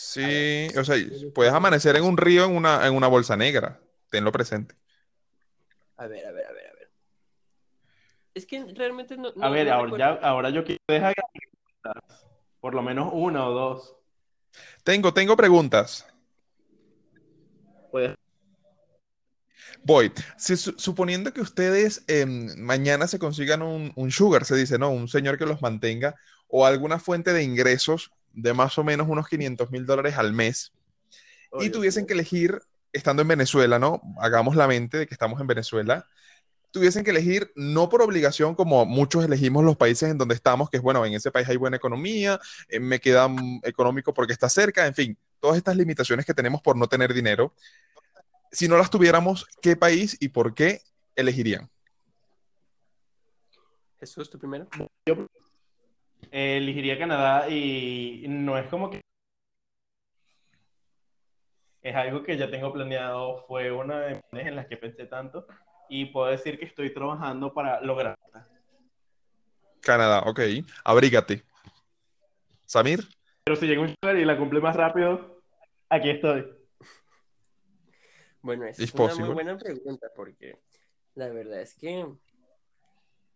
Sí, 0.00 0.68
o 0.78 0.84
sea, 0.84 0.94
puedes 1.34 1.52
amanecer 1.52 1.96
en 1.96 2.04
un 2.04 2.16
río 2.16 2.44
en 2.44 2.54
una, 2.54 2.86
en 2.86 2.94
una 2.94 3.08
bolsa 3.08 3.36
negra. 3.36 3.80
Tenlo 4.10 4.30
presente. 4.30 4.76
A 5.96 6.06
ver, 6.06 6.24
a 6.24 6.30
ver, 6.30 6.46
a 6.46 6.52
ver, 6.52 6.66
a 6.68 6.72
ver. 6.74 6.90
Es 8.32 8.46
que 8.46 8.64
realmente 8.76 9.16
no. 9.16 9.32
no- 9.34 9.44
A 9.44 9.50
ver, 9.50 9.66
no 9.66 9.72
ahora, 9.74 9.98
ya, 9.98 10.08
ahora 10.22 10.50
yo 10.50 10.62
quiero 10.64 10.80
dejar 10.86 11.14
preguntas. 11.32 12.26
Por 12.60 12.74
lo 12.74 12.82
menos 12.82 13.10
una 13.12 13.48
o 13.48 13.52
dos. 13.52 13.96
Tengo, 14.84 15.12
tengo 15.12 15.36
preguntas. 15.36 16.06
Puedes- 17.90 18.14
Voy. 19.82 20.12
Si 20.36 20.56
su- 20.56 20.78
suponiendo 20.78 21.32
que 21.32 21.40
ustedes 21.40 22.04
em, 22.06 22.54
mañana 22.56 23.08
se 23.08 23.18
consigan 23.18 23.62
un, 23.62 23.92
un 23.96 24.12
sugar, 24.12 24.44
se 24.44 24.54
dice, 24.54 24.78
¿no? 24.78 24.90
Un 24.90 25.08
señor 25.08 25.38
que 25.38 25.46
los 25.46 25.60
mantenga 25.60 26.14
o 26.46 26.64
alguna 26.66 27.00
fuente 27.00 27.32
de 27.32 27.42
ingresos 27.42 28.12
de 28.32 28.54
más 28.54 28.78
o 28.78 28.84
menos 28.84 29.08
unos 29.08 29.28
500 29.28 29.70
mil 29.70 29.86
dólares 29.86 30.16
al 30.16 30.32
mes 30.32 30.72
Oh, 31.50 31.62
y 31.62 31.66
Dios 31.66 31.76
tuviesen 31.76 32.06
que 32.06 32.14
elegir, 32.14 32.60
estando 32.92 33.22
en 33.22 33.28
Venezuela, 33.28 33.78
¿no? 33.78 34.02
Hagamos 34.20 34.56
la 34.56 34.66
mente 34.66 34.98
de 34.98 35.06
que 35.06 35.14
estamos 35.14 35.40
en 35.40 35.46
Venezuela, 35.46 36.06
tuviesen 36.70 37.04
que 37.04 37.10
elegir 37.10 37.50
no 37.56 37.88
por 37.88 38.02
obligación 38.02 38.54
como 38.54 38.84
muchos 38.84 39.24
elegimos 39.24 39.64
los 39.64 39.76
países 39.76 40.10
en 40.10 40.18
donde 40.18 40.34
estamos, 40.34 40.68
que 40.68 40.76
es 40.76 40.82
bueno, 40.82 41.04
en 41.06 41.14
ese 41.14 41.30
país 41.30 41.48
hay 41.48 41.56
buena 41.56 41.76
economía, 41.76 42.38
eh, 42.68 42.80
me 42.80 43.00
queda 43.00 43.28
mm, 43.28 43.60
económico 43.64 44.12
porque 44.12 44.34
está 44.34 44.48
cerca, 44.48 44.86
en 44.86 44.94
fin, 44.94 45.18
todas 45.40 45.56
estas 45.56 45.76
limitaciones 45.76 46.26
que 46.26 46.34
tenemos 46.34 46.60
por 46.60 46.76
no 46.76 46.86
tener 46.86 47.14
dinero. 47.14 47.54
Si 48.52 48.68
no 48.68 48.76
las 48.76 48.90
tuviéramos, 48.90 49.46
¿qué 49.62 49.76
país 49.76 50.16
y 50.20 50.28
por 50.28 50.54
qué 50.54 50.82
elegirían? 51.16 51.70
Jesús, 53.98 54.30
tú 54.30 54.38
primero. 54.38 54.68
eh, 55.06 55.26
elegiría 56.30 56.98
Canadá 56.98 57.48
y 57.48 58.24
no 58.28 58.58
es 58.58 58.66
como 58.68 58.90
que 58.90 59.00
es 61.82 61.94
algo 61.94 62.22
que 62.22 62.36
ya 62.36 62.50
tengo 62.50 62.72
planeado, 62.72 63.44
fue 63.46 63.70
una 63.72 64.00
de 64.00 64.10
las 64.10 64.22
cosas 64.22 64.46
en 64.46 64.56
las 64.56 64.66
que 64.66 64.76
pensé 64.76 65.06
tanto 65.06 65.46
y 65.88 66.06
puedo 66.06 66.26
decir 66.26 66.58
que 66.58 66.66
estoy 66.66 66.92
trabajando 66.92 67.52
para 67.52 67.80
lograrla. 67.80 68.48
Canadá, 69.80 70.22
ok. 70.26 70.40
Abrígate. 70.84 71.44
Samir, 72.66 73.00
Pero 73.44 73.56
si 73.56 73.66
llega 73.66 73.80
un 73.80 73.94
y 74.18 74.24
la 74.26 74.36
cumple 74.36 74.60
más 74.60 74.76
rápido, 74.76 75.40
aquí 75.88 76.10
estoy. 76.10 76.46
Bueno, 78.42 78.66
es 78.66 78.94
una 78.94 79.14
muy 79.14 79.28
buena 79.30 79.56
pregunta 79.56 80.08
porque 80.14 80.58
la 81.14 81.28
verdad 81.30 81.62
es 81.62 81.74
que 81.74 82.06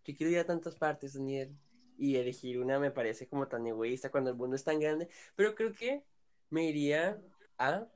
yo 0.04 0.16
quiero 0.16 0.30
ir 0.30 0.38
a 0.38 0.44
tantas 0.44 0.76
partes, 0.76 1.14
Daniel, 1.14 1.56
y 2.02 2.16
elegir 2.16 2.58
una 2.58 2.80
me 2.80 2.90
parece 2.90 3.28
como 3.28 3.46
tan 3.46 3.64
egoísta 3.64 4.10
cuando 4.10 4.30
el 4.30 4.36
mundo 4.36 4.56
es 4.56 4.64
tan 4.64 4.80
grande, 4.80 5.08
pero 5.36 5.54
creo 5.54 5.72
que 5.72 6.02
me 6.50 6.64
iría 6.64 7.16
a 7.58 7.86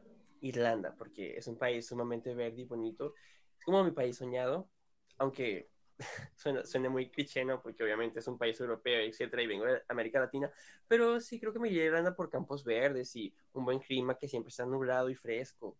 Irlanda 0.41 0.95
porque 0.97 1.37
es 1.37 1.49
un 1.49 1.59
país 1.59 1.87
sumamente 1.87 2.33
verde 2.33 2.61
y 2.61 2.65
bonito. 2.65 3.15
Es 3.59 3.65
como 3.65 3.83
mi 3.83 3.91
país 3.91 4.17
soñado, 4.17 4.71
aunque 5.19 5.71
suena, 6.37 6.65
suena 6.65 6.89
muy 6.89 7.11
cliché, 7.11 7.45
¿no? 7.45 7.61
Porque 7.61 7.83
obviamente 7.83 8.21
es 8.21 8.29
un 8.29 8.39
país 8.39 8.61
europeo, 8.61 9.01
etcétera, 9.01 9.43
y 9.43 9.49
vengo 9.49 9.65
de 9.65 9.83
América 9.89 10.21
Latina, 10.21 10.53
pero 10.87 11.19
sí 11.19 11.41
creo 11.41 11.53
que 11.53 11.59
me 11.59 11.69
iría 11.69 11.83
a 11.83 11.87
Irlanda 11.87 12.15
por 12.15 12.31
campos 12.31 12.63
verdes 12.63 13.17
y 13.17 13.35
un 13.55 13.65
buen 13.65 13.81
clima 13.81 14.17
que 14.17 14.29
siempre 14.29 14.51
está 14.51 14.65
nublado 14.65 15.11
y 15.11 15.17
fresco 15.17 15.77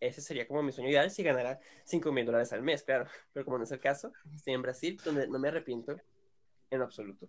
ese 0.00 0.22
sería 0.22 0.48
como 0.48 0.62
mi 0.62 0.72
sueño 0.72 0.88
ideal 0.88 1.10
si 1.10 1.22
ganara 1.22 1.60
5 1.84 2.10
mil 2.10 2.24
dólares 2.24 2.50
al 2.54 2.62
mes, 2.62 2.82
claro. 2.82 3.04
Pero 3.34 3.44
como 3.44 3.58
no 3.58 3.64
es 3.64 3.70
el 3.72 3.80
caso, 3.80 4.10
estoy 4.34 4.54
en 4.54 4.62
Brasil, 4.62 4.98
donde 5.04 5.28
no 5.28 5.38
me 5.38 5.48
arrepiento 5.48 6.00
en 6.70 6.82
absoluto, 6.82 7.28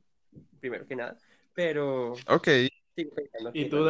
primero 0.60 0.88
que 0.88 0.96
nada. 0.96 1.18
Pero 1.54 2.14
ok. 2.28 2.48
sigo 2.96 3.12
pensando 3.16 3.52
¿Y 3.54 3.70
tú, 3.70 3.86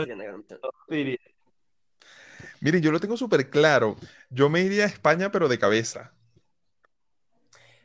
Miren, 2.61 2.81
yo 2.81 2.91
lo 2.91 2.99
tengo 2.99 3.17
súper 3.17 3.49
claro. 3.49 3.95
Yo 4.29 4.49
me 4.49 4.61
iría 4.61 4.83
a 4.83 4.87
España, 4.87 5.31
pero 5.31 5.47
de 5.47 5.59
cabeza. 5.59 6.13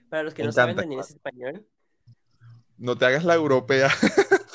Para 0.08 0.22
los 0.22 0.34
que 0.34 0.42
Me 0.42 0.46
no 0.46 0.52
saben. 0.52 0.76
Daniel 0.76 1.00
es 1.00 1.10
español. 1.10 1.66
No 2.78 2.96
te 2.96 3.06
hagas 3.06 3.24
la 3.24 3.34
europea. 3.34 3.88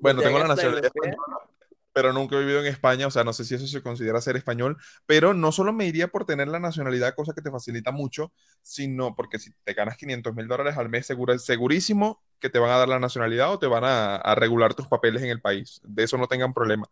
Bueno, 0.00 0.20
Te 0.20 0.26
tengo 0.26 0.38
la 0.38 0.48
nacionalidad 0.48 0.84
europea. 0.84 1.10
española, 1.12 1.47
pero 1.92 2.12
nunca 2.12 2.36
he 2.36 2.40
vivido 2.40 2.60
en 2.60 2.66
España, 2.66 3.06
o 3.06 3.10
sea, 3.10 3.24
no 3.24 3.32
sé 3.32 3.44
si 3.44 3.54
eso 3.54 3.66
se 3.66 3.82
considera 3.82 4.20
ser 4.20 4.36
español, 4.36 4.76
pero 5.06 5.34
no 5.34 5.52
solo 5.52 5.72
me 5.72 5.86
iría 5.86 6.08
por 6.08 6.24
tener 6.24 6.48
la 6.48 6.60
nacionalidad, 6.60 7.14
cosa 7.14 7.32
que 7.32 7.42
te 7.42 7.50
facilita 7.50 7.90
mucho, 7.90 8.32
sino 8.62 9.14
porque 9.16 9.38
si 9.38 9.52
te 9.64 9.74
ganas 9.74 9.96
500 9.96 10.34
mil 10.34 10.46
dólares 10.46 10.76
al 10.76 10.88
mes, 10.88 11.06
seguro, 11.06 11.38
segurísimo 11.38 12.22
que 12.38 12.50
te 12.50 12.58
van 12.58 12.70
a 12.70 12.78
dar 12.78 12.88
la 12.88 13.00
nacionalidad 13.00 13.52
o 13.52 13.58
te 13.58 13.66
van 13.66 13.84
a, 13.84 14.16
a 14.16 14.34
regular 14.34 14.74
tus 14.74 14.86
papeles 14.86 15.22
en 15.22 15.30
el 15.30 15.40
país. 15.40 15.80
De 15.84 16.04
eso 16.04 16.16
no 16.18 16.28
tengan 16.28 16.54
problema. 16.54 16.88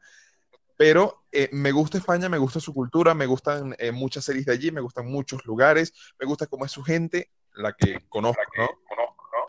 Pero 0.77 1.25
eh, 1.33 1.49
me 1.53 1.73
gusta 1.73 1.99
España, 1.99 2.29
me 2.29 2.39
gusta 2.39 2.61
su 2.61 2.75
cultura, 2.75 3.15
me 3.15 3.27
gustan 3.27 3.75
eh, 3.79 3.93
muchas 3.93 4.25
series 4.25 4.45
de 4.47 4.53
allí, 4.53 4.71
me 4.71 4.83
gustan 4.83 5.07
muchos 5.07 5.45
lugares, 5.47 5.93
me 6.19 6.27
gusta 6.27 6.47
cómo 6.47 6.67
es 6.67 6.73
su 6.73 6.83
gente, 6.83 7.31
la 7.55 7.73
que 7.73 8.01
conozco, 8.09 8.43
¿no? 8.59 8.69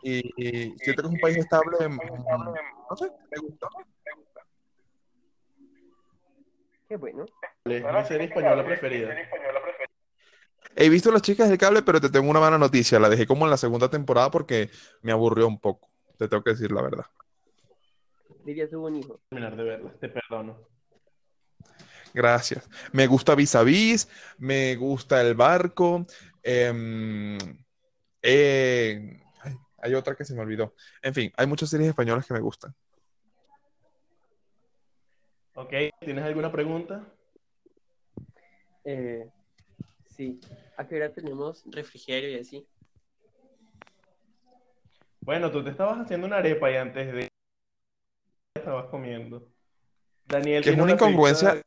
Y, 0.03 0.19
y 0.37 0.73
siento 0.77 1.01
que 1.01 1.07
es 1.07 1.13
un 1.13 1.19
país 1.19 1.37
estable, 1.37 1.89
mm, 1.89 1.99
no 2.89 2.95
sé, 2.95 3.11
me 3.31 3.41
gusta. 3.41 3.67
Qué 6.88 6.95
bueno. 6.95 7.25
es 7.65 7.83
mi 7.83 8.05
serie 8.05 8.27
española 8.27 8.65
preferida. 8.65 9.15
He 10.75 10.89
visto 10.89 11.11
Las 11.11 11.21
Chicas 11.21 11.49
del 11.49 11.57
Cable, 11.57 11.81
pero 11.81 11.99
te 11.99 12.09
tengo 12.09 12.29
una 12.29 12.39
mala 12.39 12.57
noticia. 12.57 12.99
La 12.99 13.09
dejé 13.09 13.25
como 13.25 13.45
en 13.45 13.51
la 13.51 13.57
segunda 13.57 13.89
temporada 13.89 14.31
porque 14.31 14.69
me 15.01 15.11
aburrió 15.11 15.47
un 15.47 15.59
poco. 15.59 15.89
Te 16.17 16.27
tengo 16.27 16.43
que 16.43 16.51
decir 16.51 16.71
la 16.71 16.81
verdad. 16.81 17.05
Lidia 18.45 18.69
tuvo 18.69 18.88
un 18.88 18.95
hijo. 18.95 19.19
Terminar 19.29 19.55
de 19.57 19.63
verla, 19.63 19.91
te 19.99 20.07
perdono. 20.07 20.67
Gracias. 22.13 22.69
Me 22.93 23.05
gusta 23.07 23.35
Vis 23.35 23.55
a 23.55 23.63
Vis, 23.63 24.07
me 24.38 24.75
gusta 24.75 25.21
El 25.21 25.35
Barco. 25.35 26.05
em, 26.43 27.38
eh, 28.21 29.19
ay, 29.41 29.55
hay 29.79 29.93
otra 29.93 30.15
que 30.15 30.23
se 30.23 30.33
me 30.33 30.41
olvidó. 30.41 30.73
En 31.01 31.13
fin, 31.13 31.31
hay 31.35 31.47
muchas 31.47 31.69
series 31.69 31.89
españolas 31.89 32.25
que 32.25 32.33
me 32.33 32.39
gustan. 32.39 32.73
Ok, 35.60 35.74
¿tienes 36.01 36.24
alguna 36.24 36.51
pregunta? 36.51 37.03
Eh, 38.84 39.28
sí. 40.08 40.39
¿A 40.78 40.88
qué 40.88 40.97
hora 40.97 41.12
tenemos 41.12 41.64
refrigerio 41.66 42.30
y 42.30 42.39
así? 42.39 42.68
Bueno, 45.22 45.49
tú 45.49 45.64
te 45.64 45.72
estabas 45.72 45.99
haciendo 45.99 46.28
una 46.28 46.38
arepa 46.38 46.70
y 46.70 46.76
antes 46.76 47.12
de 47.12 47.28
estabas 48.53 48.86
comiendo. 48.89 49.49
Daniel 50.28 50.64
Que 50.64 50.70
es 50.70 50.78
una 50.78 50.91
incongruencia. 50.91 51.60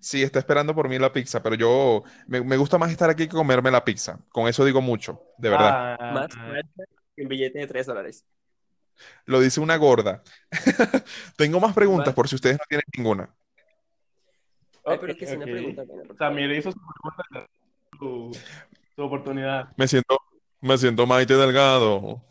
Sí, 0.00 0.22
está 0.22 0.38
esperando 0.38 0.74
por 0.74 0.88
mí 0.88 0.98
la 0.98 1.12
pizza, 1.12 1.42
pero 1.42 1.54
yo 1.54 2.02
me, 2.26 2.40
me 2.40 2.56
gusta 2.56 2.78
más 2.78 2.90
estar 2.90 3.10
aquí 3.10 3.28
que 3.28 3.36
comerme 3.36 3.70
la 3.70 3.84
pizza. 3.84 4.24
Con 4.30 4.48
eso 4.48 4.64
digo 4.64 4.80
mucho, 4.80 5.22
de 5.36 5.50
verdad. 5.50 5.96
Ah, 6.00 6.12
Más 6.14 6.28
un 7.18 7.28
billete 7.28 7.58
de 7.58 7.66
3 7.66 7.84
dólares. 7.84 8.24
Lo 9.24 9.40
dice 9.40 9.60
una 9.60 9.76
gorda. 9.76 10.22
Tengo 11.36 11.60
más 11.60 11.74
preguntas 11.74 12.14
por 12.14 12.28
si 12.28 12.36
ustedes 12.36 12.58
no 12.58 12.64
tienen 12.68 12.84
ninguna. 12.96 13.34
Ay, 14.84 14.94
ok, 14.94 15.00
pero 15.00 15.12
es 15.12 15.18
que 15.18 15.24
es 15.24 15.32
una 15.32 15.44
ok. 15.44 15.50
pregunta. 15.50 15.82
También 16.18 16.50
hizo 16.52 16.70
su, 16.72 16.78
pregunta, 16.78 17.50
su, 17.98 18.38
su 18.94 19.02
oportunidad. 19.02 19.68
Me 19.76 19.88
siento, 19.88 20.18
me 20.60 20.78
siento 20.78 21.06
Maite 21.06 21.34
Delgado. 21.34 22.22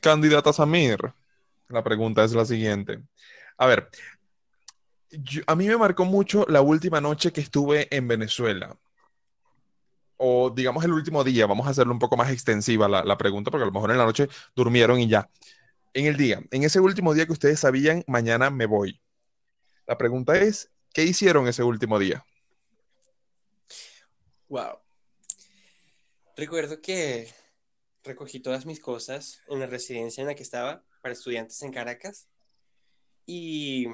Candidata 0.00 0.52
Samir. 0.52 0.98
La 1.68 1.82
pregunta 1.82 2.24
es 2.24 2.32
la 2.32 2.44
siguiente. 2.44 3.02
A 3.56 3.66
ver, 3.66 3.88
yo- 5.10 5.42
a 5.46 5.54
mí 5.54 5.66
me 5.68 5.76
marcó 5.76 6.04
mucho 6.04 6.44
la 6.48 6.60
última 6.60 7.00
noche 7.00 7.32
que 7.32 7.40
estuve 7.40 7.94
en 7.94 8.08
Venezuela. 8.08 8.76
O 10.16 10.50
digamos 10.50 10.84
el 10.84 10.92
último 10.92 11.24
día, 11.24 11.46
vamos 11.46 11.66
a 11.66 11.70
hacerlo 11.70 11.92
un 11.92 11.98
poco 11.98 12.16
más 12.16 12.30
extensiva 12.30 12.88
la, 12.88 13.02
la 13.04 13.16
pregunta, 13.16 13.50
porque 13.50 13.62
a 13.62 13.66
lo 13.66 13.72
mejor 13.72 13.90
en 13.90 13.98
la 13.98 14.04
noche 14.04 14.28
durmieron 14.54 15.00
y 15.00 15.08
ya. 15.08 15.28
En 15.92 16.06
el 16.06 16.16
día, 16.16 16.40
en 16.50 16.62
ese 16.62 16.78
último 16.78 17.14
día 17.14 17.26
que 17.26 17.32
ustedes 17.32 17.60
sabían, 17.60 18.04
mañana 18.06 18.50
me 18.50 18.66
voy. 18.66 19.00
La 19.86 19.98
pregunta 19.98 20.36
es, 20.38 20.70
¿qué 20.94 21.02
hicieron 21.02 21.48
ese 21.48 21.64
último 21.64 21.98
día? 21.98 22.24
Wow. 24.48 24.78
Recuerdo 26.36 26.80
que 26.80 27.28
recogí 28.04 28.40
todas 28.40 28.66
mis 28.66 28.80
cosas 28.80 29.42
en 29.48 29.60
la 29.60 29.66
residencia 29.66 30.20
en 30.20 30.28
la 30.28 30.34
que 30.34 30.42
estaba 30.42 30.84
para 31.02 31.12
estudiantes 31.12 31.60
en 31.62 31.72
Caracas 31.72 32.28
y 33.26 33.86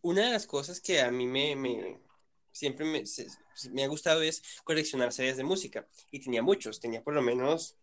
una 0.00 0.26
de 0.26 0.32
las 0.32 0.46
cosas 0.46 0.80
que 0.80 1.00
a 1.00 1.10
mí 1.10 1.26
me, 1.26 2.00
siempre 2.50 2.84
me, 2.84 3.84
ha 3.84 3.88
gustado 3.88 4.22
es 4.22 4.42
coleccionar 4.64 5.12
CDs 5.12 5.36
de 5.36 5.44
música. 5.44 5.88
Y 6.10 6.20
tenía 6.20 6.42
muchos, 6.42 6.80
tenía 6.80 7.02
por 7.02 7.14
lo 7.14 7.22
menos, 7.22 7.76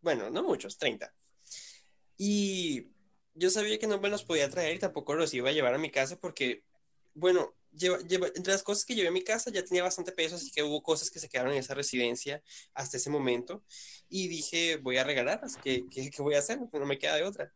bueno, 0.00 0.30
no 0.30 0.42
muchos, 0.42 0.78
30. 0.78 1.12
Y 2.22 2.88
yo 3.34 3.48
sabía 3.50 3.78
que 3.78 3.86
no 3.86 3.98
me 4.00 4.10
los 4.10 4.24
podía 4.24 4.50
traer 4.50 4.76
y 4.76 4.78
tampoco 4.78 5.14
los 5.14 5.32
iba 5.34 5.48
a 5.48 5.52
llevar 5.52 5.74
a 5.74 5.78
mi 5.78 5.90
casa 5.90 6.18
porque, 6.18 6.64
bueno, 7.14 7.54
lleva, 7.72 7.98
lleva- 8.00 8.28
entre 8.34 8.52
las 8.52 8.62
cosas 8.62 8.84
que 8.84 8.94
llevé 8.94 9.08
a 9.08 9.12
mi 9.12 9.24
casa 9.24 9.50
ya 9.50 9.64
tenía 9.64 9.82
bastante 9.84 10.12
peso, 10.12 10.36
así 10.36 10.50
que 10.50 10.62
hubo 10.62 10.82
cosas 10.82 11.10
que 11.10 11.18
se 11.18 11.28
quedaron 11.30 11.52
en 11.52 11.58
esa 11.60 11.74
residencia 11.74 12.42
hasta 12.74 12.98
ese 12.98 13.08
momento. 13.10 13.64
Y 14.10 14.28
dije, 14.28 14.76
voy 14.76 14.98
a 14.98 15.04
regalarlas, 15.04 15.56
¿qué, 15.58 15.88
qué, 15.90 16.10
qué 16.10 16.22
voy 16.22 16.34
a 16.34 16.40
hacer? 16.40 16.60
No 16.72 16.86
me 16.86 16.98
queda 16.98 17.16
de 17.16 17.22
otra. 17.24 17.52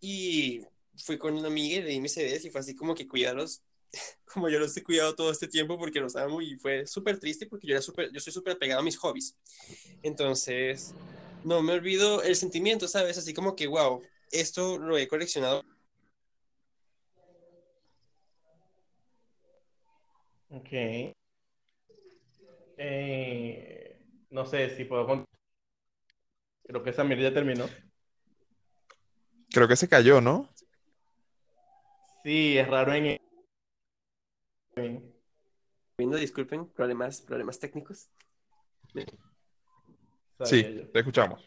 Y 0.00 0.62
fui 1.04 1.18
con 1.18 1.34
una 1.34 1.48
amiga 1.48 1.78
y 1.78 1.82
le 1.82 1.90
di 1.90 2.00
mis 2.00 2.12
CDs 2.12 2.44
y 2.44 2.50
fue 2.50 2.60
así 2.60 2.74
como 2.74 2.94
que 2.94 3.08
cuidarlos 3.08 3.62
como 4.32 4.48
yo 4.50 4.58
los 4.58 4.76
he 4.76 4.82
cuidado 4.84 5.14
todo 5.14 5.30
este 5.30 5.48
tiempo 5.48 5.78
porque 5.78 6.00
los 6.00 6.16
amo 6.16 6.42
y 6.42 6.56
fue 6.58 6.86
súper 6.86 7.18
triste 7.18 7.46
porque 7.46 7.66
yo, 7.68 7.74
era 7.74 7.82
súper, 7.82 8.12
yo 8.12 8.20
soy 8.20 8.32
súper 8.32 8.54
apegado 8.54 8.80
a 8.80 8.84
mis 8.84 8.96
hobbies. 8.98 9.36
Entonces, 10.02 10.96
no 11.46 11.62
me 11.62 11.74
olvido 11.74 12.22
el 12.22 12.34
sentimiento, 12.34 12.88
¿sabes? 12.88 13.18
Así 13.18 13.32
como 13.32 13.54
que, 13.54 13.68
wow, 13.68 14.02
esto 14.32 14.78
lo 14.78 14.98
he 14.98 15.06
coleccionado. 15.06 15.62
Ok. 20.50 20.68
Eh, 22.78 24.02
no 24.30 24.44
sé 24.44 24.76
si 24.76 24.84
puedo 24.86 25.06
contar. 25.06 25.26
Creo 26.64 26.82
que 26.82 26.92
Samir 26.92 27.20
ya 27.20 27.32
terminó. 27.32 27.66
Creo 29.50 29.68
que 29.68 29.76
se 29.76 29.88
cayó, 29.88 30.20
¿no? 30.20 30.48
Sí, 32.24 32.58
es 32.58 32.66
raro 32.66 32.92
en 32.92 33.18
Viendo, 35.96 36.16
disculpen, 36.16 36.66
problemas, 36.70 37.20
problemas 37.20 37.60
técnicos. 37.60 38.10
Sí, 40.44 40.62
yo. 40.62 40.88
te 40.90 40.98
escuchamos. 40.98 41.44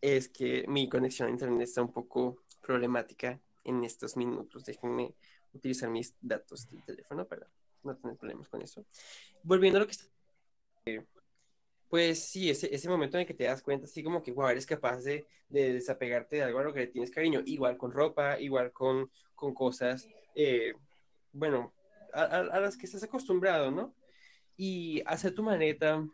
Es 0.00 0.28
que 0.28 0.64
mi 0.68 0.88
conexión 0.88 1.28
a 1.28 1.30
internet 1.32 1.62
está 1.68 1.82
un 1.82 1.92
poco 1.92 2.42
problemática 2.60 3.40
en 3.64 3.84
estos 3.84 4.16
minutos. 4.16 4.64
Déjenme 4.64 5.14
utilizar 5.52 5.90
mis 5.90 6.14
datos 6.20 6.68
del 6.68 6.84
teléfono 6.84 7.26
para 7.26 7.48
no 7.82 7.96
tener 7.96 8.16
problemas 8.16 8.48
con 8.48 8.62
eso. 8.62 8.84
Volviendo 9.42 9.78
a 9.78 9.80
lo 9.80 9.86
que 9.86 9.92
está 9.92 10.06
Pues 11.88 12.22
sí, 12.28 12.50
ese, 12.50 12.72
ese 12.74 12.88
momento 12.88 13.16
en 13.16 13.22
el 13.22 13.26
que 13.26 13.34
te 13.34 13.44
das 13.44 13.62
cuenta, 13.62 13.86
así 13.86 14.02
como 14.02 14.22
que, 14.22 14.30
wow, 14.32 14.48
eres 14.48 14.66
capaz 14.66 15.02
de, 15.02 15.26
de 15.48 15.72
desapegarte 15.72 16.36
de 16.36 16.42
algo 16.42 16.58
a 16.58 16.64
lo 16.64 16.72
que 16.74 16.80
le 16.80 16.86
tienes 16.88 17.10
cariño, 17.10 17.40
igual 17.46 17.78
con 17.78 17.92
ropa, 17.92 18.38
igual 18.38 18.72
con, 18.72 19.10
con 19.34 19.54
cosas, 19.54 20.06
eh, 20.34 20.74
bueno, 21.32 21.72
a, 22.12 22.22
a- 22.22 22.40
a 22.40 22.60
las 22.60 22.76
que 22.76 22.84
estás 22.86 23.02
acostumbrado, 23.02 23.70
¿no? 23.70 23.94
Y 24.56 25.02
hacer 25.06 25.34
tu 25.34 25.42
maleta 25.42 26.06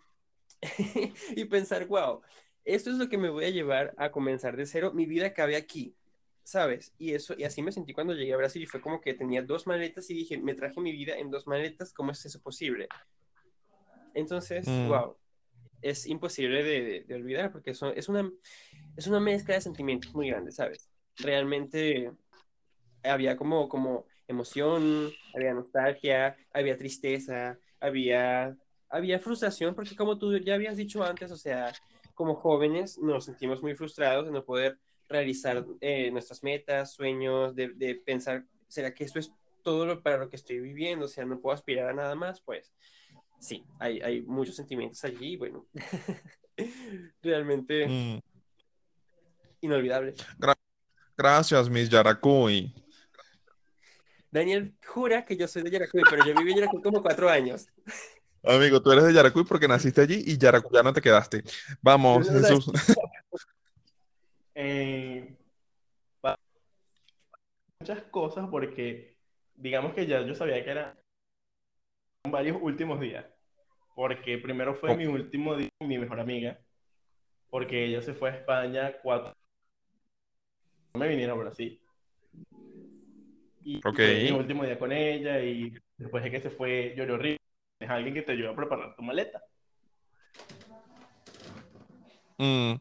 y 1.37 1.45
pensar, 1.47 1.87
wow, 1.87 2.23
esto 2.65 2.91
es 2.91 2.97
lo 2.99 3.09
que 3.09 3.19
me 3.19 3.31
voy 3.31 3.45
a 3.47 3.51
llevar 3.51 3.95
a 3.99 4.11
comenzar 4.11 4.57
de 4.57 4.67
cero, 4.67 4.93
mi 4.95 5.07
vida 5.07 5.35
cabe 5.35 5.57
aquí, 5.57 5.97
¿sabes? 6.43 6.95
Y 6.99 7.15
eso, 7.15 7.35
y 7.39 7.45
así 7.45 7.63
me 7.63 7.73
sentí 7.73 7.93
cuando 7.93 8.15
llegué 8.15 8.33
a 8.35 8.37
Brasil 8.39 8.63
y 8.63 8.67
fue 8.67 8.81
como 8.81 9.01
que 9.01 9.15
tenía 9.15 9.43
dos 9.43 9.67
maletas 9.67 10.09
y 10.11 10.15
dije, 10.15 10.39
me 10.39 10.55
traje 10.55 10.81
mi 10.81 10.93
vida 10.93 11.17
en 11.19 11.31
dos 11.31 11.47
maletas, 11.47 11.93
¿cómo 11.93 12.13
es 12.13 12.25
eso 12.25 12.41
posible? 12.43 12.89
Entonces, 14.15 14.67
Mm. 14.69 14.89
wow, 14.89 15.17
es 15.83 16.07
imposible 16.07 16.63
de, 16.65 16.83
de- 16.83 17.05
de 17.05 17.15
olvidar 17.15 17.53
porque 17.53 17.71
eso 17.73 17.93
es 17.95 18.09
una, 18.09 18.31
es 18.97 19.07
una 19.07 19.21
mezcla 19.21 19.55
de 19.55 19.61
sentimientos 19.63 20.15
muy 20.15 20.29
grande, 20.31 20.53
¿sabes? 20.53 20.91
Realmente 21.19 22.13
había 23.03 23.37
como, 23.37 23.69
como 23.69 24.07
emoción, 24.29 25.17
había 25.35 25.55
nostalgia, 25.55 26.37
había 26.53 26.77
tristeza, 26.79 27.59
había, 27.81 28.57
había 28.95 29.19
frustración, 29.19 29.75
porque 29.75 29.97
como 29.97 30.19
tú 30.19 30.37
ya 30.39 30.55
habías 30.55 30.77
dicho 30.77 31.03
antes, 31.03 31.31
o 31.31 31.37
sea, 31.37 31.73
como 32.15 32.35
jóvenes 32.37 32.99
nos 32.99 33.25
sentimos 33.25 33.61
muy 33.61 33.75
frustrados 33.75 34.27
de 34.27 34.33
no 34.33 34.45
poder 34.45 34.79
realizar 35.09 35.65
eh, 35.81 36.11
nuestras 36.11 36.43
metas, 36.43 36.93
sueños, 36.95 37.55
de, 37.55 37.69
de 37.71 37.97
pensar, 37.97 38.45
¿será 38.69 38.95
que 38.95 39.05
esto 39.05 39.19
es 39.19 39.33
todo 39.63 39.85
lo, 39.85 40.03
para 40.03 40.19
lo 40.19 40.29
que 40.29 40.37
estoy 40.37 40.61
viviendo? 40.61 41.07
O 41.07 41.09
sea, 41.09 41.25
no 41.25 41.41
puedo 41.41 41.55
aspirar 41.55 41.89
a 41.91 41.93
nada 41.93 42.15
más, 42.15 42.41
pues 42.41 42.73
sí, 43.41 43.65
hay, 43.81 44.01
hay 44.01 44.23
muchos 44.23 44.55
sentimientos 44.55 45.03
allí, 45.05 45.37
bueno, 45.37 45.67
realmente 47.23 47.89
Mm, 47.89 48.19
inolvidable. 49.61 50.15
Gracias, 51.17 51.69
Miss 51.69 51.89
Yaracuy. 51.89 52.73
Daniel 54.31 54.75
jura 54.85 55.25
que 55.25 55.37
yo 55.37 55.47
soy 55.47 55.63
de 55.63 55.71
Yaracuy, 55.71 56.03
pero 56.11 56.27
yo 56.27 56.35
viví 56.35 56.53
en 56.53 56.59
Yaracuy 56.59 56.83
como 56.83 57.03
cuatro 57.03 57.29
años. 57.29 57.67
Amigo, 58.47 58.83
tú 58.83 58.93
eres 58.93 59.05
de 59.05 59.13
Yaracuy 59.15 59.45
porque 59.45 59.69
naciste 59.69 60.01
allí 60.03 60.23
y 60.27 60.37
Yaracuyano 60.39 60.93
te 60.93 61.01
quedaste. 61.01 61.43
Vamos, 61.83 62.29
Jesús. 62.31 62.67
Eh, 64.57 65.37
muchas 67.81 68.03
cosas 68.05 68.49
porque 68.49 69.17
digamos 69.57 69.95
que 69.95 70.07
ya 70.07 70.21
yo 70.23 70.33
sabía 70.37 70.63
que 70.63 70.71
eran 70.71 70.95
varios 72.31 72.59
últimos 72.61 73.01
días. 73.01 73.27
Porque 73.97 74.39
primero 74.39 74.75
fue 74.77 74.93
Oh. 74.93 74.97
mi 74.97 75.07
último 75.07 75.57
día 75.57 75.69
con 75.77 75.89
mi 75.89 75.99
mejor 75.99 76.21
amiga. 76.21 76.59
Porque 77.51 77.85
ella 77.85 78.01
se 78.01 78.15
fue 78.15 78.31
a 78.31 78.37
España 78.37 78.95
cuatro. 79.03 79.35
No 80.95 81.01
me 81.01 81.09
vinieron 81.09 81.37
a 81.39 81.43
Brasil. 81.43 81.81
Y 83.65 83.81
fue 83.81 83.93
mi 84.23 84.31
último 84.31 84.65
día 84.65 84.79
con 84.79 84.93
ella. 84.93 85.41
Y 85.43 85.75
después 85.97 86.23
de 86.23 86.31
que 86.31 86.41
se 86.41 86.51
fue, 86.51 86.95
lloró 86.97 87.15
horrible. 87.15 87.44
Es 87.85 87.91
alguien 87.91 88.15
que 88.15 88.23
te 88.23 88.33
ayuda 88.33 88.51
a 88.51 88.57
preparar 88.57 88.97
tu 88.97 89.03
maleta. 89.03 89.45
Mm, 92.39 92.77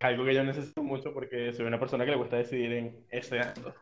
algo 0.00 0.24
que 0.24 0.34
yo 0.34 0.42
necesito 0.42 0.82
mucho 0.82 1.12
porque 1.12 1.52
soy 1.52 1.66
una 1.66 1.78
persona 1.78 2.06
que 2.06 2.12
le 2.12 2.16
gusta 2.16 2.38
decidir 2.38 2.72
en 2.72 3.06
ese 3.10 3.38
acto. 3.38 3.74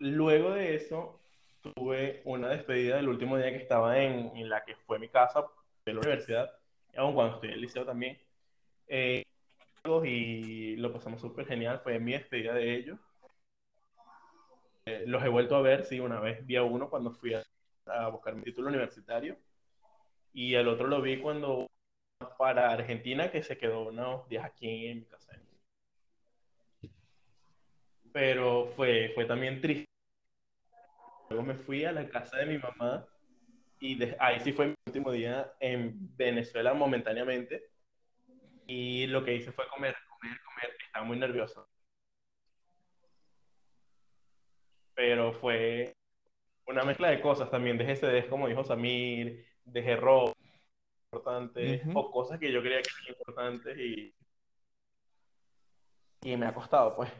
Luego 0.00 0.50
de 0.50 0.74
eso, 0.74 1.18
tuve 1.62 2.20
una 2.26 2.48
despedida 2.48 2.96
del 2.96 3.08
último 3.08 3.38
día 3.38 3.50
que 3.50 3.56
estaba 3.56 3.98
en, 3.98 4.36
en 4.36 4.50
la 4.50 4.62
que 4.66 4.76
fue 4.86 4.98
mi 4.98 5.08
casa 5.08 5.46
de 5.86 5.94
la 5.94 6.00
universidad, 6.00 6.50
aun 6.94 7.14
cuando 7.14 7.36
estoy 7.36 7.48
en 7.48 7.54
el 7.54 7.60
liceo 7.62 7.86
también. 7.86 8.18
Eh, 8.86 9.22
y 10.04 10.76
lo 10.76 10.92
pasamos 10.92 11.22
súper 11.22 11.46
genial, 11.46 11.80
fue 11.82 11.98
mi 11.98 12.12
despedida 12.12 12.52
de 12.52 12.74
ellos. 12.74 12.98
Eh, 14.84 15.04
los 15.06 15.24
he 15.24 15.28
vuelto 15.28 15.56
a 15.56 15.62
ver, 15.62 15.86
sí, 15.86 16.00
una 16.00 16.20
vez 16.20 16.44
vi 16.44 16.56
a 16.56 16.64
uno 16.64 16.90
cuando 16.90 17.12
fui 17.12 17.32
a, 17.32 17.42
a 17.86 18.08
buscar 18.08 18.34
mi 18.34 18.42
título 18.42 18.68
universitario 18.68 19.36
y 20.32 20.54
el 20.54 20.68
otro 20.68 20.86
lo 20.86 21.00
vi 21.00 21.18
cuando 21.18 21.66
para 22.38 22.70
Argentina, 22.70 23.30
que 23.30 23.42
se 23.42 23.56
quedó 23.56 23.88
unos 23.88 24.28
días 24.28 24.44
aquí 24.44 24.86
en 24.86 25.00
mi 25.00 25.04
casa. 25.06 25.38
Pero 28.12 28.66
fue, 28.76 29.12
fue 29.14 29.26
también 29.26 29.60
triste. 29.60 29.86
Luego 31.28 31.44
me 31.44 31.54
fui 31.54 31.84
a 31.84 31.92
la 31.92 32.08
casa 32.08 32.38
de 32.38 32.46
mi 32.46 32.58
mamá 32.58 33.06
y 33.80 33.98
ahí 34.18 34.40
sí 34.40 34.52
fue 34.52 34.68
mi 34.68 34.74
último 34.86 35.10
día 35.12 35.52
en 35.60 36.16
Venezuela 36.16 36.72
momentáneamente. 36.72 37.70
Y 38.66 39.06
lo 39.06 39.24
que 39.24 39.34
hice 39.34 39.52
fue 39.52 39.68
comer, 39.68 39.96
comer, 40.08 40.40
comer. 40.42 40.76
Estaba 40.86 41.04
muy 41.04 41.18
nervioso. 41.18 41.68
Pero 44.94 45.32
fue 45.34 45.94
una 46.66 46.84
mezcla 46.84 47.08
de 47.08 47.20
cosas 47.20 47.50
también. 47.50 47.78
Dejé 47.78 47.96
CDs, 47.96 48.26
como 48.26 48.48
dijo 48.48 48.64
Samir, 48.64 49.46
dejé 49.64 49.96
ropa 49.96 50.34
importantes 51.12 51.82
o 51.94 52.10
cosas 52.10 52.38
que 52.38 52.52
yo 52.52 52.60
creía 52.60 52.82
que 52.82 52.90
eran 53.02 53.16
importantes 53.18 53.78
y, 53.78 54.14
y 56.22 56.36
me 56.36 56.46
ha 56.46 56.54
costado, 56.54 56.96
pues. 56.96 57.10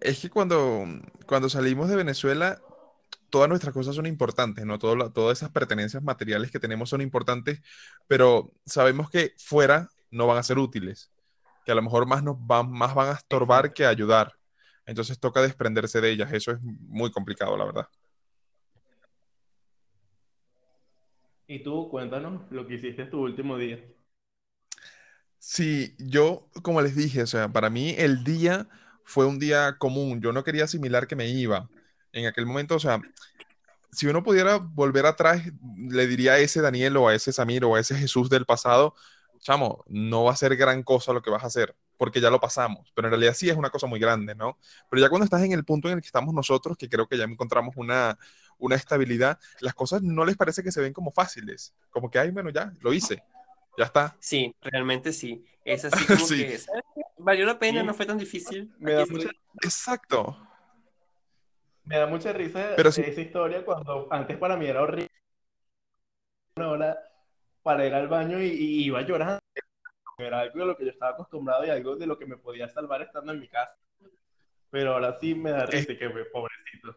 Es 0.00 0.20
que 0.20 0.30
cuando, 0.30 0.84
cuando 1.26 1.48
salimos 1.48 1.88
de 1.88 1.96
Venezuela, 1.96 2.60
todas 3.30 3.48
nuestras 3.48 3.72
cosas 3.74 3.94
son 3.94 4.06
importantes, 4.06 4.64
¿no? 4.64 4.78
Todo 4.78 5.10
todas 5.10 5.38
esas 5.38 5.50
pertenencias 5.50 6.02
materiales 6.02 6.50
que 6.50 6.58
tenemos 6.58 6.90
son 6.90 7.00
importantes, 7.00 7.60
pero 8.06 8.52
sabemos 8.66 9.10
que 9.10 9.34
fuera 9.38 9.88
no 10.10 10.26
van 10.26 10.38
a 10.38 10.42
ser 10.42 10.58
útiles, 10.58 11.10
que 11.64 11.72
a 11.72 11.74
lo 11.74 11.82
mejor 11.82 12.06
más 12.06 12.22
nos 12.22 12.36
van, 12.38 12.70
más 12.70 12.94
van 12.94 13.10
a 13.10 13.12
estorbar 13.14 13.72
que 13.72 13.86
ayudar. 13.86 14.32
Entonces 14.86 15.18
toca 15.18 15.40
desprenderse 15.42 16.00
de 16.00 16.10
ellas. 16.10 16.32
Eso 16.32 16.52
es 16.52 16.60
muy 16.62 17.10
complicado, 17.10 17.56
la 17.56 17.64
verdad. 17.64 17.88
Y 21.54 21.62
tú, 21.62 21.88
cuéntanos 21.88 22.42
lo 22.50 22.66
que 22.66 22.74
hiciste 22.74 23.06
tu 23.06 23.20
último 23.22 23.56
día. 23.56 23.78
Sí, 25.38 25.94
yo, 25.98 26.48
como 26.62 26.80
les 26.80 26.96
dije, 26.96 27.22
o 27.22 27.26
sea, 27.26 27.48
para 27.52 27.68
mí 27.70 27.94
el 27.98 28.24
día 28.24 28.68
fue 29.04 29.26
un 29.26 29.38
día 29.38 29.76
común. 29.78 30.20
Yo 30.20 30.32
no 30.32 30.42
quería 30.44 30.64
asimilar 30.64 31.06
que 31.06 31.16
me 31.16 31.28
iba. 31.28 31.70
En 32.12 32.26
aquel 32.26 32.46
momento, 32.46 32.76
o 32.76 32.80
sea, 32.80 33.00
si 33.92 34.06
uno 34.06 34.22
pudiera 34.22 34.56
volver 34.58 35.06
atrás, 35.06 35.42
le 35.76 36.06
diría 36.06 36.34
a 36.34 36.38
ese 36.38 36.60
Daniel 36.60 36.96
o 36.96 37.08
a 37.08 37.14
ese 37.14 37.32
Samir 37.32 37.64
o 37.64 37.76
a 37.76 37.80
ese 37.80 37.96
Jesús 37.96 38.30
del 38.30 38.46
pasado, 38.46 38.94
chamo, 39.40 39.84
no 39.88 40.24
va 40.24 40.32
a 40.32 40.36
ser 40.36 40.56
gran 40.56 40.82
cosa 40.82 41.12
lo 41.12 41.22
que 41.22 41.30
vas 41.30 41.44
a 41.44 41.48
hacer. 41.48 41.76
porque 41.98 42.20
ya 42.20 42.30
lo 42.30 42.40
pasamos, 42.40 42.92
pero 42.94 43.08
en 43.08 43.12
realidad 43.12 43.34
sí 43.34 43.48
es 43.50 43.56
una 43.56 43.70
cosa 43.70 43.86
muy 43.86 44.00
grande, 44.00 44.34
¿no? 44.34 44.58
Pero 44.90 45.00
ya 45.02 45.08
cuando 45.10 45.24
estás 45.24 45.42
en 45.42 45.52
el 45.52 45.64
punto 45.64 45.88
en 45.88 45.94
el 45.96 46.00
que 46.02 46.08
estamos 46.08 46.34
nosotros, 46.34 46.76
que 46.76 46.88
creo 46.88 47.06
que 47.08 47.16
ya 47.18 47.24
encontramos 47.24 47.76
una, 47.76 48.18
una 48.64 48.76
estabilidad, 48.76 49.38
las 49.60 49.74
cosas 49.74 50.02
no 50.02 50.24
les 50.24 50.36
parece 50.36 50.62
que 50.62 50.72
se 50.72 50.80
ven 50.80 50.92
como 50.92 51.10
fáciles, 51.10 51.74
como 51.90 52.10
que, 52.10 52.18
ay, 52.18 52.30
bueno, 52.30 52.50
ya, 52.50 52.72
lo 52.80 52.92
hice, 52.92 53.22
ya 53.76 53.84
está. 53.84 54.16
Sí, 54.20 54.54
realmente 54.62 55.12
sí. 55.12 55.44
Es 55.64 55.84
así 55.84 56.04
como 56.06 56.26
Sí. 56.26 56.44
que, 56.46 56.58
¿sabes? 56.58 56.82
Valió 57.18 57.46
la 57.46 57.58
pena, 57.58 57.80
Sí. 57.80 57.86
no 57.86 57.94
fue 57.94 58.06
tan 58.06 58.18
difícil. 58.18 58.72
Me 58.78 58.92
Aquí 58.92 58.96
da 58.96 59.02
estoy. 59.02 59.16
mucha, 59.18 59.30
Exacto. 59.62 60.48
me 61.84 61.98
da 61.98 62.06
mucha 62.06 62.32
risa 62.32 62.72
Pero 62.76 62.90
sí. 62.90 63.02
esa 63.02 63.20
historia 63.20 63.64
cuando 63.64 64.08
antes 64.10 64.36
para 64.38 64.56
mí 64.56 64.66
era 64.66 64.82
horrible 64.82 65.10
una 66.56 66.68
hora 66.70 66.98
para 67.62 67.86
ir 67.86 67.94
al 67.94 68.08
baño 68.08 68.40
y, 68.40 68.46
y 68.46 68.84
iba 68.84 69.02
llorando. 69.02 69.40
Era 70.18 70.40
algo 70.40 70.60
de 70.60 70.66
lo 70.66 70.76
que 70.76 70.84
yo 70.84 70.90
estaba 70.92 71.12
acostumbrado 71.12 71.66
y 71.66 71.70
algo 71.70 71.96
de 71.96 72.06
lo 72.06 72.16
que 72.18 72.26
me 72.26 72.36
podía 72.36 72.68
salvar 72.68 73.02
estando 73.02 73.32
en 73.32 73.40
mi 73.40 73.48
casa. 73.48 73.76
Pero 74.70 74.94
ahora 74.94 75.18
sí 75.20 75.34
me 75.34 75.50
da 75.50 75.66
risa 75.66 75.96
que 75.98 76.08
me- 76.08 76.24
pobrecito. 76.26 76.96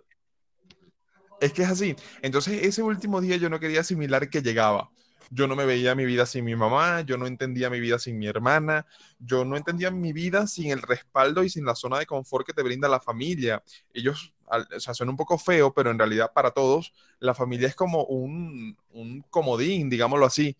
Es 1.39 1.53
que 1.53 1.63
es 1.63 1.69
así. 1.69 1.95
Entonces, 2.21 2.63
ese 2.63 2.81
último 2.81 3.21
día 3.21 3.37
yo 3.37 3.49
no 3.49 3.59
quería 3.59 3.81
asimilar 3.81 4.29
que 4.29 4.41
llegaba. 4.41 4.91
Yo 5.29 5.47
no 5.47 5.55
me 5.55 5.65
veía 5.65 5.93
mi 5.93 6.05
vida 6.05 6.25
sin 6.25 6.45
mi 6.45 6.55
mamá, 6.55 7.01
yo 7.01 7.17
no 7.17 7.27
entendía 7.27 7.69
mi 7.69 7.81
vida 7.81 7.99
sin 7.99 8.17
mi 8.17 8.27
hermana, 8.27 8.85
yo 9.19 9.43
no 9.43 9.57
entendía 9.57 9.91
mi 9.91 10.13
vida 10.13 10.47
sin 10.47 10.71
el 10.71 10.81
respaldo 10.81 11.43
y 11.43 11.49
sin 11.49 11.65
la 11.65 11.75
zona 11.75 11.99
de 11.99 12.05
confort 12.05 12.45
que 12.47 12.53
te 12.53 12.63
brinda 12.63 12.87
la 12.87 13.01
familia. 13.01 13.61
Ellos, 13.93 14.33
o 14.47 14.79
sea, 14.79 14.93
un 15.05 15.17
poco 15.17 15.37
feo, 15.37 15.73
pero 15.73 15.91
en 15.91 15.99
realidad 15.99 16.31
para 16.33 16.51
todos 16.51 16.93
la 17.19 17.33
familia 17.33 17.67
es 17.67 17.75
como 17.75 18.05
un, 18.05 18.77
un 18.91 19.21
comodín, 19.29 19.89
digámoslo 19.89 20.25
así, 20.25 20.55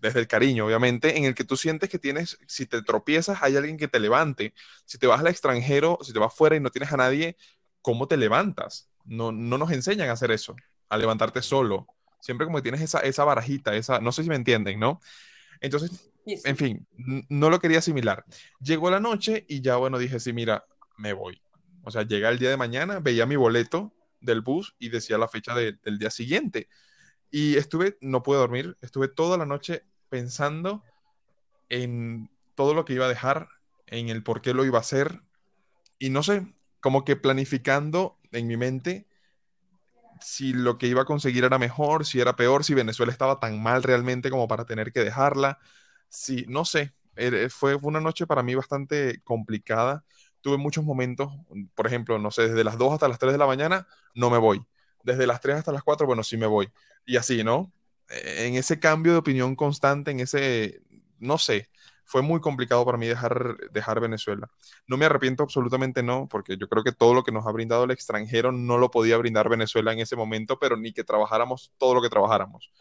desde 0.00 0.20
el 0.20 0.28
cariño, 0.28 0.66
obviamente, 0.66 1.16
en 1.18 1.24
el 1.24 1.34
que 1.34 1.44
tú 1.44 1.56
sientes 1.56 1.88
que 1.90 1.98
tienes, 1.98 2.38
si 2.46 2.66
te 2.66 2.82
tropiezas, 2.82 3.42
hay 3.42 3.56
alguien 3.56 3.76
que 3.76 3.88
te 3.88 4.00
levante. 4.00 4.54
Si 4.86 4.98
te 4.98 5.06
vas 5.06 5.20
al 5.20 5.28
extranjero, 5.28 5.98
si 6.02 6.12
te 6.12 6.18
vas 6.18 6.34
fuera 6.34 6.56
y 6.56 6.60
no 6.60 6.70
tienes 6.70 6.92
a 6.92 6.96
nadie, 6.96 7.36
¿cómo 7.82 8.08
te 8.08 8.16
levantas? 8.16 8.89
No, 9.10 9.32
no 9.32 9.58
nos 9.58 9.72
enseñan 9.72 10.08
a 10.08 10.12
hacer 10.12 10.30
eso, 10.30 10.54
a 10.88 10.96
levantarte 10.96 11.42
solo. 11.42 11.86
Siempre 12.20 12.46
como 12.46 12.58
que 12.58 12.62
tienes 12.62 12.80
esa, 12.80 13.00
esa 13.00 13.24
barajita, 13.24 13.74
esa, 13.74 13.98
no 14.00 14.12
sé 14.12 14.22
si 14.22 14.28
me 14.28 14.36
entienden, 14.36 14.78
¿no? 14.78 15.00
Entonces, 15.60 16.12
en 16.24 16.56
fin, 16.56 16.86
no 17.28 17.50
lo 17.50 17.58
quería 17.58 17.78
asimilar. 17.78 18.24
Llegó 18.60 18.90
la 18.90 19.00
noche 19.00 19.44
y 19.48 19.62
ya, 19.62 19.76
bueno, 19.76 19.98
dije, 19.98 20.20
sí, 20.20 20.32
mira, 20.32 20.64
me 20.96 21.12
voy. 21.12 21.42
O 21.82 21.90
sea, 21.90 22.02
llega 22.02 22.28
el 22.28 22.38
día 22.38 22.50
de 22.50 22.56
mañana, 22.56 23.00
veía 23.00 23.26
mi 23.26 23.36
boleto 23.36 23.92
del 24.20 24.42
bus 24.42 24.76
y 24.78 24.90
decía 24.90 25.18
la 25.18 25.28
fecha 25.28 25.54
de- 25.54 25.78
del 25.82 25.98
día 25.98 26.10
siguiente. 26.10 26.68
Y 27.30 27.56
estuve, 27.56 27.98
no 28.00 28.22
pude 28.22 28.38
dormir, 28.38 28.76
estuve 28.80 29.08
toda 29.08 29.36
la 29.38 29.46
noche 29.46 29.84
pensando 30.08 30.84
en 31.68 32.30
todo 32.54 32.74
lo 32.74 32.84
que 32.84 32.94
iba 32.94 33.06
a 33.06 33.10
dejar, 33.10 33.48
en 33.86 34.08
el 34.08 34.22
por 34.22 34.40
qué 34.42 34.54
lo 34.54 34.64
iba 34.64 34.78
a 34.78 34.82
hacer. 34.82 35.22
Y 35.98 36.10
no 36.10 36.22
sé, 36.22 36.54
como 36.80 37.04
que 37.04 37.16
planificando 37.16 38.19
en 38.32 38.46
mi 38.46 38.56
mente 38.56 39.06
si 40.20 40.52
lo 40.52 40.78
que 40.78 40.86
iba 40.86 41.02
a 41.02 41.04
conseguir 41.04 41.44
era 41.44 41.58
mejor, 41.58 42.04
si 42.06 42.20
era 42.20 42.36
peor, 42.36 42.64
si 42.64 42.74
Venezuela 42.74 43.12
estaba 43.12 43.40
tan 43.40 43.62
mal 43.62 43.82
realmente 43.82 44.30
como 44.30 44.48
para 44.48 44.64
tener 44.64 44.92
que 44.92 45.00
dejarla. 45.00 45.58
Sí, 46.08 46.44
no 46.48 46.64
sé, 46.64 46.94
fue, 47.50 47.74
una 47.76 48.00
noche 48.00 48.26
para 48.26 48.42
mí 48.42 48.54
bastante 48.54 49.20
complicada. 49.22 50.04
Tuve 50.40 50.56
muchos 50.56 50.84
momentos, 50.84 51.32
por 51.74 51.86
ejemplo, 51.86 52.18
no 52.18 52.30
sé, 52.30 52.48
desde 52.48 52.64
las 52.64 52.78
2 52.78 52.92
hasta 52.94 53.08
las 53.08 53.18
3 53.18 53.32
de 53.32 53.38
la 53.38 53.46
mañana, 53.46 53.86
no 54.14 54.30
me 54.30 54.38
voy. 54.38 54.64
Desde 55.02 55.26
las 55.26 55.40
3 55.40 55.56
hasta 55.56 55.72
las 55.72 55.82
4, 55.82 56.06
bueno, 56.06 56.22
sí 56.22 56.36
me 56.36 56.46
voy. 56.46 56.70
Y 57.06 57.16
así, 57.16 57.44
¿no? 57.44 57.72
Eh, 58.08 58.46
En 58.46 58.54
ese 58.54 58.78
cambio 58.78 59.12
de 59.12 59.18
opinión 59.18 59.56
constante, 59.56 60.10
en 60.10 60.20
ese, 60.20 60.82
no 61.18 61.38
sé, 61.38 61.68
fue 62.10 62.22
muy 62.22 62.40
complicado 62.40 62.84
para 62.84 62.98
mí 62.98 63.06
dejar, 63.06 63.56
dejar 63.70 64.00
Venezuela. 64.00 64.50
No 64.88 64.96
me 64.96 65.04
arrepiento 65.04 65.44
absolutamente 65.44 66.02
no, 66.02 66.26
porque 66.28 66.56
yo 66.56 66.68
creo 66.68 66.82
que 66.82 66.90
todo 66.90 67.14
lo 67.14 67.22
que 67.22 67.30
nos 67.30 67.46
ha 67.46 67.52
brindado 67.52 67.84
el 67.84 67.92
extranjero 67.92 68.50
no 68.50 68.78
lo 68.78 68.90
podía 68.90 69.16
brindar 69.16 69.48
Venezuela 69.48 69.92
en 69.92 70.00
ese 70.00 70.16
momento, 70.16 70.58
pero 70.58 70.76
ni 70.76 70.92
que 70.92 71.04
trabajáramos 71.04 71.72
todo 71.78 71.94
lo 71.94 72.02
que 72.02 72.08
trabajáramos. 72.08 72.72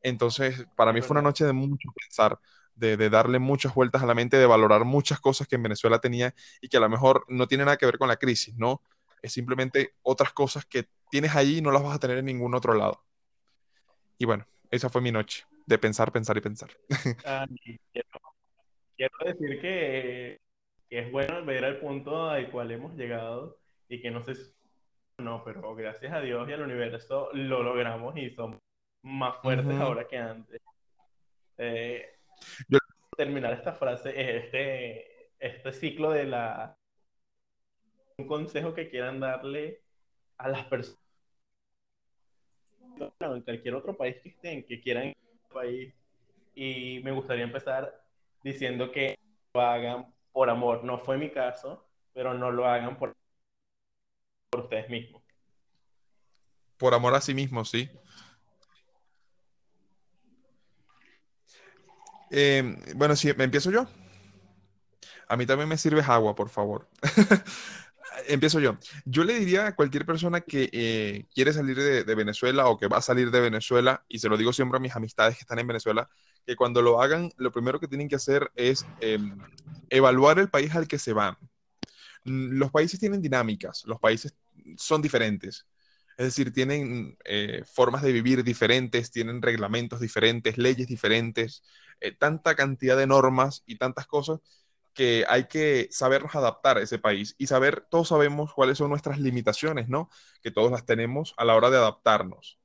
Entonces, 0.00 0.64
para 0.76 0.92
mí 0.92 1.02
fue 1.02 1.14
una 1.14 1.22
noche 1.22 1.44
de 1.44 1.52
mucho 1.52 1.88
pensar, 1.92 2.38
de, 2.76 2.96
de 2.96 3.10
darle 3.10 3.40
muchas 3.40 3.74
vueltas 3.74 4.00
a 4.00 4.06
la 4.06 4.14
mente, 4.14 4.36
de 4.36 4.46
valorar 4.46 4.84
muchas 4.84 5.18
cosas 5.18 5.48
que 5.48 5.56
en 5.56 5.64
Venezuela 5.64 5.98
tenía 5.98 6.32
y 6.60 6.68
que 6.68 6.76
a 6.76 6.80
lo 6.80 6.88
mejor 6.88 7.24
no 7.26 7.48
tiene 7.48 7.64
nada 7.64 7.78
que 7.78 7.86
ver 7.86 7.98
con 7.98 8.06
la 8.06 8.16
crisis, 8.16 8.54
¿no? 8.56 8.80
Es 9.22 9.32
simplemente 9.32 9.96
otras 10.02 10.32
cosas 10.32 10.64
que 10.66 10.88
tienes 11.10 11.34
allí 11.34 11.58
y 11.58 11.62
no 11.62 11.72
las 11.72 11.82
vas 11.82 11.96
a 11.96 11.98
tener 11.98 12.18
en 12.18 12.26
ningún 12.26 12.54
otro 12.54 12.74
lado. 12.74 13.02
Y 14.18 14.24
bueno, 14.24 14.46
esa 14.70 14.88
fue 14.88 15.00
mi 15.00 15.10
noche, 15.10 15.46
de 15.66 15.78
pensar, 15.78 16.12
pensar 16.12 16.36
y 16.36 16.42
pensar. 16.42 16.70
Ah, 17.24 17.44
quiero, 18.98 19.14
decir 19.24 19.60
que, 19.60 20.40
que 20.90 20.98
es 20.98 21.12
bueno 21.12 21.44
ver 21.44 21.64
al 21.64 21.78
punto 21.78 22.28
al 22.28 22.50
cual 22.50 22.70
hemos 22.72 22.94
llegado 22.96 23.58
y 23.88 24.02
que 24.02 24.10
no 24.10 24.22
sé 24.22 24.34
si 24.34 24.52
no, 25.18 25.42
pero 25.44 25.74
gracias 25.74 26.12
a 26.12 26.20
Dios 26.20 26.48
y 26.48 26.52
al 26.52 26.62
universo 26.62 27.30
lo 27.32 27.62
logramos 27.62 28.16
y 28.16 28.30
somos 28.30 28.58
más 29.02 29.36
fuertes 29.38 29.74
Ujú. 29.74 29.82
ahora 29.82 30.06
que 30.06 30.18
antes. 30.18 30.60
Eh, 31.56 32.18
Yo- 32.68 32.78
terminar 33.16 33.52
esta 33.52 33.72
frase, 33.72 34.10
eh, 34.10 34.38
este, 34.38 35.30
este 35.38 35.72
ciclo 35.72 36.10
de 36.10 36.24
la 36.24 36.76
un 38.18 38.26
consejo 38.26 38.74
que 38.74 38.88
quieran 38.88 39.20
darle 39.20 39.82
a 40.38 40.48
las 40.48 40.64
personas 40.66 40.98
en 43.20 43.42
cualquier 43.42 43.74
otro 43.74 43.96
país 43.96 44.16
que 44.20 44.30
estén, 44.30 44.64
que 44.64 44.80
quieran 44.80 45.06
ir 45.08 45.16
al 45.44 45.54
país. 45.54 45.94
Y 46.54 47.00
me 47.04 47.12
gustaría 47.12 47.44
empezar 47.44 48.07
diciendo 48.48 48.90
que 48.90 49.18
lo 49.54 49.60
hagan 49.60 50.12
por 50.32 50.50
amor. 50.50 50.84
No 50.84 50.98
fue 50.98 51.18
mi 51.18 51.30
caso, 51.30 51.86
pero 52.12 52.34
no 52.34 52.50
lo 52.50 52.66
hagan 52.66 52.98
por, 52.98 53.14
por 54.50 54.62
ustedes 54.62 54.88
mismos. 54.88 55.22
Por 56.76 56.94
amor 56.94 57.14
a 57.14 57.20
sí 57.20 57.34
mismo, 57.34 57.64
sí. 57.64 57.90
Eh, 62.30 62.76
bueno, 62.94 63.16
sí, 63.16 63.32
¿me 63.36 63.44
empiezo 63.44 63.70
yo? 63.70 63.86
A 65.28 65.36
mí 65.36 65.46
también 65.46 65.68
me 65.68 65.76
sirves 65.76 66.08
agua, 66.08 66.34
por 66.34 66.48
favor. 66.48 66.88
Empiezo 68.26 68.60
yo. 68.60 68.76
Yo 69.04 69.24
le 69.24 69.38
diría 69.38 69.68
a 69.68 69.74
cualquier 69.74 70.04
persona 70.04 70.40
que 70.40 70.68
eh, 70.72 71.26
quiere 71.34 71.52
salir 71.52 71.76
de 71.76 72.14
Venezuela 72.14 72.68
o 72.68 72.78
que 72.78 72.88
va 72.88 72.98
a 72.98 73.02
salir 73.02 73.30
de 73.30 73.40
Venezuela, 73.40 74.04
y 74.08 74.18
se 74.18 74.28
lo 74.28 74.36
digo 74.36 74.52
siempre 74.52 74.78
a 74.78 74.80
mis 74.80 74.96
amistades 74.96 75.36
que 75.36 75.42
están 75.42 75.58
en 75.58 75.66
Venezuela, 75.66 76.08
que 76.48 76.56
cuando 76.56 76.80
lo 76.80 77.02
hagan, 77.02 77.30
lo 77.36 77.52
primero 77.52 77.78
que 77.78 77.88
tienen 77.88 78.08
que 78.08 78.16
hacer 78.16 78.50
es 78.56 78.86
eh, 79.02 79.18
evaluar 79.90 80.38
el 80.38 80.48
país 80.48 80.74
al 80.74 80.88
que 80.88 80.98
se 80.98 81.12
van. 81.12 81.36
Mm, 82.24 82.56
Los 82.58 82.70
países 82.70 82.98
tienen 82.98 83.20
dinámicas, 83.20 83.82
los 83.84 84.00
países 84.00 84.34
son 84.78 85.02
diferentes. 85.02 85.66
Es 86.16 86.24
decir, 86.28 86.50
tienen 86.50 87.18
eh, 87.26 87.64
formas 87.70 88.00
de 88.00 88.12
vivir 88.12 88.42
diferentes, 88.42 89.10
tienen 89.10 89.42
reglamentos 89.42 90.00
diferentes, 90.00 90.56
leyes 90.56 90.88
diferentes, 90.88 91.62
eh, 92.00 92.12
tanta 92.12 92.54
cantidad 92.54 92.96
de 92.96 93.06
normas 93.06 93.62
y 93.66 93.76
tantas 93.76 94.06
cosas 94.06 94.40
que 94.94 95.26
hay 95.28 95.48
que 95.48 95.88
sabernos 95.90 96.34
adaptar 96.34 96.78
a 96.78 96.82
ese 96.82 96.98
país 96.98 97.34
y 97.36 97.46
saber, 97.46 97.86
todos 97.90 98.08
sabemos 98.08 98.54
cuáles 98.54 98.78
son 98.78 98.88
nuestras 98.88 99.20
limitaciones, 99.20 99.90
¿no? 99.90 100.08
Que 100.42 100.50
todos 100.50 100.72
las 100.72 100.86
tenemos 100.86 101.34
a 101.36 101.44
la 101.44 101.56
hora 101.56 101.68
de 101.68 101.76
adaptarnos. 101.76 102.58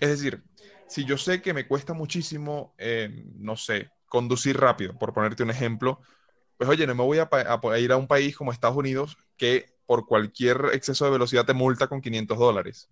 Es 0.00 0.08
decir, 0.08 0.42
si 0.88 1.04
yo 1.04 1.18
sé 1.18 1.42
que 1.42 1.54
me 1.54 1.66
cuesta 1.66 1.92
muchísimo, 1.92 2.74
eh, 2.78 3.24
no 3.36 3.56
sé, 3.56 3.90
conducir 4.06 4.58
rápido, 4.58 4.98
por 4.98 5.12
ponerte 5.12 5.42
un 5.42 5.50
ejemplo, 5.50 6.00
pues 6.56 6.68
oye, 6.68 6.86
no 6.86 6.94
me 6.94 7.04
voy 7.04 7.18
a, 7.18 7.78
ir 7.78 7.92
a 7.92 7.96
un 7.96 8.08
país 8.08 8.36
como 8.36 8.50
Estados 8.50 8.76
Unidos 8.76 9.16
que 9.36 9.76
por 9.86 10.06
cualquier 10.06 10.70
exceso 10.72 11.04
de 11.04 11.12
velocidad 11.12 11.44
te 11.44 11.54
multa 11.54 11.86
con 11.86 12.00
500 12.00 12.38
dólares. 12.38 12.88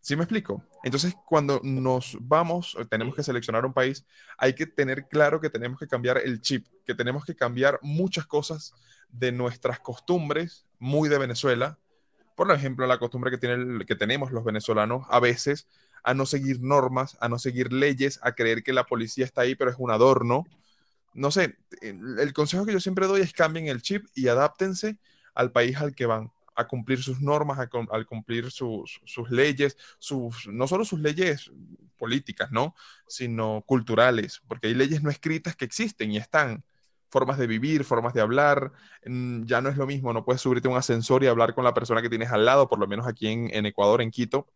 ¿Sí 0.00 0.16
me 0.16 0.24
explico? 0.24 0.62
Entonces, 0.84 1.14
cuando 1.26 1.60
nos 1.62 2.16
vamos, 2.20 2.76
eh, 2.78 2.84
tenemos 2.84 3.14
que 3.14 3.22
seleccionar 3.22 3.64
un 3.64 3.72
país, 3.72 4.04
hay 4.36 4.54
que 4.54 4.66
tener 4.66 5.06
claro 5.08 5.40
que 5.40 5.50
tenemos 5.50 5.78
que 5.78 5.86
cambiar 5.86 6.18
el 6.18 6.40
chip, 6.40 6.66
que 6.84 6.94
tenemos 6.94 7.24
que 7.24 7.34
cambiar 7.34 7.78
muchas 7.82 8.26
cosas 8.26 8.74
de 9.08 9.32
nuestras 9.32 9.80
costumbres, 9.80 10.66
muy 10.78 11.08
de 11.08 11.18
Venezuela. 11.18 11.78
Por 12.36 12.50
ejemplo, 12.52 12.86
la 12.86 12.98
costumbre 12.98 13.38
que 13.38 13.96
tenemos 13.96 14.32
los 14.32 14.44
venezolanos 14.44 15.06
a 15.08 15.18
veces 15.18 15.66
a 16.02 16.14
no 16.14 16.26
seguir 16.26 16.60
normas, 16.60 17.16
a 17.20 17.28
no 17.28 17.38
seguir 17.38 17.72
leyes, 17.72 18.20
a 18.22 18.32
creer 18.32 18.62
que 18.62 18.72
la 18.72 18.84
policía 18.84 19.24
está 19.24 19.42
ahí, 19.42 19.54
pero 19.54 19.70
es 19.70 19.76
un 19.78 19.90
adorno. 19.90 20.44
No 21.14 21.30
sé, 21.30 21.56
el, 21.80 22.32
consejo 22.32 22.64
que 22.66 22.72
yo 22.72 22.80
siempre 22.80 23.06
doy 23.06 23.22
es 23.22 23.32
cambien 23.32 23.66
el 23.66 23.82
chip 23.82 24.06
y 24.14 24.28
adáptense 24.28 24.98
al 25.34 25.52
país 25.52 25.76
al 25.76 25.94
que 25.94 26.06
van, 26.06 26.30
a 26.58 26.66
cumplir 26.66 27.00
sus 27.02 27.20
normas, 27.20 27.60
a, 27.60 27.70
al 27.92 28.04
cumplir 28.04 28.50
sus, 28.50 29.00
sus 29.04 29.30
leyes, 29.30 29.76
sus, 30.00 30.48
no 30.48 30.66
solo 30.66 30.84
sus 30.84 30.98
leyes 30.98 31.52
políticas, 31.96 32.50
¿no? 32.50 32.74
Sino 33.06 33.62
culturales, 33.64 34.42
porque 34.48 34.66
hay 34.66 34.74
leyes 34.74 35.00
no 35.02 35.08
escritas 35.08 35.54
que 35.54 35.64
existen 35.64 36.10
y 36.10 36.16
están. 36.16 36.64
Formas 37.10 37.38
de 37.38 37.46
vivir, 37.46 37.84
formas 37.84 38.12
de 38.12 38.20
hablar, 38.20 38.72
mm, 39.06 39.44
ya 39.44 39.60
no 39.60 39.68
es 39.68 39.76
lo 39.76 39.86
mismo, 39.86 40.12
no 40.12 40.24
puedes 40.24 40.42
subirte 40.42 40.66
a 40.66 40.72
un 40.72 40.76
ascensor 40.76 41.22
y 41.22 41.28
hablar 41.28 41.54
con 41.54 41.64
la 41.64 41.74
persona 41.74 42.02
que 42.02 42.10
tienes 42.10 42.32
al 42.32 42.44
lado, 42.44 42.68
por 42.68 42.80
lo 42.80 42.88
menos 42.88 43.06
aquí 43.06 43.28
en, 43.28 43.54
en 43.54 43.64
Ecuador, 43.64 44.02
en 44.02 44.10
Quito, 44.10 44.48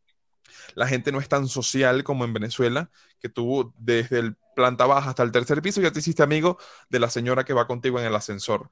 La 0.75 0.87
gente 0.87 1.13
no 1.13 1.21
es 1.21 1.29
tan 1.29 1.49
social 1.49 2.05
como 2.05 2.25
en 2.25 2.33
Venezuela, 2.33 2.91
que 3.21 3.29
tú 3.29 3.73
desde 3.79 4.19
el 4.19 4.37
planta 4.55 4.87
baja 4.87 5.11
hasta 5.11 5.23
el 5.23 5.33
tercer 5.33 5.63
piso 5.63 5.81
ya 5.81 5.93
te 5.93 6.01
hiciste 6.01 6.23
amigo 6.23 6.59
de 6.91 7.01
la 7.01 7.09
señora 7.11 7.45
que 7.45 7.55
va 7.55 7.67
contigo 7.67 7.99
en 7.99 8.07
el 8.07 8.15
ascensor. 8.15 8.71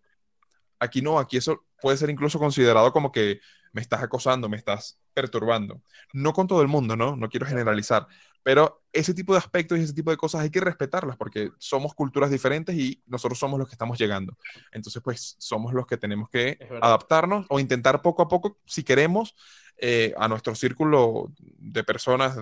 Aquí 0.78 1.02
no, 1.02 1.18
aquí 1.18 1.36
eso 1.36 1.64
puede 1.80 1.96
ser 1.96 2.10
incluso 2.10 2.38
considerado 2.38 2.92
como 2.92 3.12
que 3.12 3.40
me 3.72 3.80
estás 3.80 4.02
acosando, 4.02 4.48
me 4.48 4.56
estás 4.56 4.98
perturbando. 5.14 5.82
No 6.12 6.32
con 6.32 6.46
todo 6.46 6.62
el 6.62 6.68
mundo, 6.68 6.96
¿no? 6.96 7.16
No 7.16 7.28
quiero 7.28 7.46
generalizar, 7.46 8.06
pero 8.42 8.82
ese 8.92 9.14
tipo 9.14 9.32
de 9.32 9.38
aspectos 9.38 9.78
y 9.78 9.82
ese 9.82 9.92
tipo 9.92 10.10
de 10.10 10.16
cosas 10.16 10.40
hay 10.40 10.50
que 10.50 10.60
respetarlas 10.60 11.16
porque 11.16 11.50
somos 11.58 11.94
culturas 11.94 12.30
diferentes 12.30 12.74
y 12.74 13.02
nosotros 13.06 13.38
somos 13.38 13.58
los 13.58 13.68
que 13.68 13.74
estamos 13.74 13.98
llegando. 13.98 14.36
Entonces, 14.72 15.02
pues 15.02 15.36
somos 15.38 15.72
los 15.74 15.86
que 15.86 15.96
tenemos 15.96 16.28
que 16.30 16.58
adaptarnos 16.80 17.46
o 17.48 17.60
intentar 17.60 18.02
poco 18.02 18.22
a 18.22 18.28
poco, 18.28 18.58
si 18.64 18.82
queremos, 18.82 19.34
eh, 19.80 20.14
a 20.16 20.28
nuestro 20.28 20.54
círculo 20.54 21.32
de 21.38 21.84
personas 21.84 22.36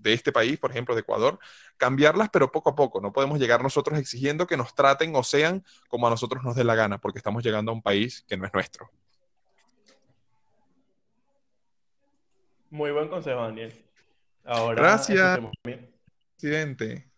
de 0.00 0.12
este 0.12 0.32
país, 0.32 0.58
por 0.58 0.70
ejemplo, 0.70 0.94
de 0.94 1.02
Ecuador, 1.02 1.38
cambiarlas, 1.76 2.30
pero 2.30 2.50
poco 2.50 2.70
a 2.70 2.74
poco. 2.74 3.00
No 3.00 3.12
podemos 3.12 3.38
llegar 3.38 3.62
nosotros 3.62 3.98
exigiendo 3.98 4.46
que 4.46 4.56
nos 4.56 4.74
traten 4.74 5.14
o 5.14 5.22
sean 5.22 5.64
como 5.88 6.06
a 6.06 6.10
nosotros 6.10 6.42
nos 6.42 6.56
dé 6.56 6.64
la 6.64 6.74
gana, 6.74 6.98
porque 6.98 7.18
estamos 7.18 7.44
llegando 7.44 7.70
a 7.70 7.74
un 7.74 7.82
país 7.82 8.24
que 8.26 8.36
no 8.36 8.46
es 8.46 8.52
nuestro. 8.52 8.90
Muy 12.70 12.92
buen 12.92 13.08
consejo, 13.08 13.42
Daniel. 13.42 13.72
Ahora, 14.44 14.80
Gracias, 14.80 15.40
presidente. 16.36 17.10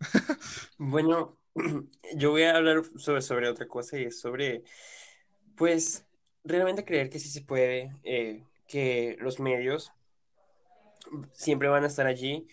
bueno, 0.78 1.38
yo 2.14 2.30
voy 2.30 2.42
a 2.42 2.56
hablar 2.56 2.82
sobre, 2.96 3.22
sobre 3.22 3.48
otra 3.48 3.66
cosa 3.66 3.98
y 3.98 4.04
es 4.04 4.20
sobre, 4.20 4.62
pues, 5.56 6.06
realmente 6.44 6.84
creer 6.84 7.10
que 7.10 7.18
sí 7.18 7.28
se 7.28 7.40
puede, 7.40 7.96
eh, 8.04 8.44
que 8.68 9.16
los 9.20 9.40
medios 9.40 9.92
siempre 11.32 11.68
van 11.68 11.84
a 11.84 11.88
estar 11.88 12.06
allí. 12.06 12.46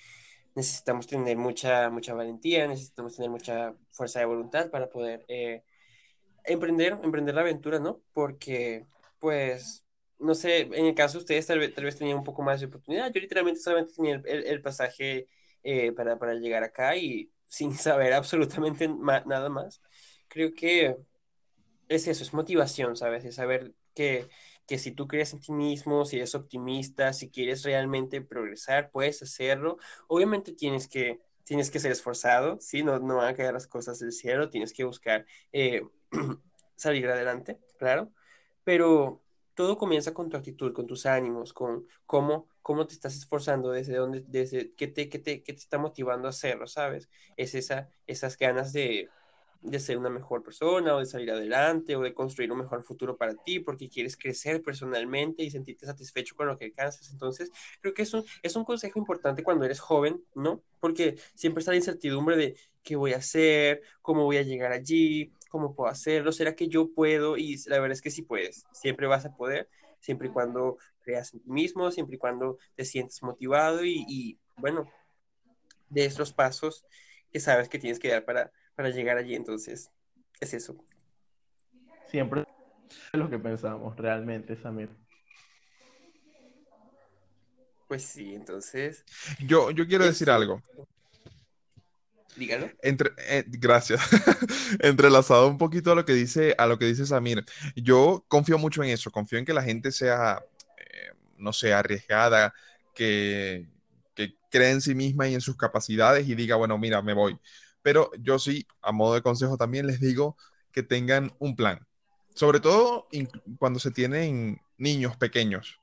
Necesitamos 0.55 1.07
tener 1.07 1.37
mucha, 1.37 1.89
mucha 1.89 2.13
valentía, 2.13 2.67
necesitamos 2.67 3.15
tener 3.15 3.29
mucha 3.29 3.75
fuerza 3.91 4.19
de 4.19 4.25
voluntad 4.25 4.71
para 4.71 4.89
poder 4.89 5.25
eh, 5.27 5.63
emprender, 6.45 6.97
emprender 7.03 7.35
la 7.35 7.41
aventura, 7.41 7.79
¿no? 7.79 8.01
Porque, 8.13 8.85
pues, 9.19 9.85
no 10.17 10.33
sé, 10.33 10.61
en 10.61 10.85
el 10.85 10.95
caso 10.95 11.17
de 11.17 11.23
ustedes 11.23 11.47
tal 11.47 11.59
vez, 11.59 11.73
tal 11.73 11.83
vez 11.83 11.97
tenían 11.97 12.17
un 12.17 12.23
poco 12.23 12.41
más 12.41 12.61
de 12.61 12.67
oportunidad. 12.67 13.11
Yo 13.11 13.21
literalmente 13.21 13.59
solamente 13.59 13.93
tenía 13.93 14.21
el, 14.25 14.45
el, 14.45 14.61
pasaje 14.61 15.27
eh, 15.63 15.91
para, 15.91 16.17
para, 16.17 16.35
llegar 16.35 16.63
acá 16.63 16.95
y 16.95 17.31
sin 17.45 17.73
saber 17.75 18.13
absolutamente 18.13 18.87
nada 18.87 19.49
más. 19.49 19.81
Creo 20.29 20.53
que 20.53 20.95
es 21.89 22.07
eso, 22.07 22.23
es 22.23 22.33
motivación, 22.33 22.95
¿sabes? 22.95 23.25
Es 23.25 23.35
saber 23.35 23.73
que 23.93 24.27
que 24.67 24.77
si 24.77 24.91
tú 24.91 25.07
crees 25.07 25.33
en 25.33 25.39
ti 25.39 25.51
mismo, 25.51 26.05
si 26.05 26.17
eres 26.17 26.35
optimista, 26.35 27.13
si 27.13 27.29
quieres 27.29 27.63
realmente 27.63 28.21
progresar, 28.21 28.91
puedes 28.91 29.21
hacerlo. 29.21 29.77
Obviamente 30.07 30.53
tienes 30.53 30.87
que, 30.87 31.21
tienes 31.43 31.71
que 31.71 31.79
ser 31.79 31.91
esforzado, 31.91 32.59
¿sí? 32.59 32.83
No, 32.83 32.99
no 32.99 33.17
van 33.17 33.27
a 33.29 33.35
caer 33.35 33.53
las 33.53 33.67
cosas 33.67 33.99
del 33.99 34.11
cielo, 34.11 34.49
tienes 34.49 34.73
que 34.73 34.83
buscar 34.83 35.25
eh, 35.51 35.83
salir 36.75 37.07
adelante, 37.07 37.59
claro, 37.77 38.11
pero 38.63 39.21
todo 39.53 39.77
comienza 39.77 40.13
con 40.13 40.29
tu 40.29 40.37
actitud, 40.37 40.73
con 40.73 40.85
tus 40.85 41.05
ánimos, 41.05 41.53
con 41.53 41.87
cómo, 42.05 42.49
cómo 42.61 42.85
te 42.87 42.93
estás 42.93 43.15
esforzando, 43.15 43.71
desde 43.71 43.95
dónde, 43.95 44.23
desde 44.27 44.73
qué 44.73 44.87
te, 44.87 45.07
qué 45.09 45.19
te, 45.19 45.43
qué 45.43 45.53
te 45.53 45.59
está 45.59 45.77
motivando 45.77 46.27
a 46.27 46.31
hacerlo, 46.31 46.67
¿sabes? 46.67 47.09
Es 47.37 47.55
esa, 47.55 47.89
esas 48.05 48.37
ganas 48.37 48.73
de, 48.73 49.09
de 49.65 49.79
ser 49.79 49.97
una 49.97 50.09
mejor 50.09 50.43
persona 50.43 50.95
o 50.95 50.99
de 50.99 51.05
salir 51.05 51.31
adelante 51.31 51.95
o 51.95 52.01
de 52.01 52.13
construir 52.13 52.51
un 52.51 52.59
mejor 52.59 52.83
futuro 52.83 53.17
para 53.17 53.33
ti 53.35 53.59
porque 53.59 53.89
quieres 53.89 54.15
crecer 54.15 54.61
personalmente 54.61 55.43
y 55.43 55.49
sentirte 55.49 55.85
satisfecho 55.85 56.35
con 56.35 56.47
lo 56.47 56.57
que 56.57 56.65
alcanzas. 56.65 57.11
Entonces, 57.11 57.51
creo 57.81 57.93
que 57.93 58.03
es 58.03 58.13
un, 58.13 58.23
es 58.43 58.55
un 58.55 58.63
consejo 58.63 58.99
importante 58.99 59.43
cuando 59.43 59.65
eres 59.65 59.79
joven, 59.79 60.23
¿no? 60.35 60.61
Porque 60.79 61.15
siempre 61.33 61.59
está 61.59 61.71
la 61.71 61.77
incertidumbre 61.77 62.37
de 62.37 62.55
qué 62.83 62.95
voy 62.95 63.13
a 63.13 63.17
hacer, 63.17 63.81
cómo 64.01 64.23
voy 64.23 64.37
a 64.37 64.43
llegar 64.43 64.71
allí, 64.71 65.33
cómo 65.49 65.73
puedo 65.75 65.89
hacerlo, 65.89 66.31
será 66.31 66.55
que 66.55 66.67
yo 66.67 66.91
puedo 66.93 67.37
y 67.37 67.57
la 67.65 67.79
verdad 67.79 67.93
es 67.93 68.01
que 68.01 68.11
sí 68.11 68.21
puedes, 68.21 68.65
siempre 68.71 69.07
vas 69.07 69.25
a 69.25 69.35
poder, 69.35 69.69
siempre 69.99 70.27
y 70.27 70.31
cuando 70.31 70.77
creas 71.01 71.33
en 71.33 71.39
ti 71.39 71.49
mismo, 71.49 71.91
siempre 71.91 72.17
y 72.17 72.19
cuando 72.19 72.59
te 72.75 72.85
sientes 72.85 73.23
motivado 73.23 73.83
y, 73.83 74.05
y 74.07 74.39
bueno, 74.57 74.87
de 75.89 76.05
estos 76.05 76.33
pasos 76.33 76.85
que 77.31 77.39
sabes 77.39 77.69
que 77.69 77.79
tienes 77.79 77.99
que 77.99 78.09
dar 78.09 78.25
para 78.25 78.51
para 78.75 78.89
llegar 78.89 79.17
allí. 79.17 79.35
Entonces, 79.35 79.91
es 80.39 80.53
eso. 80.53 80.75
Siempre 82.09 82.45
es 83.13 83.19
lo 83.19 83.29
que 83.29 83.39
pensamos, 83.39 83.95
realmente, 83.97 84.55
Samir. 84.55 84.89
Pues 87.87 88.03
sí, 88.03 88.33
entonces. 88.33 89.03
Yo, 89.45 89.71
yo 89.71 89.87
quiero 89.87 90.05
decir 90.05 90.29
algo. 90.29 90.61
Dígalo. 92.35 92.69
Entre, 92.81 93.11
eh, 93.29 93.45
gracias. 93.47 94.01
Entrelazado 94.79 95.47
un 95.47 95.57
poquito 95.57 95.91
a 95.91 95.95
lo 95.95 96.03
que 96.03 96.13
dice, 96.13 96.55
a 96.57 96.65
lo 96.65 96.77
que 96.77 96.85
dice 96.85 97.05
Samir. 97.05 97.45
Yo 97.75 98.25
confío 98.27 98.57
mucho 98.57 98.83
en 98.83 98.89
eso. 98.89 99.11
Confío 99.11 99.39
en 99.39 99.45
que 99.45 99.53
la 99.53 99.63
gente 99.63 99.91
sea, 99.91 100.43
eh, 100.77 101.11
no 101.37 101.53
sé, 101.53 101.73
arriesgada, 101.73 102.53
que, 102.93 103.69
que 104.15 104.35
cree 104.49 104.71
en 104.71 104.81
sí 104.81 104.95
misma 104.95 105.27
y 105.29 105.35
en 105.35 105.41
sus 105.41 105.55
capacidades 105.55 106.27
y 106.27 106.35
diga, 106.35 106.55
bueno, 106.55 106.77
mira, 106.77 107.01
me 107.01 107.13
voy. 107.13 107.39
Pero 107.85 108.09
yo 108.17 108.39
sí, 108.39 108.65
a 108.81 108.91
modo 108.91 109.13
de 109.13 109.21
consejo 109.21 109.57
también 109.57 109.85
les 109.85 109.99
digo 109.99 110.35
que 110.71 110.81
tengan 110.81 111.35
un 111.37 111.55
plan. 111.55 111.85
Sobre 112.33 112.59
todo 112.59 113.07
cuando 113.59 113.77
se 113.79 113.91
tienen 113.91 114.59
niños 114.79 115.17
pequeños. 115.17 115.79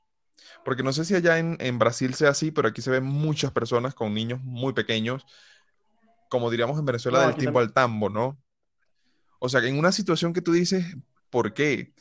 Porque 0.65 0.83
no 0.83 0.91
sé 0.91 1.05
si 1.05 1.15
allá 1.15 1.39
en, 1.39 1.79
Brasil 1.79 2.13
sea 2.13 2.31
así, 2.31 2.51
pero 2.51 2.67
aquí 2.67 2.81
se 2.81 2.91
ven 2.91 3.05
muchas 3.05 3.53
personas 3.53 3.95
con 3.95 4.13
niños 4.13 4.41
muy 4.43 4.73
pequeños, 4.73 5.25
como 6.29 6.51
diríamos 6.51 6.77
en 6.77 6.83
Venezuela, 6.83 7.25
del 7.25 7.37
tiempo 7.37 7.59
al 7.59 7.71
tambo, 7.71 8.09
¿no? 8.09 8.37
O 9.39 9.47
sea, 9.47 9.63
en 9.63 9.79
una 9.79 9.93
situación 9.93 10.33
que 10.33 10.41
tú 10.41 10.51
dices, 10.51 10.85
¿por 11.29 11.53
qué? 11.53 11.93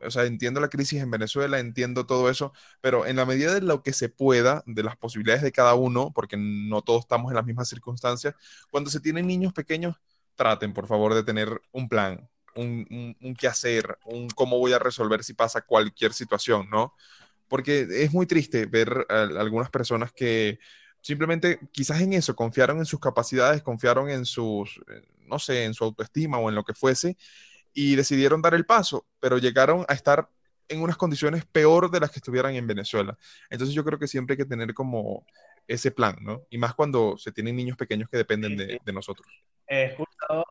O 0.00 0.10
sea, 0.10 0.24
entiendo 0.24 0.60
la 0.60 0.68
crisis 0.68 1.02
en 1.02 1.10
Venezuela, 1.10 1.58
entiendo 1.58 2.06
todo 2.06 2.30
eso, 2.30 2.52
pero 2.80 3.06
en 3.06 3.16
la 3.16 3.26
medida 3.26 3.54
de 3.54 3.60
lo 3.60 3.82
que 3.82 3.92
se 3.92 4.08
pueda, 4.08 4.62
de 4.66 4.82
las 4.82 4.96
posibilidades 4.96 5.42
de 5.42 5.52
cada 5.52 5.74
uno, 5.74 6.12
porque 6.14 6.36
no 6.36 6.82
todos 6.82 7.00
estamos 7.00 7.30
en 7.30 7.36
las 7.36 7.44
mismas 7.46 7.68
circunstancias, 7.68 8.34
cuando 8.70 8.90
se 8.90 9.00
tienen 9.00 9.26
niños 9.26 9.52
pequeños, 9.52 9.96
traten, 10.36 10.72
por 10.72 10.86
favor, 10.86 11.14
de 11.14 11.24
tener 11.24 11.60
un 11.72 11.88
plan, 11.88 12.28
un, 12.54 13.16
un, 13.20 13.34
qué 13.34 13.48
hacer, 13.48 13.98
un 14.04 14.28
cómo 14.30 14.58
voy 14.58 14.72
a 14.72 14.78
resolver 14.78 15.24
si 15.24 15.34
pasa 15.34 15.62
cualquier 15.62 16.12
situación, 16.12 16.68
¿no? 16.70 16.94
Porque 17.48 17.86
es 17.90 18.12
muy 18.12 18.26
triste 18.26 18.66
ver 18.66 19.06
algunas 19.08 19.70
personas 19.70 20.12
que 20.12 20.58
simplemente 21.00 21.60
quizás 21.72 22.00
en 22.00 22.12
eso 22.12 22.36
confiaron 22.36 22.78
en 22.78 22.86
sus 22.86 23.00
capacidades, 23.00 23.62
confiaron 23.62 24.10
en 24.10 24.24
sus, 24.26 24.80
no 25.26 25.38
sé, 25.38 25.64
en 25.64 25.74
su 25.74 25.84
autoestima 25.84 26.38
o 26.38 26.48
en 26.48 26.54
lo 26.54 26.64
que 26.64 26.74
fuese, 26.74 27.16
y 27.80 27.94
decidieron 27.94 28.42
dar 28.42 28.54
el 28.54 28.66
paso, 28.66 29.06
pero 29.20 29.38
llegaron 29.38 29.84
a 29.86 29.94
estar 29.94 30.28
en 30.66 30.82
unas 30.82 30.96
condiciones 30.96 31.44
peor 31.44 31.92
de 31.92 32.00
las 32.00 32.10
que 32.10 32.18
estuvieran 32.18 32.56
en 32.56 32.66
Venezuela. 32.66 33.16
Entonces 33.50 33.72
yo 33.72 33.84
creo 33.84 34.00
que 34.00 34.08
siempre 34.08 34.34
hay 34.34 34.38
que 34.38 34.46
tener 34.46 34.74
como 34.74 35.24
ese 35.68 35.92
plan, 35.92 36.16
¿no? 36.20 36.42
Y 36.50 36.58
más 36.58 36.74
cuando 36.74 37.16
se 37.18 37.30
tienen 37.30 37.54
niños 37.54 37.76
pequeños 37.76 38.08
que 38.10 38.16
dependen 38.16 38.56
de, 38.56 38.92
nosotros. 38.92 39.28
He 39.68 39.84
escuchado 39.84 40.44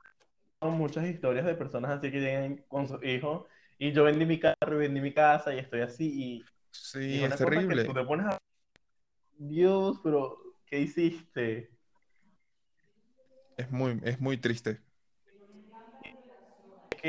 muchas 0.61 1.05
historias 1.05 1.45
de 1.45 1.55
personas 1.55 1.97
así 1.97 2.09
que 2.11 2.21
llegan 2.21 2.63
con 2.69 2.87
sus 2.87 3.03
hijos 3.03 3.45
y 3.77 3.91
yo 3.91 4.05
vendí 4.05 4.25
mi 4.25 4.39
carro 4.39 4.75
y 4.75 4.77
vendí 4.77 5.01
mi 5.01 5.13
casa 5.13 5.53
y 5.53 5.59
estoy 5.59 5.81
así 5.81 6.05
y... 6.05 6.45
Sí, 6.71 7.25
es 7.25 7.35
terrible. 7.35 7.83
tú 7.83 7.93
te 7.93 8.05
pones 8.05 8.27
a... 8.27 8.37
Dios, 9.37 9.99
pero 10.01 10.37
¿qué 10.65 10.79
hiciste? 10.79 11.71
Es 13.57 13.69
muy, 13.69 13.99
es 14.05 14.17
muy 14.21 14.37
triste 14.37 14.86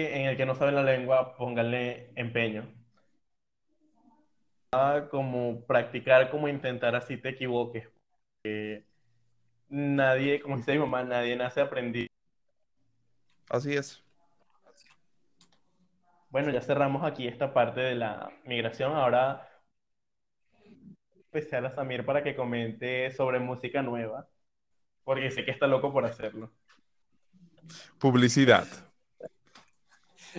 en 0.07 0.27
el 0.27 0.37
que 0.37 0.47
no 0.47 0.55
sabe 0.55 0.73
la 0.73 0.83
lengua, 0.83 1.37
pónganle 1.37 2.13
empeño. 2.17 2.67
Como 5.11 5.65
practicar, 5.67 6.31
como 6.31 6.49
intentar 6.49 6.95
así 6.95 7.17
te 7.17 7.31
equivoques. 7.31 7.89
nadie, 9.69 10.41
como 10.41 10.57
dice 10.57 10.73
mi 10.73 10.79
mamá, 10.79 11.05
nadie 11.05 11.37
nace 11.37 11.61
aprendido. 11.61 12.09
Así 13.51 13.75
es. 13.75 14.03
Bueno, 16.31 16.51
ya 16.51 16.61
cerramos 16.61 17.05
aquí 17.05 17.27
esta 17.27 17.55
parte 17.55 17.81
de 17.81 17.95
la 17.95 18.31
migración. 18.45 18.95
Ahora 18.95 19.49
especial 21.31 21.67
a 21.67 21.75
Samir 21.75 22.05
para 22.05 22.23
que 22.23 22.35
comente 22.35 23.11
sobre 23.13 23.39
música 23.39 23.83
nueva, 23.83 24.27
porque 25.05 25.31
sé 25.31 25.45
que 25.45 25.51
está 25.51 25.67
loco 25.67 25.93
por 25.93 26.05
hacerlo. 26.05 26.51
Publicidad. 27.99 28.67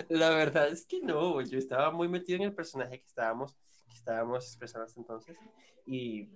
La 0.08 0.30
verdad 0.30 0.68
es 0.68 0.86
que 0.86 1.00
no, 1.00 1.40
yo 1.40 1.58
estaba 1.58 1.90
muy 1.90 2.08
metido 2.08 2.36
en 2.36 2.44
el 2.44 2.54
personaje 2.54 3.00
que 3.00 3.06
estábamos, 3.06 3.56
que 3.88 3.96
estábamos 3.96 4.44
expresando 4.46 4.86
hasta 4.86 5.00
entonces. 5.00 5.36
Y 5.86 6.26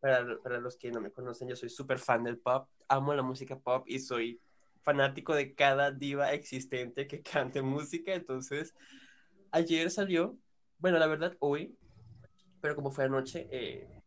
para, 0.00 0.38
para, 0.42 0.58
los 0.58 0.76
que 0.76 0.90
no 0.90 1.00
me 1.00 1.10
conocen, 1.10 1.48
yo 1.48 1.56
soy 1.56 1.68
súper 1.68 1.98
fan 1.98 2.24
del 2.24 2.38
pop, 2.38 2.68
amo 2.88 3.14
la 3.14 3.22
música 3.22 3.58
pop 3.58 3.84
y 3.86 3.98
soy 3.98 4.40
fanático 4.82 5.34
de 5.34 5.54
cada 5.54 5.90
diva 5.90 6.32
existente 6.32 7.06
que 7.06 7.22
cante 7.22 7.62
música. 7.62 8.14
Entonces, 8.14 8.74
ayer 9.50 9.90
salió, 9.90 10.36
bueno, 10.78 10.98
la 10.98 11.06
verdad, 11.06 11.36
hoy, 11.40 11.76
pero 12.60 12.76
como 12.76 12.90
fue 12.90 13.04
anoche, 13.04 13.48
eh, 13.50 14.02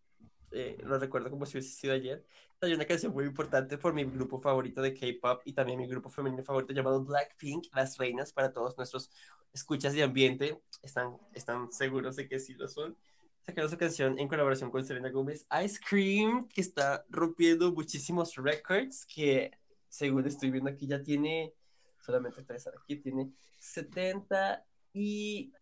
eh, 0.52 0.78
lo 0.84 0.98
recuerdo 0.98 1.30
como 1.30 1.46
si 1.46 1.58
hubiese 1.58 1.76
sido 1.76 1.94
ayer. 1.94 2.26
Hay 2.62 2.74
una 2.74 2.86
canción 2.86 3.14
muy 3.14 3.26
importante 3.26 3.78
por 3.78 3.94
mi 3.94 4.04
grupo 4.04 4.40
favorito 4.40 4.82
de 4.82 4.94
K-pop 4.94 5.42
y 5.46 5.54
también 5.54 5.80
mi 5.80 5.88
grupo 5.88 6.10
femenino 6.10 6.44
favorito 6.44 6.74
llamado 6.74 7.04
Blackpink, 7.04 7.68
Las 7.76 7.98
Reinas, 7.98 8.34
para 8.34 8.52
todos 8.52 8.78
nuestros 8.78 9.12
escuchas 9.54 9.94
de 9.94 10.04
ambiente. 10.04 10.62
Están, 10.82 11.18
están 11.34 11.72
seguros 11.72 12.16
de 12.16 12.28
que 12.28 12.40
sí 12.40 12.54
lo 12.56 12.68
son. 12.68 12.98
Sacaron 13.42 13.70
su 13.70 13.78
canción 13.78 14.20
en 14.20 14.28
colaboración 14.28 14.72
con 14.72 14.86
Selena 14.86 15.10
Gómez, 15.10 15.48
Ice 15.64 15.80
Cream, 15.88 16.48
que 16.50 16.62
está 16.62 17.06
rompiendo 17.10 17.72
muchísimos 17.72 18.36
records, 18.36 19.06
que 19.06 19.52
según 19.88 20.26
estoy 20.26 20.52
viendo 20.52 20.70
aquí 20.70 20.88
ya 20.88 21.02
tiene, 21.02 21.54
solamente 22.00 22.44
tres 22.44 22.68
aquí, 22.68 22.98
tiene 22.98 23.32
70 23.58 24.66
y 24.94 25.54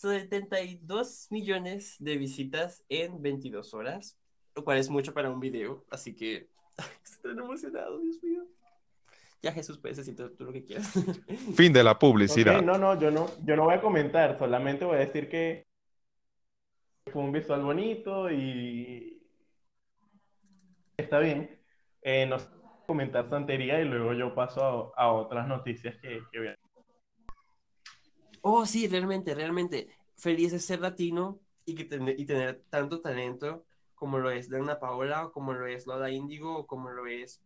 72 0.00 1.28
millones 1.30 1.96
de 1.98 2.16
visitas 2.16 2.84
en 2.88 3.20
22 3.22 3.72
horas, 3.74 4.18
lo 4.54 4.64
cual 4.64 4.78
es 4.78 4.90
mucho 4.90 5.14
para 5.14 5.30
un 5.30 5.40
video, 5.40 5.84
así 5.90 6.14
que 6.14 6.48
estoy 7.04 7.34
tan 7.34 7.44
emocionado, 7.44 7.98
Dios 8.00 8.22
mío. 8.22 8.44
Ya 9.42 9.52
Jesús, 9.52 9.78
puedes 9.78 9.96
decir 9.98 10.16
tú 10.16 10.44
lo 10.44 10.52
que 10.52 10.64
quieras. 10.64 10.92
Fin 11.56 11.72
de 11.72 11.82
la 11.84 11.98
publicidad. 11.98 12.58
Ok, 12.58 12.64
no, 12.64 12.78
no, 12.78 12.98
yo 12.98 13.10
no, 13.10 13.26
yo 13.44 13.56
no 13.56 13.64
voy 13.64 13.74
a 13.74 13.80
comentar, 13.80 14.38
solamente 14.38 14.84
voy 14.84 14.96
a 14.96 15.00
decir 15.00 15.28
que 15.28 15.66
fue 17.12 17.22
un 17.22 17.32
visual 17.32 17.62
bonito 17.62 18.30
y 18.30 19.22
está 20.96 21.18
bien. 21.20 21.50
Eh, 22.02 22.26
no 22.26 22.38
sé 22.38 22.48
comentar 22.86 23.28
santería 23.28 23.80
y 23.80 23.84
luego 23.84 24.12
yo 24.12 24.34
paso 24.34 24.92
a, 24.96 25.02
a 25.04 25.12
otras 25.12 25.48
noticias 25.48 25.96
que, 25.96 26.20
que 26.30 26.38
voy 26.38 26.48
a- 26.48 26.56
Oh, 28.48 28.64
sí, 28.64 28.86
realmente, 28.86 29.34
realmente. 29.34 29.88
Feliz 30.14 30.52
de 30.52 30.60
ser 30.60 30.78
latino 30.80 31.40
y, 31.64 31.74
que 31.74 32.14
y 32.16 32.24
tener 32.26 32.62
tanto 32.70 33.00
talento 33.00 33.64
como 33.96 34.18
lo 34.18 34.30
es 34.30 34.48
Dana 34.48 34.78
Paola, 34.78 35.26
o 35.26 35.32
como 35.32 35.52
lo 35.52 35.66
es 35.66 35.84
Lola 35.84 36.12
Índigo, 36.12 36.58
o 36.58 36.64
como 36.64 36.90
lo 36.90 37.08
es 37.08 37.42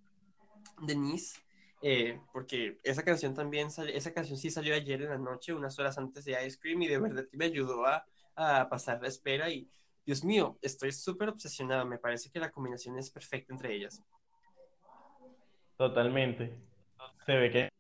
Denise. 0.82 1.40
eh, 1.80 2.20
porque 2.34 2.80
esa 2.82 3.02
canción 3.02 3.32
también, 3.32 3.68
esa 3.68 4.12
canción 4.12 4.36
sí 4.36 4.50
salió 4.50 4.74
ayer 4.74 5.00
en 5.00 5.08
la 5.08 5.16
noche, 5.16 5.54
unas 5.54 5.78
horas 5.78 5.96
antes 5.96 6.26
de 6.26 6.36
Ice 6.46 6.58
Cream, 6.60 6.82
y 6.82 6.88
de 6.88 6.98
verdad 6.98 7.24
me 7.32 7.46
ayudó 7.46 7.86
a, 7.86 8.04
a 8.36 8.68
pasar 8.68 9.00
la 9.00 9.08
espera. 9.08 9.48
Y 9.48 9.70
Dios 10.04 10.22
mío, 10.22 10.58
estoy 10.60 10.92
súper 10.92 11.30
obsesionado. 11.30 11.86
Me 11.86 11.96
parece 11.96 12.30
que 12.30 12.40
la 12.40 12.50
combinación 12.50 12.98
es 12.98 13.10
perfecta 13.10 13.54
entre 13.54 13.74
ellas. 13.74 14.02
Totalmente. 15.78 16.54
Se 17.24 17.32
ve 17.36 17.50
que 17.50 17.70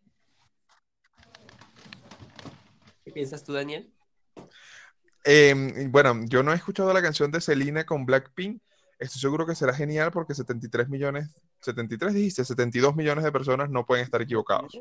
¿Qué 3.10 3.14
piensas 3.14 3.42
tú, 3.42 3.52
Daniel? 3.52 3.92
Eh, 5.24 5.52
bueno, 5.88 6.14
yo 6.26 6.44
no 6.44 6.52
he 6.52 6.54
escuchado 6.54 6.92
la 6.92 7.02
canción 7.02 7.32
de 7.32 7.40
Selena 7.40 7.84
con 7.84 8.06
Blackpink. 8.06 8.62
Estoy 9.00 9.20
seguro 9.20 9.44
que 9.44 9.56
será 9.56 9.74
genial 9.74 10.12
porque 10.12 10.32
73 10.32 10.88
millones, 10.88 11.28
73 11.60 12.14
dijiste, 12.14 12.44
72 12.44 12.94
millones 12.94 13.24
de 13.24 13.32
personas 13.32 13.68
no 13.68 13.84
pueden 13.84 14.04
estar 14.04 14.22
equivocados. 14.22 14.80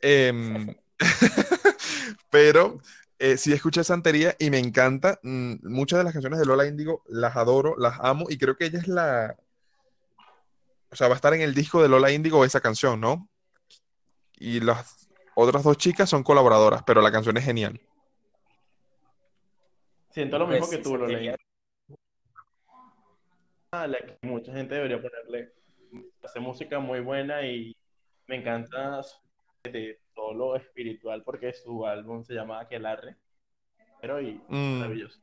Em, 0.00 0.74
pero 2.30 2.80
eh, 3.18 3.36
sí 3.36 3.52
escuché 3.52 3.84
Santería 3.84 4.34
y 4.38 4.48
me 4.48 4.58
encanta. 4.58 5.20
Mm, 5.22 5.56
muchas 5.64 5.98
de 5.98 6.04
las 6.04 6.14
canciones 6.14 6.38
de 6.38 6.46
Lola 6.46 6.66
Índigo 6.66 7.02
las 7.08 7.36
adoro, 7.36 7.76
las 7.76 8.00
amo 8.00 8.24
y 8.30 8.38
creo 8.38 8.56
que 8.56 8.64
ella 8.64 8.78
es 8.78 8.88
la... 8.88 9.36
O 10.90 10.96
sea, 10.96 11.08
va 11.08 11.14
a 11.14 11.16
estar 11.16 11.34
en 11.34 11.42
el 11.42 11.52
disco 11.52 11.82
de 11.82 11.90
Lola 11.90 12.10
Índigo 12.10 12.42
esa 12.46 12.62
canción, 12.62 13.02
¿no? 13.02 13.28
Y 14.38 14.60
las 14.60 15.01
otras 15.34 15.64
dos 15.64 15.76
chicas 15.78 16.08
son 16.08 16.22
colaboradoras, 16.22 16.82
pero 16.84 17.00
la 17.00 17.12
canción 17.12 17.36
es 17.36 17.44
genial. 17.44 17.80
siento 20.10 20.38
lo 20.38 20.46
Pues 20.46 20.60
mismo 20.60 20.70
que 20.70 20.76
sí, 20.76 20.82
tú, 20.82 20.96
lo 20.96 21.06
santería. 21.06 21.36
a 23.72 23.86
la 23.86 23.98
que 23.98 24.18
mucha 24.22 24.52
gente 24.52 24.74
debería 24.74 25.00
ponerle. 25.00 25.52
Hace 26.22 26.40
música 26.40 26.78
muy 26.78 27.00
buena 27.00 27.46
y 27.46 27.74
me 28.26 28.36
encanta 28.36 29.00
de 29.64 30.00
todo 30.14 30.34
lo 30.34 30.56
espiritual 30.56 31.22
porque 31.24 31.52
su 31.52 31.86
álbum 31.86 32.22
se 32.24 32.34
llama 32.34 32.60
Aquelarre. 32.60 33.16
Pero 34.00 34.20
y 34.20 34.40
Mm. 34.48 34.78
maravilloso. 34.80 35.20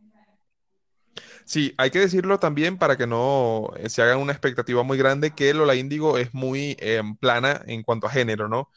Sí, 1.46 1.74
hay 1.78 1.90
que 1.92 2.00
decirlo 2.00 2.40
también 2.40 2.78
para 2.78 2.96
que 2.96 3.08
no 3.08 3.70
eh, 3.78 3.90
se 3.90 4.02
hagan 4.02 4.20
una 4.20 4.32
expectativa 4.32 4.84
muy 4.84 4.98
grande 4.98 5.32
que 5.32 5.54
Lola 5.54 5.76
Índigo 5.76 6.18
es 6.18 6.34
muy 6.34 6.78
eh, 6.80 7.02
plana 7.20 7.62
en 7.66 7.84
cuanto 7.84 8.08
a 8.08 8.12
género, 8.12 8.48
¿no? 8.48 8.70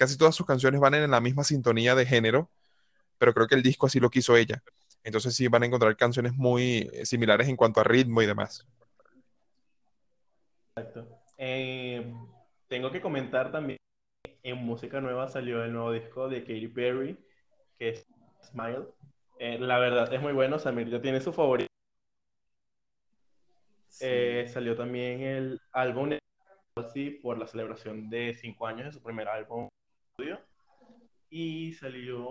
Casi 0.00 0.16
todas 0.16 0.34
sus 0.34 0.46
canciones 0.46 0.80
van 0.80 0.94
en 0.94 1.10
la 1.10 1.20
misma 1.20 1.44
sintonía 1.44 1.94
de 1.94 2.06
género, 2.06 2.48
pero 3.18 3.34
creo 3.34 3.46
que 3.46 3.54
el 3.54 3.62
disco 3.62 3.86
así 3.86 4.00
lo 4.00 4.08
quiso 4.08 4.34
ella. 4.34 4.62
Entonces 5.04 5.34
sí 5.34 5.46
van 5.46 5.62
a 5.62 5.66
encontrar 5.66 5.94
canciones 5.94 6.32
muy 6.32 6.88
eh, 6.94 7.04
similares 7.04 7.48
en 7.48 7.56
cuanto 7.56 7.80
a 7.80 7.84
ritmo 7.84 8.22
y 8.22 8.26
demás. 8.26 8.66
Eh, 11.36 12.10
tengo 12.66 12.90
que 12.90 13.02
comentar 13.02 13.52
también 13.52 13.76
en 14.42 14.56
música 14.56 15.02
nueva 15.02 15.28
salió 15.28 15.62
el 15.62 15.72
nuevo 15.74 15.92
disco 15.92 16.30
de 16.30 16.44
Katy 16.44 16.68
Perry, 16.68 17.18
que 17.78 17.90
es 17.90 18.06
Smile. 18.42 18.86
Eh, 19.38 19.58
la 19.58 19.78
verdad 19.78 20.10
es 20.14 20.22
muy 20.22 20.32
bueno, 20.32 20.58
Samir 20.58 20.88
ya 20.88 21.02
tiene 21.02 21.20
su 21.20 21.30
favorito. 21.30 21.68
Eh, 24.00 24.46
salió 24.48 24.74
también 24.74 25.20
el 25.20 25.60
álbum 25.72 26.16
por 27.20 27.36
la 27.36 27.46
celebración 27.46 28.08
de 28.08 28.32
cinco 28.32 28.66
años 28.66 28.86
de 28.86 28.92
su 28.92 29.02
primer 29.02 29.28
álbum. 29.28 29.68
Y 31.30 31.72
salió 31.74 32.26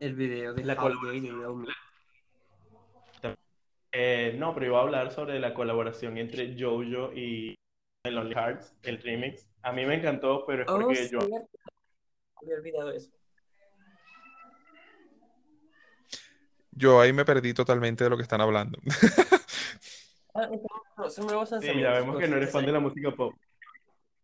El 0.00 0.14
video 0.14 0.54
de 0.54 0.64
La 0.64 0.74
Me. 0.74 1.68
Eh, 3.92 4.34
no, 4.38 4.52
pero 4.52 4.66
iba 4.66 4.78
a 4.78 4.82
hablar 4.82 5.12
sobre 5.12 5.38
la 5.38 5.54
colaboración 5.54 6.18
entre 6.18 6.56
Jojo 6.58 7.12
y 7.14 7.54
Lonely 8.04 8.34
Hearts, 8.34 8.76
el 8.82 9.00
remix. 9.00 9.48
A 9.62 9.72
mí 9.72 9.86
me 9.86 9.94
encantó, 9.94 10.44
pero 10.46 10.64
es 10.64 10.68
Oh, 10.68 10.80
porque 10.80 11.08
yo. 11.08 11.20
Había 11.20 12.56
olvidado 12.56 12.90
eso. 12.90 13.10
Yo 16.72 17.00
ahí 17.00 17.12
me 17.12 17.24
perdí 17.24 17.54
totalmente 17.54 18.02
de 18.04 18.10
lo 18.10 18.16
que 18.16 18.24
están 18.24 18.40
hablando. 18.40 18.78
Ah, 20.36 20.50
no, 20.96 21.08
son 21.10 21.26
nuevos 21.26 21.48
sí, 21.48 21.80
ya 21.80 21.92
vemos 21.92 22.18
que 22.18 22.26
no 22.26 22.36
eres 22.36 22.50
fan 22.50 22.66
de 22.66 22.72
la 22.72 22.80
música 22.80 23.12
pop. 23.12 23.36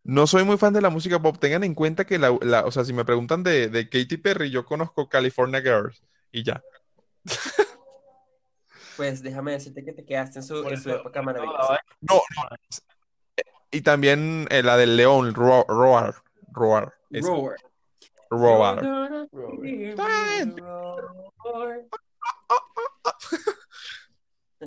No 0.03 0.25
soy 0.27 0.43
muy 0.43 0.57
fan 0.57 0.73
de 0.73 0.81
la 0.81 0.89
música 0.89 1.21
pop. 1.21 1.37
Tengan 1.39 1.63
en 1.63 1.75
cuenta 1.75 2.05
que 2.05 2.17
la, 2.17 2.35
la- 2.41 2.65
o 2.65 2.71
sea, 2.71 2.83
si 2.83 2.93
me 2.93 3.05
preguntan 3.05 3.43
de, 3.43 3.69
de 3.69 3.89
Katy 3.89 4.17
Perry, 4.17 4.49
yo 4.49 4.65
conozco 4.65 5.07
California 5.09 5.61
Girls 5.61 6.01
y 6.31 6.43
ya. 6.43 6.63
Pues 8.97 9.21
déjame 9.21 9.51
decirte 9.53 9.83
que 9.85 9.93
te 9.93 10.05
quedaste 10.05 10.39
en 10.39 10.43
su, 10.43 10.67
en 10.67 10.81
su 10.81 10.89
época 10.91 11.21
maravillosa. 11.21 11.61
daba- 11.61 11.79
No, 12.01 12.21
Y 13.71 13.81
también 13.81 14.47
eh, 14.49 14.63
la 14.63 14.75
del 14.77 14.97
León, 14.97 15.33
Ro- 15.33 15.65
Roar, 15.67 16.15
Roar, 16.51 16.93
Roar. 17.11 17.55
Roar. 18.29 18.83
Hear 19.63 19.97
me 19.97 20.61
roar. 20.61 21.85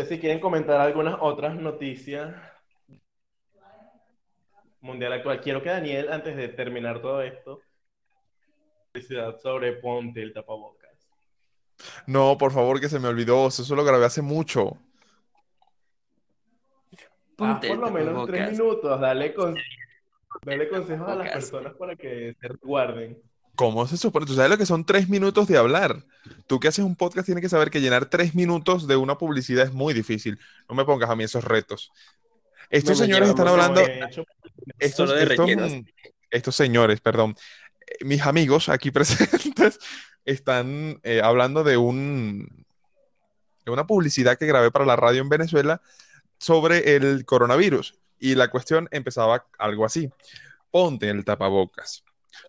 Si 0.09 0.19
quieren 0.19 0.41
comentar 0.41 0.81
algunas 0.81 1.17
otras 1.21 1.55
noticias 1.55 2.35
mundial 4.85 5.13
actual, 5.15 5.41
quiero 5.41 5.63
que 5.63 5.71
Daniel, 5.71 6.13
antes 6.13 6.37
de 6.37 6.49
terminar 6.49 7.01
todo 7.01 7.23
esto, 7.23 7.61
publicidad 8.93 9.41
sobre 9.41 9.73
Ponte 9.73 10.23
el 10.23 10.33
tapabocas. 10.33 10.91
No, 12.07 12.39
por 12.39 12.53
favor, 12.53 12.81
que 12.81 12.89
se 12.89 12.99
me 13.01 13.09
olvidó. 13.09 13.49
Eso 13.49 13.75
lo 13.75 13.85
grabé 13.85 14.05
hace 14.05 14.23
mucho. 14.23 14.79
Ponte 17.37 17.69
por 17.69 17.79
lo 17.79 17.91
menos 17.91 18.27
tres 18.27 18.53
minutos, 18.53 19.01
dale, 19.01 19.35
con- 19.35 19.57
dale 20.45 20.69
consejos 20.69 21.09
a 21.09 21.17
las 21.17 21.31
personas 21.31 21.73
para 21.75 21.97
que 21.97 22.37
se 22.41 22.49
resguarden. 22.49 23.19
¿Cómo 23.57 23.87
se 23.87 23.97
supone? 23.97 24.27
¿Tú 24.27 24.35
sabes 24.35 24.51
lo 24.51 24.59
que 24.59 24.67
son 24.67 24.85
tres 24.85 25.09
minutos 25.09 25.47
de 25.49 25.57
hablar? 25.57 26.05
Tú 26.47 26.61
que 26.61 26.69
haces 26.69 26.85
un 26.85 26.97
podcast 26.97 27.27
tienes 27.27 27.43
que 27.43 27.49
saber 27.49 27.71
que 27.71 27.81
llenar 27.81 28.07
tres 28.07 28.35
minutos 28.35 28.87
de 28.87 28.97
una 28.97 29.17
publicidad 29.17 29.65
es 29.65 29.73
muy 29.73 29.95
difícil. 29.95 30.39
No 30.69 30.75
me 30.75 30.85
pongas 30.85 31.09
a 31.11 31.17
mí 31.17 31.25
esos 31.25 31.45
retos. 31.45 31.91
Estos 32.71 32.99
señores 32.99 33.29
están 33.29 33.49
hablando, 33.49 33.81
hecho, 33.81 34.25
estos, 34.79 35.09
Solo 35.09 35.13
de 35.13 35.23
estos, 35.25 35.39
rellenos. 35.39 35.73
estos 36.31 36.57
señores, 36.57 37.01
perdón, 37.01 37.37
mis 38.01 38.23
amigos 38.23 38.69
aquí 38.69 38.91
presentes 38.91 39.79
están 40.25 41.01
eh, 41.03 41.21
hablando 41.23 41.65
de 41.65 41.77
un 41.77 42.65
de 43.65 43.73
una 43.73 43.87
publicidad 43.87 44.39
que 44.39 44.47
grabé 44.47 44.71
para 44.71 44.85
la 44.85 44.97
radio 44.97 45.23
en 45.23 45.29
Venezuela 45.29 45.81
sobre 46.39 46.97
el 46.97 47.25
coronavirus. 47.25 47.99
Y 48.19 48.35
la 48.35 48.51
cuestión 48.51 48.89
empezaba 48.91 49.47
algo 49.59 49.85
así. 49.87 50.11
Ponte 50.71 51.09
el 51.09 51.25
tapabocas. 51.25 52.05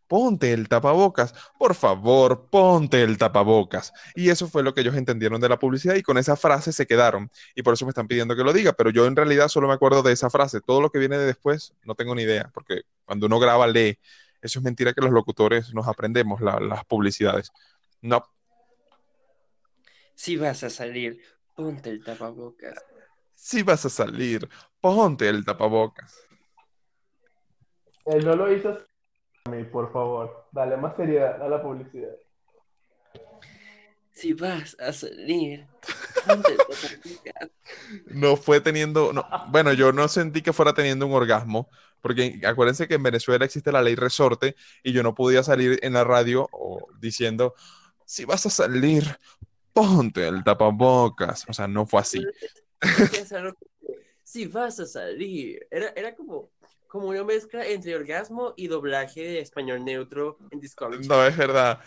Ponte 0.08 0.54
el 0.54 0.68
tapabocas. 0.68 1.34
Por 1.58 1.76
favor, 1.76 2.50
ponte 2.50 3.02
el 3.04 3.18
tapabocas. 3.18 3.92
Y 4.16 4.30
eso 4.30 4.48
fue 4.48 4.64
lo 4.64 4.74
que 4.74 4.82
ellos 4.82 4.96
entendieron 4.96 5.42
de 5.42 5.50
la 5.50 5.60
publicidad 5.60 5.96
y 5.96 6.04
con 6.04 6.18
esa 6.18 6.36
frase 6.36 6.72
se 6.72 6.86
quedaron. 6.86 7.30
Y 7.56 7.64
por 7.64 7.74
eso 7.74 7.86
me 7.86 7.90
están 7.90 8.08
pidiendo 8.08 8.36
que 8.36 8.44
lo 8.44 8.54
diga. 8.54 8.74
Pero 8.74 8.90
yo 8.90 9.06
en 9.06 9.16
realidad 9.16 9.48
solo 9.48 9.68
me 9.68 9.74
acuerdo 9.74 10.04
de 10.04 10.14
esa 10.14 10.30
frase. 10.30 10.62
Todo 10.62 10.82
lo 10.82 10.90
que 10.90 11.00
viene 11.00 11.18
de 11.18 11.26
después 11.26 11.74
no 11.84 11.96
tengo 11.96 12.16
ni 12.16 12.24
idea. 12.24 12.50
Porque 12.54 12.82
cuando 13.06 13.26
uno 13.28 13.40
graba, 13.40 13.68
lee. 13.68 14.00
Eso 14.42 14.60
es 14.60 14.64
mentira 14.64 14.94
que 14.94 15.02
los 15.02 15.12
locutores 15.12 15.74
nos 15.74 15.88
aprendemos 15.88 16.42
la- 16.42 16.60
las 16.60 16.86
publicidades. 16.86 17.52
No, 18.02 18.24
Si 20.14 20.38
vas 20.38 20.64
a 20.64 20.70
salir 20.70 21.20
Ponte 21.56 21.90
el 21.90 22.04
tapabocas. 22.04 22.84
Si 23.34 23.64
vas 23.64 23.86
a 23.86 23.90
salir, 23.90 24.48
ponte 24.82 25.30
el 25.30 25.46
tapabocas. 25.46 26.14
Él 28.06 28.26
no 28.26 28.36
lo 28.36 28.54
hizo 28.54 28.78
por 29.72 29.92
favor. 29.92 30.48
Dale 30.52 30.78
más 30.78 30.96
seriedad 30.96 31.42
a 31.42 31.48
la 31.48 31.62
publicidad. 31.62 32.16
Si 34.12 34.34
vas 34.34 34.76
a 34.80 34.94
salir, 34.94 35.68
ponte 36.26 36.52
el 36.52 36.58
tapabocas. 36.58 37.50
No 38.08 38.38
fue 38.38 38.62
teniendo, 38.62 39.14
no, 39.14 39.26
bueno, 39.50 39.74
yo 39.74 39.92
no 39.92 40.08
sentí 40.08 40.42
que 40.42 40.54
fuera 40.54 40.74
teniendo 40.74 41.06
un 41.06 41.14
orgasmo, 41.14 41.70
porque 42.02 42.42
acuérdense 42.46 42.88
que 42.88 42.96
en 42.96 43.04
Venezuela 43.04 43.46
existe 43.46 43.72
la 43.72 43.82
ley 43.82 43.96
resorte 43.96 44.56
y 44.82 44.94
yo 44.94 45.04
no 45.04 45.14
podía 45.14 45.44
salir 45.44 45.80
en 45.84 45.94
la 45.94 46.04
radio 46.04 46.48
o 46.52 46.88
diciendo, 47.00 47.54
si 48.06 48.26
vas 48.26 48.46
a 48.46 48.50
salir, 48.50 49.04
ponte 49.74 50.28
el 50.28 50.44
tapabocas. 50.44 51.46
O 51.50 51.54
sea, 51.54 51.68
no 51.68 51.86
fue 51.86 52.00
así. 52.00 52.26
Si 54.24 54.48
vas 54.48 54.80
a 54.80 54.86
salir. 54.86 55.68
Era, 55.70 55.90
era 55.96 56.16
como, 56.16 56.52
como 56.88 57.08
una 57.08 57.24
mezcla 57.24 57.66
entre 57.66 57.96
orgasmo 57.96 58.54
y 58.56 58.68
doblaje 58.68 59.22
de 59.22 59.40
español 59.40 59.84
neutro 59.84 60.38
en 60.52 60.60
Discovery. 60.60 61.08
No, 61.08 61.26
es 61.26 61.36
verdad. 61.36 61.80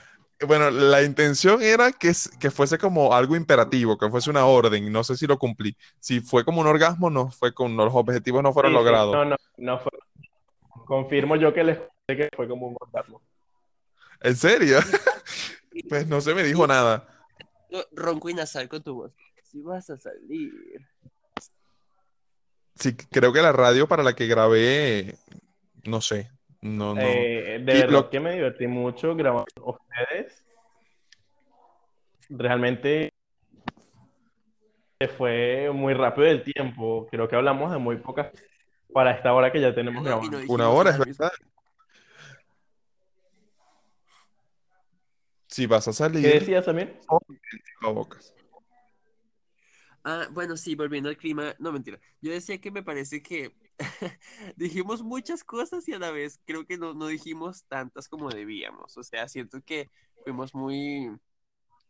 Bueno, 0.47 0.71
la 0.71 1.03
intención 1.03 1.61
era 1.63 1.91
que, 1.91 2.13
que 2.39 2.51
fuese 2.51 2.79
como 2.79 3.13
algo 3.13 3.35
imperativo, 3.35 3.99
que 3.99 4.09
fuese 4.09 4.31
una 4.31 4.47
orden. 4.47 4.91
No 4.93 5.03
sé 5.03 5.17
si 5.17 5.27
lo 5.27 5.37
cumplí. 5.39 5.77
Si 5.99 6.21
fue 6.21 6.45
como 6.45 6.61
un 6.61 6.67
orgasmo, 6.69 7.11
no 7.11 7.31
fue 7.31 7.53
con 7.53 7.77
los 7.77 7.93
objetivos 7.93 8.43
no 8.43 8.53
fueron 8.53 8.73
Sí, 8.73 8.77
logrados. 8.77 9.15
No, 9.15 9.25
no, 9.25 9.37
no 9.57 9.79
fue. 9.81 9.91
Confirmo 10.87 11.35
yo 11.37 11.53
que 11.53 11.65
les 11.65 11.79
conté 11.79 12.17
que 12.17 12.29
fue 12.37 12.49
como 12.49 12.69
un 12.69 12.77
orgasmo. 12.81 13.21
¿En 14.21 14.37
serio? 14.37 14.79
Pues 15.89 16.09
no 16.09 16.21
se 16.21 16.35
me 16.35 16.43
dijo 16.43 16.67
nada. 16.67 17.07
Ronco 17.93 18.29
y 18.29 18.35
nasal 18.35 18.69
con 18.69 18.83
tu 18.83 18.95
voz. 18.95 19.13
Si 19.45 19.61
vas 19.61 19.89
a 19.91 19.97
salir. 19.97 20.53
Sí, 22.79 22.97
creo 22.97 23.33
que 23.33 23.43
la 23.43 23.53
radio 23.53 23.89
para 23.89 24.03
la 24.03 24.15
que 24.15 24.27
grabé, 24.27 25.17
no 25.85 26.01
sé, 26.01 26.31
no, 26.61 26.95
no. 26.95 27.01
Eh, 27.01 27.61
de 27.65 27.73
Y 27.73 27.77
verdad 27.79 27.91
lo- 27.93 28.11
que 28.11 28.21
me 28.21 28.35
divertí 28.35 28.67
mucho 28.67 29.17
grabando 29.17 29.47
con 29.61 29.75
ustedes. 29.75 30.45
Realmente 32.31 33.11
se 35.01 35.09
fue 35.09 35.71
muy 35.73 35.95
rápido 35.95 36.27
el 36.29 36.43
tiempo. 36.43 37.07
Creo 37.11 37.29
que 37.29 37.37
hablamos 37.37 37.73
de 37.73 37.79
muy 37.79 37.97
pocas 37.97 38.31
para 38.93 39.13
esta 39.13 39.33
hora 39.33 39.51
que 39.51 39.61
ya 39.61 39.75
tenemos 39.75 40.05
No, 40.05 40.11
y 40.11 40.13
no 40.13 40.21
grabando. 40.29 40.55
Una 40.55 40.71
hora, 40.71 40.91
es 40.91 40.99
verdad. 40.99 41.33
Si 45.49 45.67
vas 45.67 45.89
a 45.89 45.93
¿Qué 45.93 45.97
salir, 45.97 46.41
decías, 46.41 46.65
Samir? 46.65 47.01
tapabocas. 47.81 48.35
Ah, 50.11 50.27
bueno, 50.33 50.57
sí, 50.57 50.75
volviendo 50.75 51.11
al 51.11 51.19
clima, 51.19 51.55
no 51.59 51.71
mentira. 51.71 52.01
Yo 52.23 52.33
decía 52.33 52.59
que 52.59 52.71
me 52.71 52.83
parece 52.83 53.23
que 53.23 53.53
dijimos 54.57 55.03
muchas 55.03 55.45
cosas 55.45 55.87
y 55.87 55.93
a 55.93 55.99
la 55.99 56.11
vez 56.11 56.41
creo 56.47 56.65
que 56.65 56.79
no, 56.79 56.95
no 56.95 57.09
dijimos 57.09 57.65
tantas 57.65 58.09
como 58.09 58.31
debíamos. 58.31 58.97
O 58.97 59.03
sea, 59.03 59.29
siento 59.29 59.61
que 59.61 59.91
fuimos 60.25 60.55
muy, 60.55 61.15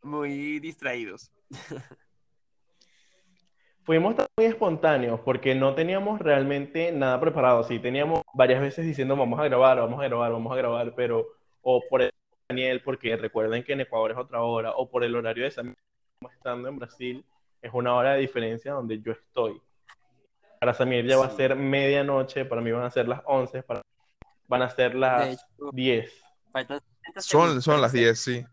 muy 0.03 0.59
distraídos. 0.59 1.31
Fuimos 3.83 4.15
muy 4.35 4.45
espontáneos 4.45 5.21
porque 5.21 5.55
no 5.55 5.73
teníamos 5.73 6.19
realmente 6.19 6.91
nada 6.91 7.21
preparado. 7.21 7.63
Sí, 7.63 7.79
teníamos 7.79 8.21
varias 8.33 8.59
veces 8.59 8.85
diciendo 8.85 9.15
vamos 9.15 9.39
a 9.39 9.45
grabar, 9.45 9.77
vamos 9.77 9.99
a 10.01 10.03
grabar, 10.03 10.31
vamos 10.33 10.51
a 10.51 10.57
grabar, 10.57 10.93
pero 10.93 11.25
o 11.61 11.81
por 11.89 12.01
el 12.01 12.11
Daniel, 12.49 12.81
porque 12.83 13.15
recuerden 13.15 13.63
que 13.63 13.73
en 13.73 13.81
Ecuador 13.81 14.11
es 14.11 14.17
otra 14.17 14.41
hora, 14.41 14.73
o 14.75 14.89
por 14.91 15.05
el 15.05 15.15
horario 15.15 15.45
de 15.45 15.55
como 15.55 16.31
estando 16.33 16.67
en 16.67 16.77
Brasil, 16.77 17.25
es 17.61 17.71
una 17.73 17.93
hora 17.95 18.13
de 18.13 18.21
diferencia 18.21 18.73
donde 18.73 19.01
yo 19.01 19.11
estoy. 19.11 19.61
Para 20.59 20.73
Samir 20.73 21.05
ya 21.05 21.17
va 21.17 21.25
a 21.25 21.31
ser 21.31 21.55
medianoche, 21.55 22.45
para 22.45 22.61
mí 22.61 22.71
van 22.71 22.83
a 22.83 22.91
ser 22.91 23.07
las 23.07 23.21
11, 23.25 23.63
para 23.63 23.81
van 24.47 24.61
a 24.63 24.69
ser 24.69 24.95
las 24.95 25.27
hecho, 25.27 25.69
10. 25.71 26.11
faltan 26.51 26.79
30 27.03 27.21
Son, 27.21 27.61
son 27.61 27.81
las 27.81 27.91
ser 27.91 28.01
10, 28.01 28.19
sí. 28.19 28.45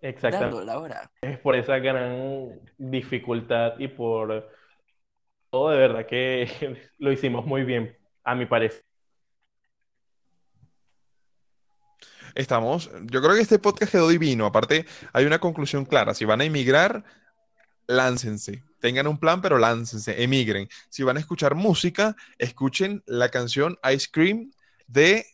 Exactamente. 0.00 0.56
dando 0.56 0.64
la 0.64 0.78
hora. 0.78 1.10
Es 1.20 1.38
por 1.40 1.56
esa 1.56 1.78
gran 1.78 2.60
dificultad 2.78 3.78
y 3.78 3.88
por 3.88 4.48
todo 5.50 5.70
de 5.70 5.78
verdad 5.78 6.06
que 6.06 6.48
lo 6.98 7.10
hicimos 7.10 7.44
muy 7.44 7.64
bien, 7.64 7.96
a 8.22 8.34
mi 8.34 8.46
parecer. 8.46 8.87
Estamos, 12.38 12.88
yo 13.06 13.20
creo 13.20 13.34
que 13.34 13.40
este 13.40 13.58
podcast 13.58 13.90
quedó 13.90 14.06
divino. 14.06 14.46
Aparte, 14.46 14.86
hay 15.12 15.24
una 15.24 15.40
conclusión 15.40 15.84
clara. 15.84 16.14
Si 16.14 16.24
van 16.24 16.40
a 16.40 16.44
emigrar, 16.44 17.02
láncense. 17.88 18.62
Tengan 18.78 19.08
un 19.08 19.18
plan, 19.18 19.42
pero 19.42 19.58
láncense, 19.58 20.22
emigren. 20.22 20.68
Si 20.88 21.02
van 21.02 21.16
a 21.16 21.20
escuchar 21.20 21.56
música, 21.56 22.14
escuchen 22.38 23.02
la 23.06 23.28
canción 23.30 23.76
Ice 23.92 24.06
Cream 24.12 24.52
de 24.86 25.26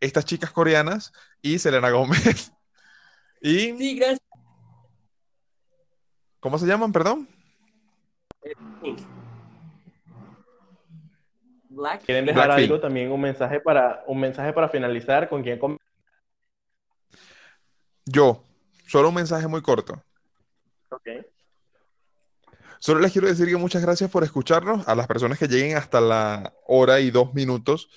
estas 0.00 0.26
chicas 0.26 0.50
coreanas 0.50 1.14
y 1.40 1.58
Selena 1.58 1.88
Gómez. 1.88 2.52
¿Y 3.40 3.72
Sí, 3.78 3.96
gracias. 3.96 4.20
cómo 6.40 6.58
se 6.58 6.66
llaman, 6.66 6.92
perdón? 6.92 7.26
Black. 11.70 12.04
¿Quieren 12.04 12.26
dejar 12.26 12.50
algo 12.50 12.78
también, 12.80 13.10
un 13.10 13.22
mensaje 13.22 13.60
para, 13.60 14.04
un 14.06 14.20
mensaje 14.20 14.52
para 14.52 14.68
finalizar 14.68 15.30
con 15.30 15.42
quién 15.42 15.58
Yo, 18.06 18.42
solo 18.86 19.08
un 19.08 19.14
mensaje 19.14 19.46
muy 19.46 19.62
corto. 19.62 20.02
Ok. 20.90 21.08
Solo 22.78 23.00
les 23.00 23.12
quiero 23.12 23.28
decir 23.28 23.48
que 23.48 23.56
muchas 23.56 23.80
gracias 23.80 24.10
por 24.10 24.24
escucharnos, 24.24 24.86
a 24.86 24.94
las 24.94 25.06
personas 25.06 25.38
que 25.38 25.48
lleguen 25.48 25.76
hasta 25.76 26.00
la 26.02 26.52
hora 26.66 27.00
y 27.00 27.10
dos 27.10 27.32
minutos. 27.32 27.88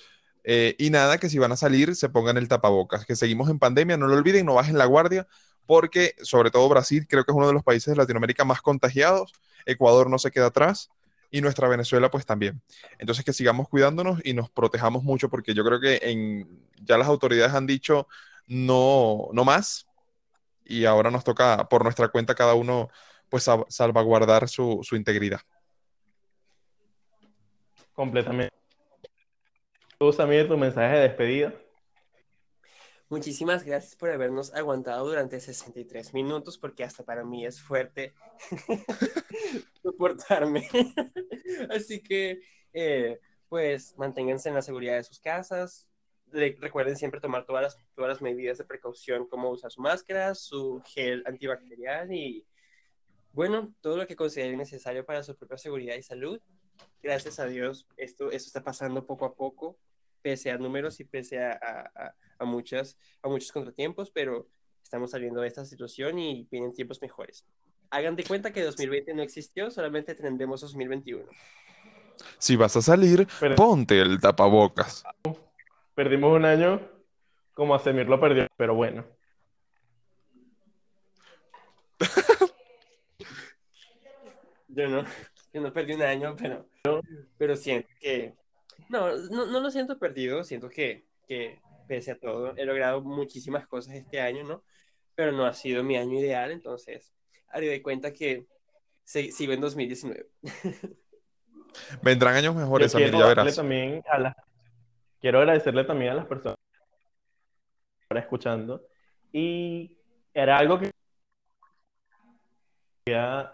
Eh, 0.44 0.76
y 0.78 0.88
nada, 0.88 1.18
que 1.18 1.28
si 1.28 1.38
van 1.38 1.52
a 1.52 1.56
salir, 1.56 1.94
se 1.94 2.08
pongan 2.08 2.38
el 2.38 2.48
tapabocas, 2.48 3.04
que 3.04 3.14
seguimos 3.14 3.50
en 3.50 3.58
pandemia, 3.58 3.98
no 3.98 4.06
lo 4.06 4.14
olviden, 4.14 4.46
no 4.46 4.54
bajen 4.54 4.78
la 4.78 4.86
guardia, 4.86 5.26
porque 5.66 6.14
sobre 6.22 6.50
todo 6.50 6.66
Brasil 6.70 7.06
creo 7.06 7.24
que 7.24 7.32
es 7.32 7.36
uno 7.36 7.46
de 7.46 7.52
los 7.52 7.62
países 7.62 7.92
de 7.92 7.96
Latinoamérica 7.96 8.46
más 8.46 8.62
contagiados, 8.62 9.34
Ecuador 9.66 10.08
no 10.08 10.18
se 10.18 10.30
queda 10.30 10.46
atrás 10.46 10.88
y 11.30 11.42
nuestra 11.42 11.68
Venezuela 11.68 12.10
pues 12.10 12.24
también. 12.24 12.62
Entonces 12.98 13.26
que 13.26 13.34
sigamos 13.34 13.68
cuidándonos 13.68 14.20
y 14.24 14.32
nos 14.32 14.48
protejamos 14.48 15.02
mucho, 15.02 15.28
porque 15.28 15.52
yo 15.52 15.64
creo 15.64 15.80
que 15.80 16.00
en, 16.02 16.48
ya 16.82 16.96
las 16.96 17.08
autoridades 17.08 17.52
han 17.52 17.66
dicho 17.66 18.08
no, 18.46 19.28
no 19.34 19.44
más 19.44 19.87
y 20.68 20.84
ahora 20.84 21.10
nos 21.10 21.24
toca 21.24 21.68
por 21.68 21.82
nuestra 21.82 22.08
cuenta 22.08 22.34
cada 22.34 22.54
uno 22.54 22.88
pues 23.28 23.42
sal- 23.44 23.64
salvaguardar 23.68 24.48
su, 24.48 24.80
su 24.82 24.94
integridad. 24.96 25.40
Completamente. 27.92 28.54
Tú, 29.98 30.12
Samir, 30.12 30.46
tu 30.46 30.56
mensaje 30.56 30.94
de 30.96 31.02
despedida. 31.08 31.54
Muchísimas 33.08 33.64
gracias 33.64 33.96
por 33.96 34.10
habernos 34.10 34.54
aguantado 34.54 35.06
durante 35.08 35.40
63 35.40 36.12
minutos, 36.12 36.58
porque 36.58 36.84
hasta 36.84 37.02
para 37.04 37.24
mí 37.24 37.46
es 37.46 37.60
fuerte 37.60 38.12
soportarme. 39.82 40.68
Así 41.70 42.02
que, 42.02 42.40
eh, 42.72 43.18
pues, 43.48 43.96
manténganse 43.96 44.50
en 44.50 44.54
la 44.56 44.62
seguridad 44.62 44.96
de 44.96 45.04
sus 45.04 45.20
casas. 45.20 45.88
Re- 46.32 46.56
recuerden 46.60 46.96
siempre 46.96 47.20
tomar 47.20 47.46
todas 47.46 47.62
las, 47.62 47.78
todas 47.94 48.08
las 48.10 48.22
medidas 48.22 48.58
de 48.58 48.64
precaución, 48.64 49.26
como 49.26 49.50
usar 49.50 49.70
su 49.70 49.80
máscara, 49.80 50.34
su 50.34 50.82
gel 50.86 51.22
antibacterial 51.26 52.12
y, 52.12 52.44
bueno, 53.32 53.72
todo 53.80 53.96
lo 53.96 54.06
que 54.06 54.16
consideren 54.16 54.58
necesario 54.58 55.04
para 55.06 55.22
su 55.22 55.36
propia 55.36 55.56
seguridad 55.58 55.94
y 55.96 56.02
salud. 56.02 56.40
Gracias 57.02 57.38
a 57.38 57.46
Dios, 57.46 57.86
esto, 57.96 58.30
esto 58.30 58.46
está 58.48 58.62
pasando 58.62 59.06
poco 59.06 59.24
a 59.24 59.34
poco, 59.34 59.78
pese 60.22 60.50
a 60.50 60.58
números 60.58 61.00
y 61.00 61.04
pese 61.04 61.42
a, 61.42 61.52
a- 61.52 61.90
a- 62.06 62.14
a 62.40 62.44
muchas, 62.44 62.96
a 63.22 63.28
muchos 63.28 63.50
contratiempos, 63.50 64.10
pero 64.10 64.48
estamos 64.82 65.10
saliendo 65.10 65.40
de 65.40 65.48
esta 65.48 65.64
situación 65.64 66.18
y 66.18 66.46
vienen 66.50 66.72
tiempos 66.72 67.00
mejores. 67.02 67.44
Hagan 67.90 68.16
de 68.16 68.24
cuenta 68.24 68.52
que 68.52 68.62
2020 68.62 69.14
no 69.14 69.22
existió, 69.22 69.70
solamente 69.70 70.14
tendremos 70.14 70.60
2021. 70.60 71.24
Si 72.38 72.54
vas 72.56 72.76
a 72.76 72.82
salir, 72.82 73.26
Pero- 73.40 73.54
ponte 73.56 74.00
el 74.00 74.20
tapabocas. 74.20 75.04
Perdimos 75.98 76.32
un 76.36 76.44
año 76.44 76.80
como 77.54 77.74
a 77.74 77.80
Samir 77.80 78.08
lo 78.08 78.20
perdió, 78.20 78.46
pero 78.56 78.72
bueno. 78.72 79.04
Yo 84.68 84.88
no, 84.88 85.02
yo 85.52 85.60
no 85.60 85.72
perdí 85.72 85.94
un 85.94 86.02
año, 86.02 86.36
pero, 86.40 86.68
pero 87.36 87.56
siento 87.56 87.88
que, 87.98 88.36
no, 88.88 89.16
no, 89.16 89.46
no 89.46 89.58
lo 89.58 89.72
siento 89.72 89.98
perdido, 89.98 90.44
siento 90.44 90.68
que, 90.68 91.04
que 91.26 91.60
pese 91.88 92.12
a 92.12 92.18
todo, 92.20 92.54
he 92.56 92.64
logrado 92.64 93.00
muchísimas 93.02 93.66
cosas 93.66 93.96
este 93.96 94.20
año, 94.20 94.44
¿no? 94.44 94.62
Pero 95.16 95.32
no 95.32 95.46
ha 95.46 95.52
sido 95.52 95.82
mi 95.82 95.96
año 95.96 96.20
ideal, 96.20 96.52
entonces 96.52 97.12
haré 97.48 97.66
de 97.66 97.82
cuenta 97.82 98.12
que 98.12 98.46
se- 99.02 99.32
sigo 99.32 99.52
en 99.52 99.62
2019. 99.62 100.28
Vendrán 102.02 102.36
años 102.36 102.54
Yo 102.54 102.60
mejores, 102.60 102.92
Samir, 102.92 103.10
ya 103.10 103.26
verás. 103.26 103.56
también 103.56 104.00
a 104.08 104.18
las, 104.20 104.36
quiero 105.20 105.38
agradecerle 105.38 105.84
también 105.84 106.12
a 106.12 106.16
las 106.16 106.26
personas 106.26 106.56
que 107.98 108.02
están 108.02 108.18
escuchando. 108.18 108.82
Y 109.32 109.96
era 110.32 110.58
algo 110.58 110.78
que 110.78 110.90
había 113.06 113.52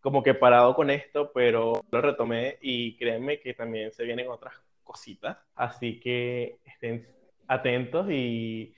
como 0.00 0.22
que 0.22 0.34
parado 0.34 0.74
con 0.74 0.90
esto, 0.90 1.32
pero 1.32 1.84
lo 1.90 2.00
retomé 2.00 2.58
y 2.60 2.96
créanme 2.96 3.40
que 3.40 3.54
también 3.54 3.92
se 3.92 4.04
vienen 4.04 4.28
otras 4.28 4.54
cositas. 4.84 5.36
Así 5.54 5.98
que 5.98 6.58
estén 6.64 7.08
atentos 7.48 8.06
y 8.10 8.74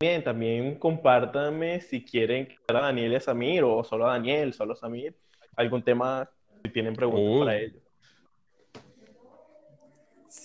bien, 0.00 0.24
también 0.24 0.78
compártanme 0.78 1.80
si 1.80 2.04
quieren 2.04 2.46
que 2.46 2.56
a 2.68 2.72
Daniel 2.72 3.12
y 3.12 3.16
a 3.16 3.20
Samir 3.20 3.62
o 3.62 3.84
solo 3.84 4.06
a 4.08 4.12
Daniel, 4.12 4.52
solo 4.52 4.72
a 4.72 4.76
Samir, 4.76 5.16
algún 5.54 5.82
tema 5.82 6.28
si 6.64 6.70
tienen 6.70 6.94
preguntas 6.94 7.22
Uh. 7.22 7.38
para 7.40 7.58
ellos. 7.58 7.81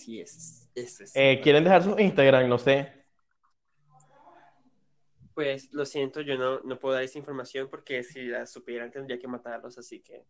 Sí, 0.08 0.22
es, 0.22 0.70
es, 0.74 1.01
es. 1.01 1.12
Eh, 1.16 1.41
¿Quieren 1.43 1.66
dejar 1.66 1.84
su 1.84 1.99
Instagram? 1.99 2.47
No 2.47 2.58
sé. 2.58 2.93
Pues 5.34 5.74
lo 5.74 5.86
siento, 5.86 6.22
yo 6.22 6.38
no, 6.38 6.62
no 6.62 6.80
puedo 6.80 6.95
dar 6.95 7.03
esa 7.03 7.18
información 7.18 7.68
porque 7.70 8.03
si 8.03 8.24
la 8.24 8.45
supieran 8.45 8.89
tendría 8.89 9.20
que 9.20 9.28
matarlos, 9.28 9.78
así 9.78 9.99
que. 9.99 10.24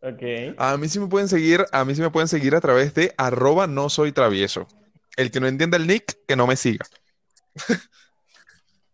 Ok. 0.00 0.54
A 0.56 0.76
mí 0.76 0.88
sí 0.88 1.00
me 1.00 1.08
pueden 1.08 1.26
seguir, 1.26 1.64
a 1.72 1.84
mí 1.84 1.92
sí 1.96 2.00
me 2.00 2.10
pueden 2.10 2.28
seguir 2.28 2.54
a 2.54 2.60
través 2.60 2.94
de 2.94 3.12
arroba 3.18 3.66
no 3.66 3.88
soy 3.88 4.12
travieso. 4.12 4.68
El 5.16 5.32
que 5.32 5.40
no 5.40 5.48
entienda 5.48 5.76
el 5.76 5.88
nick, 5.88 6.24
que 6.24 6.36
no 6.36 6.46
me 6.46 6.54
siga. 6.54 6.86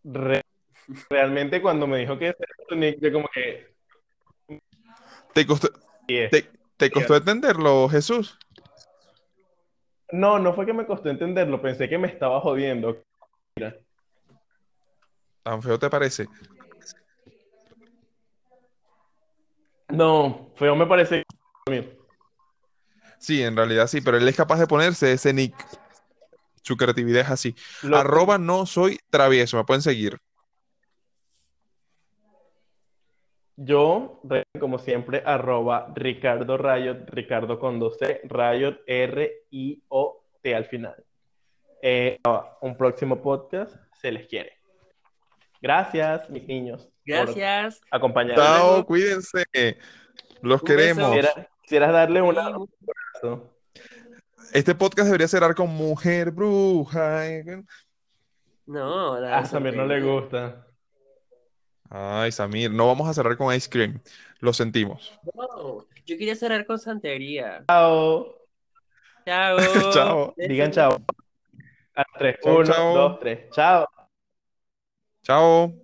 Re- 0.03 0.41
realmente 1.11 1.61
cuando 1.61 1.87
me 1.87 1.99
dijo 1.99 2.19
que 2.19 2.31
ese 2.31 2.39
era 2.39 2.55
su 2.67 2.75
nick, 2.75 2.99
yo 3.03 3.13
como 3.13 3.29
que... 3.35 3.71
¿Te 5.35 5.47
costó, 5.47 5.69
te, 6.07 6.51
te 6.83 6.91
costó 6.91 7.17
entenderlo, 7.17 7.89
Jesús? 7.89 8.39
No, 10.11 10.39
no 10.39 10.53
fue 10.53 10.67
que 10.67 10.73
me 10.73 10.85
costó 10.85 11.09
entenderlo, 11.09 11.63
pensé 11.63 11.89
que 11.89 11.97
me 11.97 12.09
estaba 12.09 12.41
jodiendo. 12.41 13.03
¿Tan 15.45 15.63
feo 15.63 15.79
te 15.79 15.89
parece? 15.89 16.29
No, 19.89 20.51
feo 20.57 20.75
me 20.75 20.87
parece. 20.87 21.23
Sí, 23.19 23.43
en 23.43 23.57
realidad 23.57 23.87
sí, 23.87 24.01
pero 24.01 24.17
él 24.17 24.27
es 24.27 24.37
capaz 24.37 24.59
de 24.59 24.67
ponerse 24.67 25.13
ese 25.13 25.33
nick. 25.33 25.55
Su 26.63 26.77
creatividad 26.77 27.23
es 27.23 27.31
así. 27.31 27.55
Lo- 27.83 27.99
Arroba 27.99 28.39
no 28.39 28.67
soy 28.67 28.99
travieso, 29.11 29.57
me 29.57 29.65
pueden 29.65 29.83
seguir. 29.83 30.19
Yo, 33.57 34.21
como 34.59 34.79
siempre, 34.79 35.23
arroba 35.25 35.93
Ricardo 35.95 36.57
Rayot, 36.57 37.09
Ricardo 37.11 37.59
con 37.59 37.79
12, 37.79 38.23
Rayot 38.25 38.81
R-I-O-T 38.87 40.55
al 40.55 40.65
final. 40.65 41.05
Eh, 41.83 42.19
un 42.61 42.77
próximo 42.77 43.21
podcast, 43.21 43.77
se 44.01 44.11
les 44.11 44.27
quiere. 44.27 44.59
Gracias, 45.61 46.29
mis 46.31 46.47
niños, 46.47 46.89
Gracias. 47.05 47.81
acompañarme. 47.91 48.43
Chao, 48.43 48.85
cuídense. 48.85 49.45
Los 50.41 50.63
queremos. 50.63 51.07
Quisiera, 51.07 51.49
quisieras 51.63 51.93
darle 51.93 52.23
un 52.23 52.39
abrazo. 52.39 53.53
Este 54.53 54.75
podcast 54.75 55.07
debería 55.07 55.29
cerrar 55.29 55.55
con 55.55 55.71
mujer 55.71 56.31
bruja. 56.31 57.25
No, 58.67 59.19
la 59.21 59.39
A 59.39 59.45
Samir 59.45 59.77
no 59.77 59.87
le 59.87 60.01
gusta. 60.01 60.67
Ay, 61.95 62.33
Samir, 62.33 62.71
no 62.73 62.87
vamos 62.87 63.09
a 63.09 63.15
cerrar 63.15 63.37
con 63.37 63.55
ice 63.55 63.69
cream. 63.69 64.01
Lo 64.41 64.53
sentimos. 64.53 65.13
No, 65.35 65.87
yo 66.07 66.17
quería 66.19 66.35
cerrar 66.37 66.67
con 66.67 66.79
santería. 66.79 67.65
Chao. 67.69 68.35
Chao. 69.27 69.59
Chao. 69.93 70.35
Digan 70.37 70.71
chao. 70.73 70.99
A 71.95 72.05
tres. 72.19 72.37
Chao, 72.43 72.59
Uno, 72.59 72.65
chao. 72.65 72.95
dos, 72.95 73.19
tres. 73.21 73.51
Chao. 73.53 73.87
Chao. 75.25 75.82